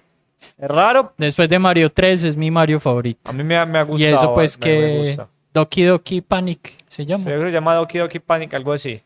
Es 0.57 0.67
raro, 0.69 1.13
después 1.17 1.49
de 1.49 1.57
Mario 1.59 1.91
3 1.91 2.23
es 2.23 2.35
mi 2.37 2.51
Mario 2.51 2.79
favorito. 2.79 3.19
a 3.29 3.33
mí 3.33 3.43
me, 3.43 3.57
ha- 3.57 3.65
me 3.65 3.79
ha 3.79 3.81
Y 3.81 3.85
gustado. 3.85 4.15
eso 4.15 4.33
pues 4.33 4.57
me- 4.59 4.65
me 4.65 4.71
que 4.91 4.97
gusta. 4.99 5.27
Doki 5.55 5.85
Doki 5.85 6.19
Panic 6.19 6.75
se 6.89 7.05
llama. 7.05 7.23
Se 7.23 7.29
ve 7.29 7.39
que 7.39 7.49
se 7.49 7.53
llama 7.53 7.75
Doki 7.75 7.99
Doki 7.99 8.19
Panic, 8.19 8.53
algo 8.53 8.73
así. 8.73 9.01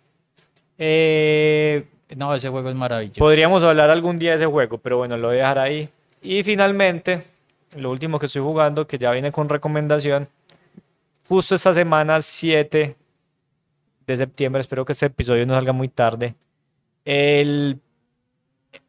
Eh, 0.80 1.86
no, 2.16 2.34
ese 2.34 2.50
juego 2.50 2.70
es 2.70 2.76
maravilloso. 2.76 3.20
Podríamos 3.20 3.64
hablar 3.64 3.91
algún 3.91 4.18
día 4.18 4.32
de 4.32 4.38
ese 4.38 4.45
juego, 4.47 4.80
pero 4.80 4.97
bueno, 4.97 5.16
lo 5.16 5.28
voy 5.28 5.38
a 5.38 5.41
dejar 5.41 5.60
ahí. 5.60 5.89
Y 6.24 6.41
finalmente, 6.41 7.22
lo 7.76 7.91
último 7.91 8.18
que 8.18 8.26
estoy 8.26 8.41
jugando, 8.41 8.88
que 8.88 8.97
ya 8.97 9.12
viene 9.12 9.32
con 9.32 9.47
recomendación, 9.47 10.28
justo 11.28 11.54
esta 11.54 11.72
semana 11.72 12.20
7 12.20 12.95
de 14.08 14.18
septiembre, 14.18 14.62
espero 14.62 14.84
que 14.84 14.93
este 14.93 15.06
episodio 15.06 15.45
no 15.45 15.54
salga 15.54 15.72
muy 15.72 15.88
tarde. 15.88 16.34
El, 17.06 17.80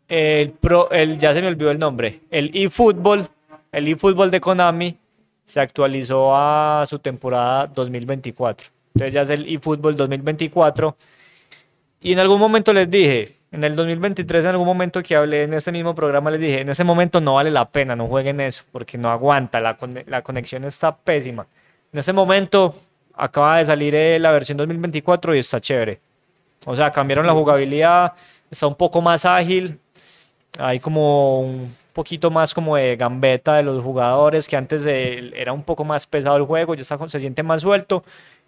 el 0.09 0.51
pro, 0.53 0.91
el, 0.91 1.19
ya 1.19 1.35
se 1.35 1.43
me 1.43 1.49
olvidó 1.49 1.71
el 1.71 1.79
nombre, 1.79 2.21
el 2.31 2.51
eFootball 2.55 3.29
el 3.73 3.89
eFootball 3.89 4.31
de 4.31 4.41
Konami 4.41 4.97
se 5.51 5.61
actualizó 5.61 6.35
a 6.35 6.85
su 6.87 7.01
temporada 7.01 7.67
2024. 7.67 8.69
Entonces 8.95 9.13
ya 9.13 9.23
es 9.23 9.31
el 9.31 9.53
eFootball 9.53 9.97
2024. 9.97 10.97
Y 12.01 12.13
en 12.13 12.21
algún 12.21 12.39
momento 12.39 12.73
les 12.73 12.89
dije, 12.89 13.35
en 13.51 13.65
el 13.65 13.75
2023, 13.75 14.45
en 14.45 14.51
algún 14.51 14.67
momento 14.67 15.03
que 15.03 15.17
hablé 15.17 15.43
en 15.43 15.55
este 15.55 15.73
mismo 15.73 15.93
programa, 15.93 16.31
les 16.31 16.41
dije, 16.41 16.61
en 16.61 16.69
ese 16.69 16.85
momento 16.85 17.21
no 17.21 17.35
vale 17.35 17.51
la 17.51 17.69
pena, 17.69 17.97
no 17.97 18.07
jueguen 18.07 18.41
eso, 18.41 18.63
porque 18.71 18.97
no 18.97 19.11
aguanta, 19.11 19.61
la, 19.61 19.77
la 20.07 20.23
conexión 20.23 20.65
está 20.65 20.97
pésima. 20.97 21.49
En 21.93 21.99
ese 21.99 22.13
momento 22.13 22.73
acaba 23.13 23.59
de 23.59 23.67
salir 23.67 23.95
eh, 23.97 24.21
la 24.21 24.31
versión 24.31 24.57
2024 24.57 25.35
y 25.35 25.41
está 25.41 25.61
chévere. 25.61 26.01
O 26.65 26.77
sea, 26.77 26.93
cambiaron 26.93 27.27
la 27.27 27.33
jugabilidad, 27.33 28.13
está 28.49 28.69
un 28.69 28.77
poco 28.77 29.01
más 29.01 29.25
ágil, 29.25 29.81
hay 30.59 30.79
como 30.79 31.41
un 31.41 31.75
poquito 32.01 32.31
más 32.31 32.55
como 32.55 32.77
de 32.77 32.97
gambeta 32.97 33.57
de 33.57 33.63
los 33.63 33.85
jugadores, 33.85 34.49
que 34.49 34.57
antes 34.57 34.87
era 34.87 35.53
un 35.53 35.63
poco 35.63 35.85
más 35.85 36.07
pesado 36.07 36.39
el 36.39 36.45
juego, 36.45 36.75
ya 36.75 36.81
está, 36.81 36.97
se 37.11 37.21
siente 37.21 37.43
más 37.43 37.61
suelto 37.61 38.03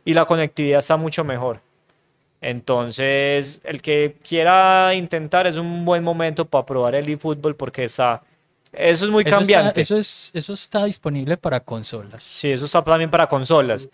y 0.07 0.15
la 0.15 0.25
conectividad 0.25 0.79
está 0.79 0.97
mucho 0.97 1.23
mejor. 1.23 1.61
Entonces, 2.41 3.61
el 3.63 3.83
que 3.83 4.17
quiera 4.27 4.95
intentar 4.95 5.47
es 5.47 5.59
un 5.59 5.85
buen 5.85 6.03
momento 6.03 6.47
para 6.47 6.65
probar 6.65 6.95
el 6.95 7.07
eFootball 7.07 7.55
porque 7.55 7.85
está... 7.85 8.23
Eso 8.73 9.05
es 9.05 9.11
muy 9.11 9.23
cambiante. 9.23 9.83
eso, 9.83 9.99
es, 9.99 10.31
eso 10.33 10.55
está 10.55 10.87
disponible 10.87 11.37
para 11.37 11.61
consolas. 11.61 12.25
Sí, 12.25 12.51
eso 12.51 12.65
está 12.65 12.83
también 12.83 13.11
para 13.11 13.29
consolas. 13.29 13.87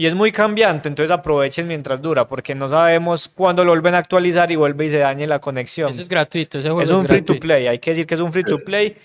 Y 0.00 0.06
es 0.06 0.14
muy 0.14 0.32
cambiante, 0.32 0.88
entonces 0.88 1.10
aprovechen 1.10 1.68
mientras 1.68 2.00
dura, 2.00 2.26
porque 2.26 2.54
no 2.54 2.70
sabemos 2.70 3.28
cuándo 3.28 3.66
lo 3.66 3.72
vuelven 3.72 3.94
a 3.94 3.98
actualizar 3.98 4.50
y 4.50 4.56
vuelve 4.56 4.86
y 4.86 4.88
se 4.88 4.96
dañe 4.96 5.26
la 5.26 5.40
conexión. 5.40 5.90
Eso 5.90 6.00
es 6.00 6.08
gratuito, 6.08 6.58
ese 6.58 6.70
juego 6.70 6.80
es 6.80 6.88
un 6.88 7.04
free 7.04 7.20
to 7.20 7.38
play, 7.38 7.66
hay 7.66 7.78
que 7.78 7.90
decir 7.90 8.06
que 8.06 8.14
es 8.14 8.20
un 8.22 8.32
free 8.32 8.44
to 8.44 8.60
play. 8.60 8.96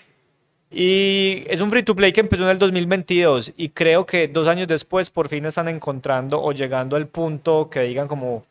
Y 0.70 1.44
es 1.48 1.60
un 1.60 1.70
free 1.70 1.82
to 1.82 1.94
play 1.94 2.14
que 2.14 2.22
empezó 2.22 2.44
en 2.44 2.48
el 2.48 2.58
2022 2.58 3.52
y 3.58 3.68
creo 3.68 4.06
que 4.06 4.26
dos 4.28 4.48
años 4.48 4.68
después 4.68 5.10
por 5.10 5.28
fin 5.28 5.44
están 5.44 5.68
encontrando 5.68 6.42
o 6.42 6.52
llegando 6.52 6.96
al 6.96 7.08
punto 7.08 7.68
que 7.68 7.80
digan 7.80 8.08
como 8.08 8.42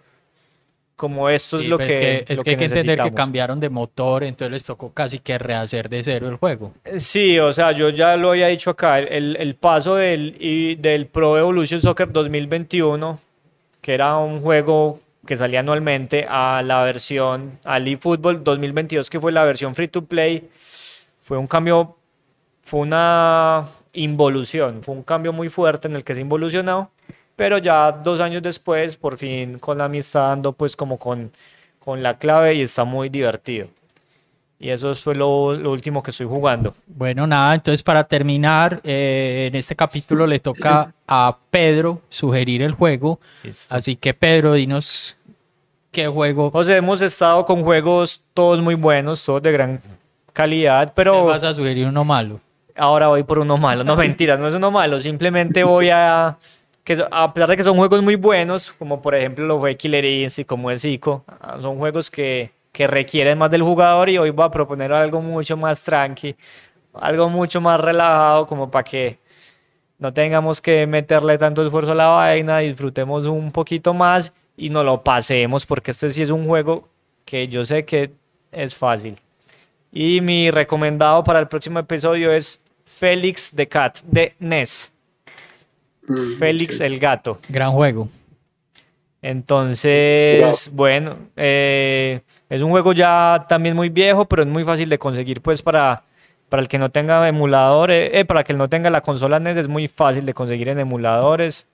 como 0.95 1.29
esto 1.29 1.59
es 1.59 1.67
lo 1.67 1.77
pues 1.77 1.89
que 1.89 2.25
es 2.27 2.43
que, 2.43 2.51
hay 2.51 2.57
que 2.57 2.65
entender 2.65 2.99
que 2.99 3.13
cambiaron 3.13 3.59
de 3.59 3.69
motor, 3.69 4.23
entonces 4.23 4.51
les 4.51 4.63
tocó 4.63 4.93
casi 4.93 5.19
que 5.19 5.37
rehacer 5.37 5.89
de 5.89 6.03
cero 6.03 6.29
el 6.29 6.37
juego. 6.37 6.73
Sí, 6.97 7.37
o 7.39 7.51
sea, 7.51 7.73
yo 7.73 7.89
ya 7.89 8.15
lo 8.15 8.29
había 8.29 8.47
dicho 8.47 8.69
acá, 8.69 8.99
el, 8.99 9.35
el 9.35 9.55
paso 9.55 9.95
del, 9.95 10.77
del 10.79 11.07
Pro 11.07 11.37
Evolution 11.37 11.81
Soccer 11.81 12.11
2021, 12.11 13.19
que 13.81 13.93
era 13.93 14.17
un 14.17 14.41
juego 14.41 14.99
que 15.25 15.35
salía 15.35 15.59
anualmente, 15.59 16.25
a 16.29 16.61
la 16.63 16.83
versión, 16.83 17.59
al 17.65 17.87
eFootball 17.87 18.43
2022, 18.43 19.09
que 19.09 19.19
fue 19.19 19.31
la 19.31 19.43
versión 19.43 19.75
free 19.75 19.87
to 19.87 20.05
play, 20.05 20.49
fue 21.21 21.37
un 21.37 21.47
cambio, 21.47 21.97
fue 22.61 22.81
una 22.81 23.65
involución, 23.93 24.81
fue 24.83 24.95
un 24.95 25.03
cambio 25.03 25.33
muy 25.33 25.49
fuerte 25.49 25.87
en 25.87 25.95
el 25.95 26.03
que 26.03 26.15
se 26.15 26.21
involucionó 26.21 26.91
pero 27.35 27.57
ya 27.57 27.91
dos 27.91 28.19
años 28.19 28.41
después, 28.41 28.95
por 28.97 29.17
fin 29.17 29.59
Konami 29.59 29.99
está 29.99 30.21
dando 30.21 30.53
pues 30.53 30.75
como 30.75 30.97
con, 30.97 31.31
con 31.79 32.01
la 32.01 32.17
clave 32.17 32.55
y 32.55 32.61
está 32.61 32.83
muy 32.83 33.09
divertido. 33.09 33.67
Y 34.57 34.69
eso 34.69 34.95
fue 34.95 35.15
lo, 35.15 35.53
lo, 35.53 35.71
último 35.71 36.01
que 36.01 36.11
estoy 36.11 36.27
jugando. 36.27 36.73
Bueno, 36.87 37.27
nada, 37.27 37.55
entonces 37.55 37.83
para 37.83 38.05
terminar, 38.05 38.79
eh, 38.83 39.45
en 39.47 39.55
este 39.55 39.75
capítulo 39.75 40.25
le 40.25 40.39
toca 40.39 40.93
a 41.05 41.37
Pedro 41.51 42.01
sugerir 42.09 42.61
el 42.61 42.71
juego. 42.71 43.19
Así 43.69 43.97
que 43.97 44.13
Pedro, 44.13 44.53
dinos 44.53 45.17
qué 45.91 46.07
juego. 46.07 46.51
José, 46.51 46.77
hemos 46.77 47.01
estado 47.01 47.45
con 47.45 47.63
juegos 47.63 48.21
todos 48.33 48.61
muy 48.61 48.75
buenos, 48.75 49.23
todos 49.25 49.43
de 49.43 49.51
gran 49.51 49.81
calidad, 50.31 50.93
pero... 50.95 51.13
¿Te 51.13 51.27
vas 51.27 51.43
a 51.43 51.53
sugerir 51.53 51.87
uno 51.87 52.05
malo? 52.05 52.39
Ahora 52.77 53.07
voy 53.07 53.23
por 53.23 53.39
uno 53.39 53.57
malo. 53.57 53.83
No, 53.83 53.95
mentiras, 53.97 54.39
no 54.39 54.47
es 54.47 54.55
uno 54.55 54.71
malo, 54.71 55.01
simplemente 55.01 55.65
voy 55.65 55.89
a 55.89 56.37
que 56.85 57.03
a 57.11 57.33
pesar 57.33 57.49
de 57.49 57.57
que 57.57 57.63
son 57.63 57.75
juegos 57.75 58.03
muy 58.03 58.15
buenos, 58.15 58.71
como 58.71 59.01
por 59.01 59.15
ejemplo 59.15 59.45
lo 59.45 59.59
fue 59.59 59.75
Killer 59.75 60.05
Instinct, 60.05 60.47
como 60.47 60.69
el 60.69 60.79
Zico, 60.79 61.25
ah, 61.41 61.57
son 61.59 61.77
juegos 61.79 62.11
que, 62.11 62.51
que 62.71 62.85
requieren 62.85 63.39
más 63.39 63.49
del 63.49 63.63
jugador 63.63 64.07
y 64.07 64.19
hoy 64.19 64.29
voy 64.29 64.45
a 64.45 64.51
proponer 64.51 64.93
algo 64.93 65.19
mucho 65.19 65.57
más 65.57 65.83
tranqui, 65.83 66.35
algo 66.93 67.27
mucho 67.27 67.59
más 67.59 67.79
relajado 67.79 68.45
como 68.45 68.69
para 68.69 68.83
que 68.83 69.17
no 69.97 70.13
tengamos 70.13 70.61
que 70.61 70.85
meterle 70.85 71.39
tanto 71.39 71.65
esfuerzo 71.65 71.93
a 71.93 71.95
la 71.95 72.07
vaina, 72.07 72.59
disfrutemos 72.59 73.25
un 73.25 73.51
poquito 73.51 73.95
más 73.95 74.31
y 74.55 74.69
no 74.69 74.83
lo 74.83 75.03
pasemos 75.03 75.65
porque 75.65 75.89
este 75.89 76.09
sí 76.11 76.21
es 76.21 76.29
un 76.29 76.45
juego 76.45 76.87
que 77.25 77.47
yo 77.47 77.65
sé 77.65 77.83
que 77.83 78.11
es 78.51 78.75
fácil. 78.75 79.17
Y 79.91 80.21
mi 80.21 80.51
recomendado 80.51 81.23
para 81.23 81.39
el 81.39 81.47
próximo 81.47 81.79
episodio 81.79 82.31
es 82.31 82.61
Félix 82.85 83.51
the 83.55 83.67
Cat 83.67 84.01
de 84.03 84.35
NES. 84.37 84.94
Mm, 86.07 86.37
Félix 86.37 86.81
el 86.81 86.99
Gato. 86.99 87.39
Gran 87.49 87.71
juego. 87.71 88.09
Entonces, 89.25 90.69
bueno, 90.71 91.17
eh, 91.35 92.21
es 92.47 92.61
un 92.61 92.69
juego 92.69 92.93
ya 92.93 93.43
también 93.49 93.75
muy 93.75 93.89
viejo, 93.89 94.25
pero 94.25 94.43
es 94.43 94.47
muy 94.47 94.63
fácil 94.63 94.87
de 94.87 94.99
conseguir, 94.99 95.41
pues 95.41 95.63
para, 95.63 96.03
para 96.47 96.61
el 96.61 96.67
que 96.67 96.77
no 96.77 96.91
tenga 96.91 97.27
emuladores, 97.27 98.11
eh, 98.13 98.23
para 98.25 98.43
que 98.43 98.53
no 98.53 98.69
tenga 98.69 98.91
la 98.91 99.01
consola 99.01 99.39
NES 99.39 99.57
es 99.57 99.67
muy 99.67 99.87
fácil 99.87 100.27
de 100.27 100.35
conseguir 100.35 100.69
en 100.69 100.77
emuladores. 100.77 101.65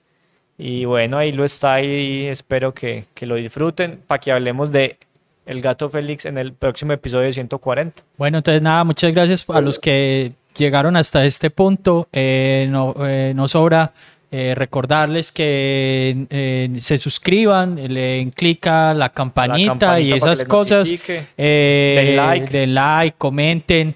Y 0.56 0.86
bueno, 0.86 1.18
ahí 1.18 1.30
lo 1.30 1.44
está 1.44 1.82
y 1.82 2.24
espero 2.26 2.72
que, 2.72 3.04
que 3.12 3.26
lo 3.26 3.34
disfruten 3.34 4.00
para 4.06 4.18
que 4.18 4.32
hablemos 4.32 4.72
de 4.72 4.96
El 5.44 5.60
Gato 5.60 5.90
Félix 5.90 6.24
en 6.24 6.38
el 6.38 6.54
próximo 6.54 6.94
episodio 6.94 7.26
de 7.26 7.32
140. 7.34 8.02
Bueno, 8.16 8.38
entonces 8.38 8.62
nada, 8.62 8.82
muchas 8.84 9.12
gracias 9.12 9.44
a 9.50 9.60
los 9.60 9.78
que 9.78 10.32
llegaron 10.56 10.96
hasta 10.96 11.22
este 11.26 11.50
punto. 11.50 12.08
Eh, 12.14 12.66
no, 12.70 12.94
no 13.34 13.46
sobra 13.46 13.92
eh, 14.34 14.54
recordarles 14.54 15.30
que 15.30 16.26
eh, 16.30 16.70
se 16.78 16.96
suscriban, 16.96 17.76
le 17.76 18.00
den 18.00 18.30
clic 18.30 18.66
a 18.66 18.94
la 18.94 19.10
campanita, 19.10 20.00
y 20.00 20.10
esas 20.10 20.46
cosas. 20.46 20.90
Eh, 21.36 22.16
den 22.50 22.74
like. 22.74 23.14
comenten, 23.18 23.94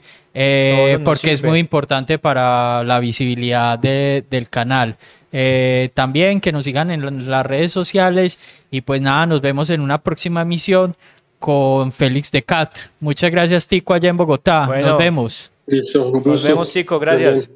porque 1.03 1.33
es 1.33 1.43
muy 1.43 1.59
importante 1.59 2.19
para 2.19 2.85
la 2.85 3.01
visibilidad 3.01 3.79
del 3.79 4.51
canal. 4.51 4.99
también 5.95 6.43
que 6.43 6.53
nos 6.53 6.65
sigan 6.65 6.91
en 6.91 7.31
las 7.31 7.47
redes 7.47 7.73
sociales 7.73 8.39
y 8.71 8.83
pues 8.83 9.01
nada, 9.01 9.25
nos 9.25 9.41
vemos 9.41 9.71
en 9.71 9.81
una 9.81 10.03
próxima 10.03 10.43
emisión 10.43 10.97
con 11.39 11.93
Félix 11.93 12.31
de 12.31 12.43
Cat. 12.43 12.77
Muchas 13.01 13.31
gracias 13.31 13.67
Tico 13.67 13.95
allá 13.95 14.11
en 14.11 14.19
Bogotá. 14.19 14.67
nos 14.67 14.99
vemos. 14.99 15.51
nos 16.27 16.45
vemos 16.45 16.71
Tico, 16.71 16.99
gracias. 16.99 17.49